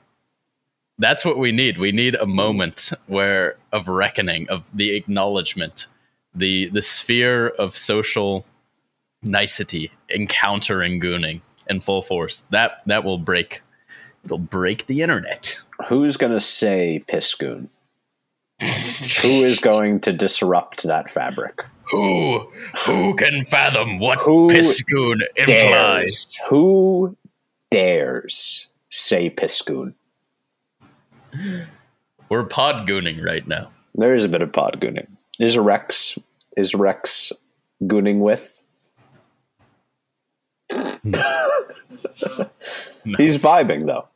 that's 0.98 1.24
what 1.24 1.38
we 1.38 1.52
need. 1.52 1.78
We 1.78 1.92
need 1.92 2.16
a 2.16 2.26
moment 2.26 2.90
where 3.06 3.54
of 3.70 3.86
reckoning, 3.86 4.48
of 4.48 4.64
the 4.74 4.96
acknowledgement, 4.96 5.86
the 6.34 6.66
the 6.70 6.82
sphere 6.82 7.50
of 7.50 7.76
social 7.76 8.44
nicety 9.22 9.92
encountering 10.10 11.00
gooning 11.00 11.40
in 11.68 11.80
full 11.80 12.02
force. 12.02 12.40
That 12.50 12.82
that 12.86 13.04
will 13.04 13.18
break 13.18 13.62
it'll 14.24 14.38
break 14.38 14.86
the 14.86 15.02
internet. 15.02 15.58
Who's 15.88 16.16
gonna 16.16 16.40
say 16.40 17.04
piss 17.06 17.34
goon? 17.34 17.68
Who 18.60 19.42
is 19.44 19.58
going 19.58 20.00
to 20.00 20.12
disrupt 20.12 20.84
that 20.84 21.10
fabric? 21.10 21.64
Who 21.90 22.50
who 22.86 23.14
can 23.16 23.44
fathom 23.44 23.98
what 23.98 24.18
who 24.18 24.48
Piscoon 24.48 25.20
implies? 25.36 26.26
Dares, 26.26 26.38
who 26.48 27.16
dares 27.70 28.66
say 28.90 29.30
Piscoon? 29.30 29.94
We're 32.28 32.46
podgooning 32.46 33.24
right 33.24 33.46
now. 33.46 33.70
There 33.94 34.14
is 34.14 34.24
a 34.24 34.28
bit 34.28 34.42
of 34.42 34.52
podgooning. 34.52 35.08
Is 35.38 35.58
Rex 35.58 36.18
is 36.56 36.74
Rex 36.74 37.32
gooning 37.82 38.20
with? 38.20 38.58
No. 40.70 40.92
no. 43.04 43.16
He's 43.16 43.36
vibing 43.38 43.86
though. 43.86 44.08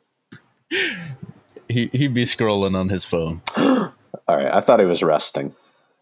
He 0.70 1.90
he'd 1.92 2.14
be 2.14 2.24
scrolling 2.24 2.76
on 2.76 2.88
his 2.88 3.04
phone. 3.04 3.42
All 3.56 3.92
right, 4.28 4.52
I 4.52 4.60
thought 4.60 4.80
he 4.80 4.86
was 4.86 5.02
resting. 5.02 5.54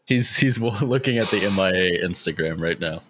He's 0.06 0.36
he's 0.36 0.58
looking 0.60 1.18
at 1.18 1.28
the 1.28 1.40
MIA 1.40 2.06
Instagram 2.06 2.60
right 2.60 2.78
now, 2.78 3.02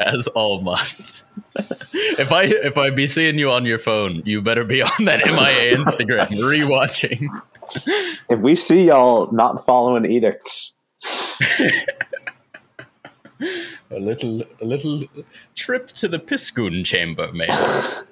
as 0.00 0.26
all 0.28 0.60
must. 0.60 1.22
if 1.92 2.32
I 2.32 2.44
if 2.44 2.76
I 2.76 2.90
be 2.90 3.06
seeing 3.06 3.38
you 3.38 3.50
on 3.50 3.64
your 3.64 3.78
phone, 3.78 4.22
you 4.24 4.42
better 4.42 4.64
be 4.64 4.82
on 4.82 5.04
that 5.04 5.24
MIA 5.24 5.76
Instagram 5.76 6.28
rewatching. 6.30 7.28
If 8.28 8.40
we 8.40 8.54
see 8.54 8.86
y'all 8.86 9.30
not 9.32 9.64
following 9.66 10.10
edicts, 10.10 10.72
a 13.40 13.98
little 13.98 14.42
a 14.60 14.64
little 14.64 15.04
trip 15.54 15.92
to 15.92 16.08
the 16.08 16.18
Piscoon 16.18 16.84
chamber, 16.84 17.30
mayhaps. 17.32 18.04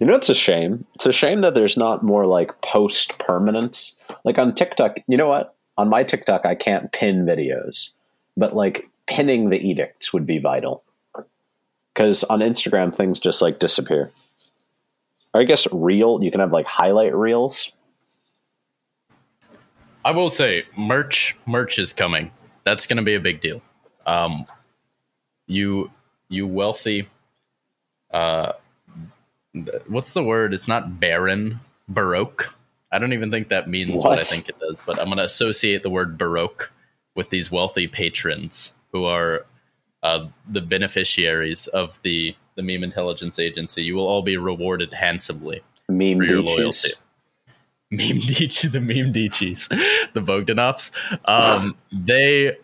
You 0.00 0.06
know, 0.06 0.14
it's 0.14 0.30
a 0.30 0.34
shame. 0.34 0.86
It's 0.94 1.04
a 1.04 1.12
shame 1.12 1.42
that 1.42 1.54
there's 1.54 1.76
not 1.76 2.02
more 2.02 2.24
like 2.24 2.62
post 2.62 3.18
permanence. 3.18 3.96
Like 4.24 4.38
on 4.38 4.54
TikTok, 4.54 4.96
you 5.06 5.18
know 5.18 5.28
what? 5.28 5.54
On 5.76 5.90
my 5.90 6.04
TikTok, 6.04 6.46
I 6.46 6.54
can't 6.54 6.90
pin 6.90 7.26
videos, 7.26 7.90
but 8.34 8.56
like 8.56 8.88
pinning 9.06 9.50
the 9.50 9.60
edicts 9.60 10.12
would 10.12 10.26
be 10.26 10.38
vital. 10.38 10.82
Because 11.94 12.24
on 12.24 12.40
Instagram, 12.40 12.94
things 12.94 13.20
just 13.20 13.42
like 13.42 13.58
disappear. 13.58 14.10
Or 15.34 15.42
I 15.42 15.44
guess 15.44 15.70
reel, 15.70 16.22
you 16.22 16.30
can 16.30 16.40
have 16.40 16.52
like 16.52 16.66
highlight 16.66 17.14
reels. 17.14 17.70
I 20.02 20.12
will 20.12 20.30
say, 20.30 20.64
merch, 20.78 21.36
merch 21.44 21.78
is 21.78 21.92
coming. 21.92 22.30
That's 22.64 22.86
going 22.86 22.96
to 22.96 23.02
be 23.02 23.14
a 23.14 23.20
big 23.20 23.42
deal. 23.42 23.60
Um, 24.06 24.46
you, 25.46 25.90
you 26.30 26.46
wealthy, 26.46 27.06
uh, 28.12 28.52
what's 29.86 30.12
the 30.12 30.22
word? 30.22 30.54
It's 30.54 30.68
not 30.68 31.00
barren, 31.00 31.60
baroque. 31.88 32.54
I 32.92 32.98
don't 32.98 33.12
even 33.12 33.30
think 33.30 33.48
that 33.48 33.68
means 33.68 34.02
what, 34.02 34.10
what 34.10 34.18
I 34.18 34.24
think 34.24 34.48
it 34.48 34.58
does, 34.58 34.80
but 34.84 34.98
I'm 34.98 35.06
going 35.06 35.18
to 35.18 35.24
associate 35.24 35.82
the 35.82 35.90
word 35.90 36.18
baroque 36.18 36.72
with 37.14 37.30
these 37.30 37.50
wealthy 37.50 37.86
patrons 37.86 38.72
who 38.92 39.04
are 39.04 39.46
uh, 40.02 40.26
the 40.48 40.60
beneficiaries 40.60 41.66
of 41.68 42.00
the 42.02 42.34
the 42.56 42.62
meme 42.62 42.82
intelligence 42.82 43.38
agency. 43.38 43.82
You 43.82 43.94
will 43.94 44.06
all 44.06 44.22
be 44.22 44.36
rewarded 44.36 44.92
handsomely 44.92 45.62
meme 45.88 46.18
for 46.18 46.24
your 46.24 46.42
loyalty. 46.42 46.92
Meme 47.92 48.20
Deech, 48.20 48.70
the 48.70 48.80
meme 48.80 49.12
Deechies, 49.12 49.68
the 50.12 50.20
Bogdanovs. 50.20 50.92
Um, 51.28 51.76
they 51.92 52.56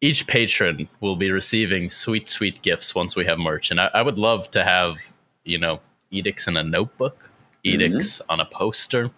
each 0.00 0.26
patron 0.26 0.88
will 1.00 1.16
be 1.16 1.30
receiving 1.30 1.88
sweet, 1.88 2.28
sweet 2.28 2.60
gifts 2.60 2.94
once 2.94 3.16
we 3.16 3.24
have 3.24 3.38
merch, 3.38 3.70
and 3.70 3.80
I, 3.80 3.90
I 3.94 4.02
would 4.02 4.18
love 4.18 4.50
to 4.50 4.64
have 4.64 4.96
you 5.44 5.58
know, 5.58 5.80
edicts 6.10 6.46
in 6.46 6.56
a 6.56 6.62
notebook, 6.62 7.30
edicts 7.62 8.18
mm-hmm. 8.18 8.30
on 8.30 8.40
a 8.40 8.44
poster. 8.44 9.10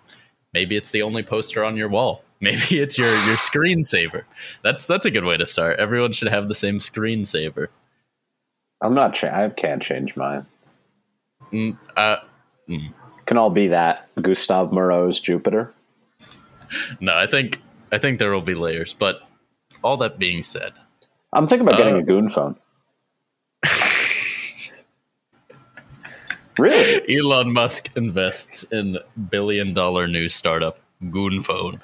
Maybe 0.53 0.77
it's 0.77 0.91
the 0.91 1.03
only 1.03 1.23
poster 1.23 1.65
on 1.65 1.77
your 1.77 1.89
wall. 1.89 2.23
Maybe 2.41 2.81
it's 2.81 2.99
your 2.99 3.09
your 3.09 3.37
screensaver. 3.37 4.25
That's 4.63 4.87
that's 4.87 5.07
a 5.07 5.11
good 5.11 5.25
way 5.25 5.39
to 5.39 5.47
start. 5.47 5.79
Everyone 5.79 6.13
should 6.13 6.29
have 6.29 6.49
the 6.49 6.55
same 6.55 6.79
screensaver. 6.79 7.69
I'm 8.83 8.93
not. 8.93 9.15
Cha- 9.15 9.35
I 9.35 9.49
can't 9.49 9.83
change 9.83 10.17
mine. 10.17 10.45
Mm, 11.51 11.79
uh, 11.97 12.19
mm. 12.69 12.93
Can 13.25 13.39
all 13.39 13.51
be 13.51 13.69
that 13.69 14.09
Gustave 14.21 14.73
Moreau's 14.73 15.19
Jupiter? 15.19 15.73
No, 17.01 17.15
I 17.15 17.27
think 17.27 17.61
I 17.91 17.99
think 17.99 18.19
there 18.19 18.31
will 18.31 18.43
be 18.43 18.55
layers. 18.55 18.93
But 18.93 19.23
all 19.83 19.97
that 19.99 20.19
being 20.19 20.43
said, 20.43 20.75
I'm 21.33 21.47
thinking 21.47 21.67
about 21.67 21.81
uh, 21.81 21.85
getting 21.85 21.97
a 21.97 22.03
goon 22.03 22.29
phone. 22.29 22.57
Really? 26.59 27.05
Elon 27.19 27.53
Musk 27.53 27.91
invests 27.97 28.65
in 28.65 28.99
billion 29.31 29.75
dollar 29.75 30.07
new 30.07 30.29
startup 30.29 30.81
Goonphone. 31.05 31.81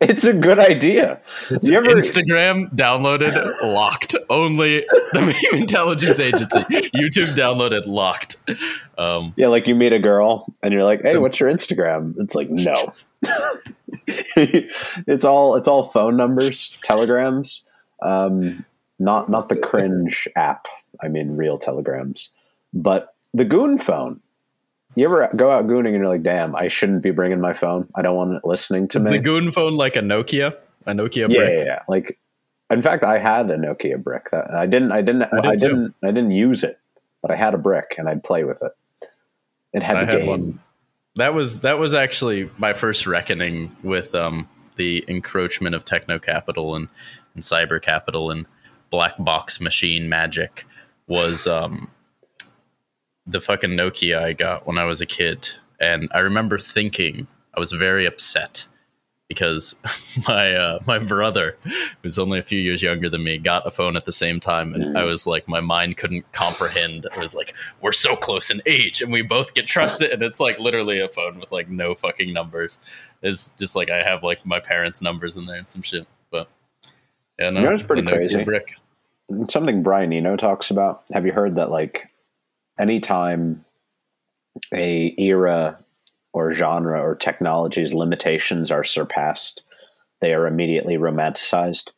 It's 0.00 0.24
a 0.24 0.32
good 0.32 0.58
idea. 0.58 1.20
It's 1.50 1.68
you 1.68 1.76
ever... 1.76 1.90
Instagram 1.90 2.74
downloaded 2.74 3.34
locked. 3.62 4.14
Only 4.30 4.86
the 5.12 5.20
meme 5.20 5.60
intelligence 5.60 6.18
agency. 6.18 6.60
YouTube 6.94 7.34
downloaded 7.34 7.86
locked. 7.86 8.36
Um, 8.96 9.34
yeah, 9.36 9.48
like 9.48 9.66
you 9.66 9.74
meet 9.74 9.92
a 9.92 9.98
girl 9.98 10.46
and 10.62 10.72
you're 10.72 10.84
like, 10.84 11.02
"Hey, 11.02 11.18
what's 11.18 11.40
your 11.40 11.50
Instagram?" 11.50 12.14
It's 12.18 12.34
like, 12.34 12.48
no. 12.48 12.94
it's 14.06 15.24
all 15.24 15.56
it's 15.56 15.68
all 15.68 15.82
phone 15.82 16.16
numbers, 16.16 16.78
telegrams, 16.82 17.64
um, 18.02 18.64
not 18.98 19.28
not 19.28 19.48
the 19.48 19.56
cringe 19.56 20.28
app. 20.36 20.68
I 21.02 21.08
mean, 21.08 21.36
real 21.36 21.58
telegrams. 21.58 22.30
But 22.72 23.14
the 23.34 23.44
goon 23.44 23.78
phone. 23.78 24.20
You 24.96 25.04
ever 25.04 25.30
go 25.36 25.50
out 25.50 25.66
gooning 25.66 25.88
and 25.88 25.98
you're 25.98 26.08
like, 26.08 26.22
damn, 26.22 26.56
I 26.56 26.68
shouldn't 26.68 27.02
be 27.02 27.12
bringing 27.12 27.40
my 27.40 27.52
phone. 27.52 27.88
I 27.94 28.02
don't 28.02 28.16
want 28.16 28.34
it 28.34 28.44
listening 28.44 28.88
to 28.88 28.98
Is 28.98 29.04
me. 29.04 29.12
the 29.12 29.18
goon 29.18 29.52
phone 29.52 29.74
like 29.74 29.94
a 29.94 30.00
Nokia? 30.00 30.56
A 30.86 30.92
Nokia 30.92 31.16
yeah, 31.16 31.26
brick? 31.26 31.58
Yeah, 31.58 31.64
yeah. 31.64 31.78
Like, 31.86 32.18
in 32.70 32.82
fact, 32.82 33.04
I 33.04 33.18
had 33.18 33.50
a 33.50 33.56
Nokia 33.56 34.02
brick. 34.02 34.30
That 34.32 34.50
I 34.52 34.66
didn't. 34.66 34.90
I 34.90 35.00
didn't. 35.02 35.22
I, 35.24 35.40
did 35.40 35.46
I 35.46 35.56
didn't. 35.56 35.94
I 36.02 36.06
didn't 36.08 36.32
use 36.32 36.64
it, 36.64 36.78
but 37.22 37.30
I 37.30 37.36
had 37.36 37.54
a 37.54 37.58
brick 37.58 37.94
and 37.98 38.08
I'd 38.08 38.24
play 38.24 38.44
with 38.44 38.62
it. 38.62 38.72
It 39.72 39.82
had 39.82 39.96
I 39.96 40.04
the 40.04 40.12
had 40.12 40.18
game. 40.18 40.26
One. 40.26 40.60
That 41.16 41.34
was 41.34 41.60
that 41.60 41.78
was 41.78 41.94
actually 41.94 42.50
my 42.58 42.72
first 42.72 43.06
reckoning 43.06 43.74
with 43.82 44.14
um, 44.14 44.48
the 44.76 45.04
encroachment 45.06 45.74
of 45.74 45.84
techno 45.84 46.18
capital 46.18 46.74
and, 46.74 46.88
and 47.34 47.42
cyber 47.42 47.80
capital 47.80 48.30
and 48.30 48.46
black 48.90 49.14
box 49.18 49.60
machine 49.60 50.08
magic 50.08 50.64
was 51.06 51.46
um, 51.46 51.90
the 53.30 53.40
fucking 53.40 53.70
Nokia 53.70 54.22
I 54.22 54.32
got 54.32 54.66
when 54.66 54.78
I 54.78 54.84
was 54.84 55.00
a 55.00 55.06
kid. 55.06 55.48
And 55.80 56.08
I 56.12 56.20
remember 56.20 56.58
thinking 56.58 57.26
I 57.56 57.60
was 57.60 57.72
very 57.72 58.06
upset 58.06 58.66
because 59.30 59.76
my 60.28 60.54
uh, 60.54 60.80
my 60.86 60.98
brother, 60.98 61.56
who's 62.02 62.18
only 62.18 62.38
a 62.38 62.42
few 62.42 62.60
years 62.60 62.82
younger 62.82 63.08
than 63.08 63.24
me, 63.24 63.38
got 63.38 63.66
a 63.66 63.70
phone 63.70 63.96
at 63.96 64.04
the 64.04 64.12
same 64.12 64.40
time, 64.40 64.74
and 64.74 64.98
I 64.98 65.04
was 65.04 65.26
like, 65.26 65.48
my 65.48 65.60
mind 65.60 65.96
couldn't 65.96 66.30
comprehend. 66.32 67.06
I 67.16 67.20
was 67.20 67.34
like, 67.34 67.54
we're 67.80 67.92
so 67.92 68.16
close 68.16 68.50
in 68.50 68.60
age, 68.66 69.00
and 69.00 69.10
we 69.10 69.22
both 69.22 69.54
get 69.54 69.66
trusted, 69.66 70.10
and 70.10 70.22
it's 70.22 70.40
like 70.40 70.58
literally 70.58 71.00
a 71.00 71.08
phone 71.08 71.38
with 71.38 71.50
like 71.52 71.70
no 71.70 71.94
fucking 71.94 72.32
numbers. 72.32 72.80
It's 73.22 73.50
just 73.58 73.76
like 73.76 73.88
I 73.88 74.02
have 74.02 74.22
like 74.22 74.44
my 74.44 74.60
parents' 74.60 75.00
numbers 75.00 75.36
in 75.36 75.46
there 75.46 75.56
and 75.56 75.70
some 75.70 75.82
shit. 75.82 76.06
But 76.30 76.48
yeah, 77.38 77.50
no, 77.50 77.60
you 77.60 77.66
know, 77.66 77.72
it's 77.72 77.84
pretty 77.84 78.02
crazy. 78.02 78.44
Brick. 78.44 78.74
Something 79.48 79.84
Brian 79.84 80.12
Eno 80.12 80.36
talks 80.36 80.72
about. 80.72 81.04
Have 81.12 81.24
you 81.24 81.30
heard 81.32 81.54
that 81.54 81.70
like 81.70 82.09
anytime 82.80 83.64
a 84.74 85.14
era 85.18 85.78
or 86.32 86.52
genre 86.52 87.00
or 87.00 87.14
technology's 87.14 87.92
limitations 87.92 88.70
are 88.70 88.84
surpassed, 88.84 89.62
they 90.20 90.32
are 90.32 90.46
immediately 90.46 90.96
romanticized. 90.96 91.90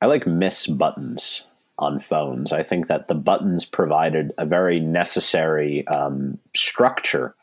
I 0.00 0.06
like 0.06 0.26
miss 0.26 0.66
buttons 0.66 1.46
on 1.78 1.98
phones. 1.98 2.52
I 2.52 2.62
think 2.62 2.86
that 2.86 3.08
the 3.08 3.14
buttons 3.14 3.64
provided 3.64 4.32
a 4.38 4.46
very 4.46 4.78
necessary 4.78 5.86
um, 5.88 6.38
structure, 6.54 7.34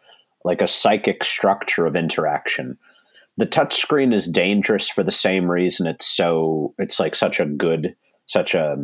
like 0.45 0.61
a 0.61 0.67
psychic 0.67 1.23
structure 1.23 1.85
of 1.85 1.95
interaction. 1.95 2.77
The 3.37 3.47
touchscreen 3.47 4.13
is 4.13 4.27
dangerous 4.27 4.87
for 4.87 5.03
the 5.03 5.11
same 5.11 5.49
reason 5.49 5.87
it's 5.87 6.05
so 6.05 6.73
it's 6.77 6.99
like 6.99 7.15
such 7.15 7.39
a 7.39 7.45
good, 7.45 7.95
such 8.27 8.53
a 8.53 8.77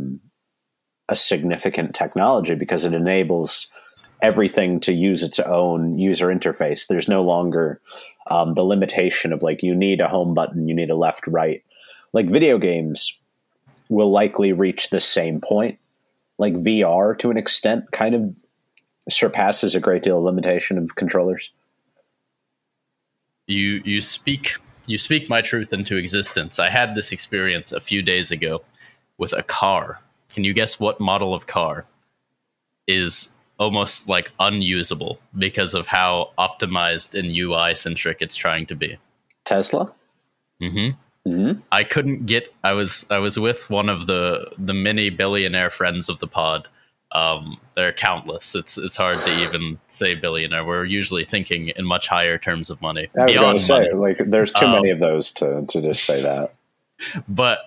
a 1.10 1.16
significant 1.16 1.96
technology 1.96 2.56
because 2.56 2.86
it 2.86 2.94
enables 2.94 3.68
everything 4.22 4.80
to 4.82 4.94
use 4.94 5.24
its 5.24 5.40
own 5.40 5.98
user 5.98 6.28
interface. 6.28 6.88
There's 6.88 7.08
no 7.08 7.24
longer 7.24 7.80
um, 8.30 8.54
the 8.56 8.64
limitation 8.64 9.32
of 9.32 9.44
like 9.44 9.64
you 9.64 9.76
need 9.76 10.02
a 10.02 10.08
home 10.08 10.34
button, 10.34 10.68
you 10.68 10.76
need 10.76 10.90
a 10.90 10.96
left 10.96 11.28
right. 11.28 11.64
Like 12.14 12.30
video 12.30 12.58
games 12.58 13.18
will 13.90 14.12
likely 14.12 14.52
reach 14.54 14.90
the 14.90 15.00
same 15.00 15.40
point. 15.40 15.80
Like 16.38 16.54
VR 16.54 17.18
to 17.20 17.32
an 17.32 17.38
extent 17.38 17.92
kind 17.92 18.16
of 18.16 18.36
surpasses 19.10 19.76
a 19.76 19.80
great 19.80 20.04
deal 20.04 20.18
of 20.18 20.24
limitation 20.24 20.78
of 20.78 20.96
controllers. 20.96 21.52
You 23.48 23.82
you 23.86 24.02
speak 24.02 24.56
you 24.88 24.98
speak 24.98 25.30
my 25.30 25.42
truth 25.42 25.74
into 25.74 25.98
existence. 25.98 26.60
I 26.60 26.70
had 26.70 26.96
this 26.96 27.12
experience 27.12 27.72
a 27.72 27.80
few 27.80 28.02
days 28.02 28.32
ago 28.32 28.62
with 29.18 29.34
a 29.34 29.44
car. 29.44 30.02
Can 30.34 30.44
you 30.44 30.54
guess 30.54 30.80
what 30.80 31.00
model 31.00 31.34
of 31.34 31.48
car 31.48 31.86
is 32.88 33.30
almost 33.60 34.08
like 34.08 34.32
unusable 34.40 35.20
because 35.38 35.74
of 35.74 35.88
how 35.88 36.32
optimized 36.38 37.18
and 37.18 37.36
UI 37.36 37.76
centric 37.76 38.18
it's 38.22 38.36
trying 38.36 38.66
to 38.68 38.76
be. 38.76 38.98
Tesla. 39.46 39.92
Mm-hmm. 40.62 41.30
Mm-hmm. 41.30 41.60
I 41.72 41.84
couldn't 41.84 42.26
get. 42.26 42.54
I 42.64 42.74
was 42.74 43.06
I 43.10 43.20
was 43.20 43.38
with 43.38 43.70
one 43.70 43.90
of 43.90 44.08
the 44.08 44.50
the 44.58 44.74
many 44.74 45.10
billionaire 45.10 45.70
friends 45.70 46.10
of 46.10 46.20
the 46.20 46.28
pod. 46.28 46.68
Um, 47.14 47.58
they're 47.76 47.94
countless. 47.94 48.56
It's 48.56 48.78
it's 48.78 48.96
hard 48.96 49.18
to 49.18 49.42
even 49.42 49.80
say 49.88 50.16
billionaire. 50.16 50.64
We're 50.64 50.86
usually 50.86 51.26
thinking 51.26 51.70
in 51.70 51.86
much 51.86 52.08
higher 52.08 52.38
terms 52.38 52.70
of 52.70 52.82
money. 52.82 53.08
I 53.18 53.26
was 53.26 53.34
going 53.34 53.58
to 53.58 53.64
say, 53.64 53.94
like, 53.94 54.18
there's 54.26 54.52
too 54.52 54.66
um, 54.66 54.74
many 54.74 54.90
of 54.90 55.00
those 55.00 55.32
to 55.34 55.66
to 55.68 55.82
just 55.82 56.04
say 56.06 56.22
that. 56.22 56.54
But 57.28 57.60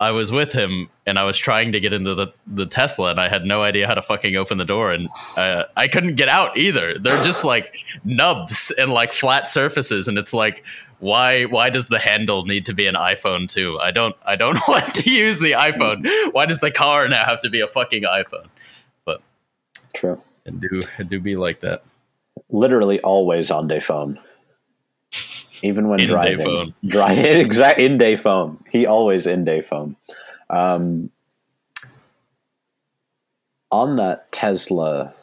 I 0.00 0.12
was 0.12 0.32
with 0.32 0.50
him 0.50 0.88
and 1.06 1.18
I 1.18 1.24
was 1.24 1.36
trying 1.36 1.72
to 1.72 1.80
get 1.80 1.92
into 1.92 2.14
the, 2.14 2.28
the 2.46 2.64
Tesla 2.64 3.10
and 3.10 3.20
I 3.20 3.28
had 3.28 3.44
no 3.44 3.62
idea 3.62 3.86
how 3.86 3.92
to 3.92 4.00
fucking 4.00 4.34
open 4.34 4.56
the 4.56 4.64
door 4.64 4.92
and 4.92 5.10
uh, 5.36 5.64
I 5.76 5.88
couldn't 5.88 6.14
get 6.14 6.28
out 6.28 6.56
either. 6.56 6.98
They're 6.98 7.22
just 7.22 7.44
like 7.44 7.76
nubs 8.02 8.72
and 8.78 8.90
like 8.90 9.12
flat 9.12 9.46
surfaces 9.46 10.08
and 10.08 10.16
it's 10.16 10.32
like 10.32 10.64
why 11.00 11.44
why 11.44 11.70
does 11.70 11.88
the 11.88 11.98
handle 11.98 12.44
need 12.44 12.66
to 12.66 12.74
be 12.74 12.86
an 12.86 12.94
iPhone 12.94 13.46
too? 13.46 13.78
I 13.78 13.90
don't 13.90 14.16
I 14.24 14.36
don't 14.36 14.58
want 14.68 14.94
to 14.94 15.10
use 15.10 15.38
the 15.38 15.52
iPhone. 15.52 16.06
Why 16.32 16.46
does 16.46 16.60
the 16.60 16.70
car 16.70 17.06
now 17.06 17.24
have 17.24 17.42
to 17.42 17.50
be 17.50 17.60
a 17.60 17.68
fucking 17.68 18.04
iPhone? 18.04 18.46
But 19.04 19.20
true. 19.94 20.20
And 20.46 20.62
do 20.62 20.82
it 20.98 21.10
do 21.10 21.20
be 21.20 21.36
like 21.36 21.60
that. 21.60 21.82
Literally 22.48 23.00
always 23.00 23.50
on 23.50 23.68
day 23.68 23.80
phone 23.80 24.18
even 25.62 25.88
when 25.88 26.00
in 26.00 26.08
driving. 26.08 26.74
Dry, 26.86 27.12
exact 27.14 27.80
in 27.80 27.98
day 27.98 28.16
phone. 28.16 28.62
He 28.70 28.86
always 28.86 29.26
in 29.26 29.44
day 29.44 29.62
phone. 29.62 29.96
Um, 30.48 31.10
on 33.70 33.96
that 33.96 34.32
Tesla 34.32 35.14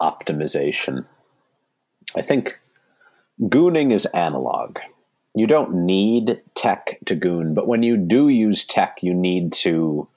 optimization, 0.00 1.06
I 2.14 2.22
think 2.22 2.60
gooning 3.40 3.92
is 3.92 4.06
analog. 4.06 4.78
You 5.34 5.46
don't 5.46 5.84
need 5.84 6.42
tech 6.54 6.98
to 7.06 7.14
goon, 7.14 7.54
but 7.54 7.66
when 7.66 7.82
you 7.82 7.96
do 7.96 8.28
use 8.28 8.64
tech, 8.64 8.98
you 9.02 9.12
need 9.12 9.52
to 9.54 10.08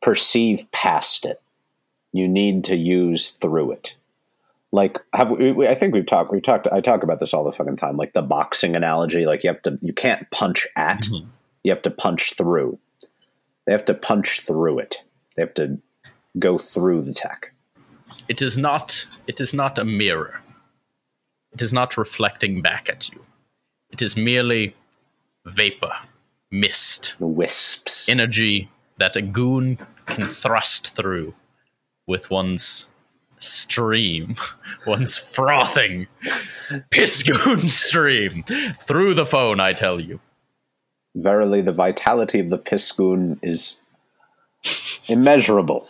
perceive 0.00 0.70
past 0.70 1.24
it. 1.24 1.40
You 2.12 2.28
need 2.28 2.64
to 2.64 2.76
use 2.76 3.30
through 3.30 3.72
it 3.72 3.96
like 4.74 4.98
have 5.12 5.30
we, 5.30 5.68
I 5.68 5.74
think 5.74 5.94
we've 5.94 6.04
talked 6.04 6.32
we've 6.32 6.42
talked 6.42 6.66
I 6.72 6.80
talk 6.80 7.04
about 7.04 7.20
this 7.20 7.32
all 7.32 7.44
the 7.44 7.52
fucking 7.52 7.76
time 7.76 7.96
like 7.96 8.12
the 8.12 8.22
boxing 8.22 8.74
analogy 8.74 9.24
like 9.24 9.44
you 9.44 9.48
have 9.48 9.62
to 9.62 9.78
you 9.80 9.92
can't 9.92 10.28
punch 10.32 10.66
at 10.74 11.02
mm-hmm. 11.02 11.28
you 11.62 11.70
have 11.70 11.82
to 11.82 11.90
punch 11.90 12.34
through. 12.34 12.76
They 13.66 13.72
have 13.72 13.84
to 13.84 13.94
punch 13.94 14.40
through 14.40 14.80
it. 14.80 15.04
They 15.36 15.42
have 15.42 15.54
to 15.54 15.78
go 16.40 16.58
through 16.58 17.02
the 17.02 17.14
tech. 17.14 17.52
It 18.28 18.42
is 18.42 18.58
not 18.58 19.06
it 19.28 19.40
is 19.40 19.54
not 19.54 19.78
a 19.78 19.84
mirror. 19.84 20.40
It 21.52 21.62
is 21.62 21.72
not 21.72 21.96
reflecting 21.96 22.60
back 22.60 22.88
at 22.88 23.08
you. 23.10 23.24
It 23.90 24.02
is 24.02 24.16
merely 24.16 24.74
vapor 25.46 25.92
mist 26.50 27.14
wisps. 27.20 28.08
energy 28.08 28.68
that 28.96 29.14
a 29.14 29.22
goon 29.22 29.78
can 30.06 30.26
thrust 30.26 30.96
through 30.96 31.32
with 32.08 32.28
one's 32.28 32.88
stream, 33.44 34.36
one's 34.86 35.16
frothing 35.16 36.06
piscoon 36.90 37.68
stream 37.70 38.44
through 38.82 39.14
the 39.14 39.26
phone, 39.26 39.60
I 39.60 39.72
tell 39.72 40.00
you. 40.00 40.20
Verily, 41.14 41.60
the 41.60 41.72
vitality 41.72 42.40
of 42.40 42.50
the 42.50 42.58
piscoon 42.58 43.38
is 43.42 43.80
immeasurable. 45.06 45.88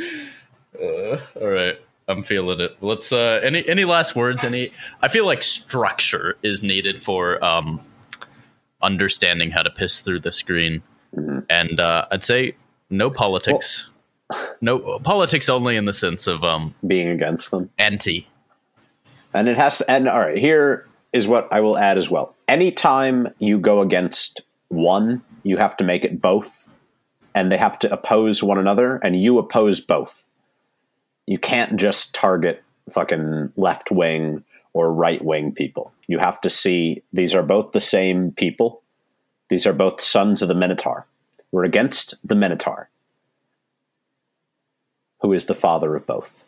Uh, 0.00 1.18
all 1.40 1.48
right, 1.48 1.78
I'm 2.08 2.22
feeling 2.22 2.60
it. 2.60 2.76
Let's. 2.80 3.12
Uh, 3.12 3.40
any 3.42 3.66
any 3.68 3.84
last 3.84 4.16
words? 4.16 4.44
Any? 4.44 4.72
I 5.02 5.08
feel 5.08 5.26
like 5.26 5.42
structure 5.42 6.36
is 6.42 6.62
needed 6.62 7.02
for 7.02 7.42
um, 7.44 7.80
understanding 8.82 9.50
how 9.50 9.62
to 9.62 9.70
piss 9.70 10.00
through 10.00 10.20
the 10.20 10.32
screen, 10.32 10.82
mm-hmm. 11.14 11.40
and 11.50 11.80
uh, 11.80 12.06
I'd 12.10 12.24
say 12.24 12.54
no 12.90 13.10
politics. 13.10 13.88
Well, 13.88 13.95
no 14.60 14.98
politics 15.00 15.48
only 15.48 15.76
in 15.76 15.84
the 15.84 15.92
sense 15.92 16.26
of 16.26 16.42
um 16.42 16.74
being 16.86 17.08
against 17.08 17.50
them. 17.50 17.70
anti. 17.78 18.26
And 19.34 19.48
it 19.48 19.56
has 19.56 19.78
to 19.78 19.90
and 19.90 20.08
all 20.08 20.18
right 20.18 20.36
here 20.36 20.86
is 21.12 21.26
what 21.26 21.48
i 21.52 21.60
will 21.60 21.78
add 21.78 21.98
as 21.98 22.10
well. 22.10 22.34
Anytime 22.48 23.28
you 23.38 23.58
go 23.58 23.80
against 23.80 24.40
one 24.68 25.22
you 25.42 25.56
have 25.56 25.76
to 25.76 25.84
make 25.84 26.04
it 26.04 26.20
both 26.20 26.68
and 27.34 27.52
they 27.52 27.58
have 27.58 27.78
to 27.80 27.92
oppose 27.92 28.42
one 28.42 28.58
another 28.58 28.96
and 28.96 29.20
you 29.20 29.38
oppose 29.38 29.80
both. 29.80 30.26
You 31.26 31.38
can't 31.38 31.76
just 31.76 32.14
target 32.14 32.62
fucking 32.90 33.52
left 33.56 33.90
wing 33.90 34.44
or 34.72 34.92
right 34.92 35.24
wing 35.24 35.52
people. 35.52 35.92
You 36.06 36.18
have 36.18 36.40
to 36.42 36.50
see 36.50 37.02
these 37.12 37.34
are 37.34 37.42
both 37.42 37.72
the 37.72 37.80
same 37.80 38.32
people. 38.32 38.82
These 39.50 39.66
are 39.66 39.72
both 39.72 40.00
sons 40.00 40.42
of 40.42 40.48
the 40.48 40.54
minotaur. 40.54 41.06
We're 41.52 41.64
against 41.64 42.14
the 42.24 42.34
minotaur 42.34 42.88
who 45.26 45.32
is 45.32 45.46
the 45.46 45.54
father 45.56 45.96
of 45.96 46.06
both. 46.06 46.44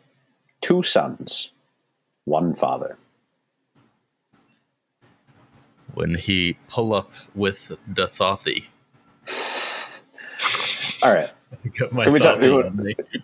Two 0.61 0.81
sons, 0.81 1.51
one 2.23 2.55
father. 2.55 2.97
When 5.93 6.15
he 6.15 6.55
pull 6.69 6.93
up 6.93 7.11
with 7.35 7.73
the 7.85 8.07
Thothy. 8.07 8.67
All 11.03 11.13
right. 11.13 11.29
Should 11.75 11.93
we, 11.93 12.19
talk, 12.19 12.39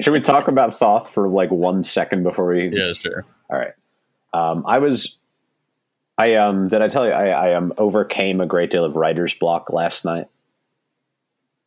should 0.01 0.12
we 0.12 0.20
talk 0.20 0.47
about 0.47 0.74
Thoth 0.74 1.12
for 1.12 1.30
like 1.30 1.51
one 1.51 1.84
second 1.84 2.24
before 2.24 2.47
we? 2.47 2.70
Yeah, 2.70 2.93
sure. 2.93 3.24
All 3.51 3.58
right. 3.58 3.74
Um, 4.34 4.66
I 4.68 4.80
was, 4.80 5.20
I 6.18 6.34
um, 6.36 6.68
did 6.68 6.82
I 6.82 6.88
tell 6.88 7.06
you 7.06 7.12
I, 7.12 7.28
I 7.28 7.53
um 7.53 7.72
overcame 7.78 8.41
a 8.41 8.47
great 8.47 8.72
deal 8.72 8.84
of 8.84 8.95
writer's 8.95 9.36
block 9.36 9.72
last 9.72 10.06
night 10.06 10.28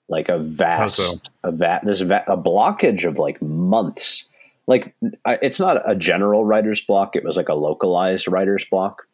like 0.09 0.29
a 0.29 0.39
vast, 0.39 0.97
so? 0.97 1.21
a 1.45 1.53
va- 1.53 1.81
there's 1.83 2.01
a, 2.01 2.07
va- 2.07 2.25
a 2.27 2.37
blockage 2.37 3.05
of 3.05 3.19
like 3.19 3.41
months. 3.43 4.25
Like 4.67 4.95
it's 5.27 5.61
not 5.61 5.89
a 5.89 5.95
general 5.95 6.45
writer's 6.45 6.81
block; 6.81 7.17
it 7.17 7.25
was 7.25 7.37
like 7.37 7.49
a 7.49 7.55
localized 7.55 8.29
writer's 8.29 8.65
block. 8.65 9.07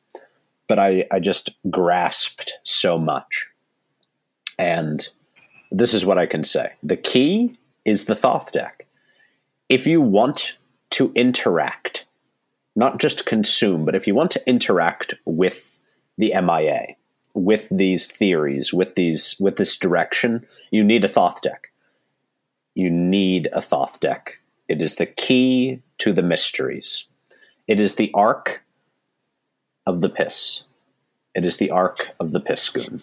But 0.66 0.78
I, 0.78 1.06
I 1.12 1.20
just 1.20 1.50
grasped 1.70 2.54
so 2.64 2.98
much, 2.98 3.46
and 4.58 5.06
this 5.70 5.94
is 5.94 6.04
what 6.04 6.18
I 6.18 6.26
can 6.26 6.44
say: 6.44 6.72
the 6.82 6.96
key 6.96 7.56
is 7.84 8.06
the 8.06 8.16
Thoth 8.16 8.52
deck. 8.52 8.86
If 9.68 9.86
you 9.86 10.00
want 10.00 10.56
to 10.90 11.12
interact, 11.14 12.06
not 12.76 12.98
just 12.98 13.26
consume, 13.26 13.84
but 13.84 13.94
if 13.94 14.06
you 14.06 14.14
want 14.14 14.30
to 14.32 14.48
interact 14.48 15.14
with 15.24 15.76
the 16.18 16.32
MIA 16.40 16.96
with 17.34 17.68
these 17.70 18.06
theories, 18.06 18.72
with 18.72 18.94
these 18.94 19.36
with 19.38 19.56
this 19.56 19.76
direction, 19.76 20.46
you 20.70 20.82
need 20.82 21.04
a 21.04 21.08
Thoth 21.08 21.42
deck. 21.42 21.72
You 22.74 22.90
need 22.90 23.48
a 23.52 23.60
Thoth 23.60 24.00
deck. 24.00 24.40
It 24.68 24.80
is 24.80 24.96
the 24.96 25.06
key 25.06 25.82
to 25.98 26.12
the 26.12 26.22
mysteries. 26.22 27.04
It 27.66 27.80
is 27.80 27.96
the 27.96 28.10
arc 28.14 28.62
of 29.86 30.00
the 30.00 30.08
piss. 30.08 30.62
It 31.34 31.44
is 31.44 31.56
the 31.56 31.70
arc 31.70 32.08
of 32.20 32.32
the 32.32 32.40
piss 32.40 32.68
goon. 32.68 33.02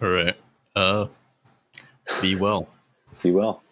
All 0.00 0.08
right. 0.08 0.36
Uh, 0.76 1.06
be 2.20 2.36
well. 2.36 2.68
Be 3.22 3.30
well. 3.30 3.62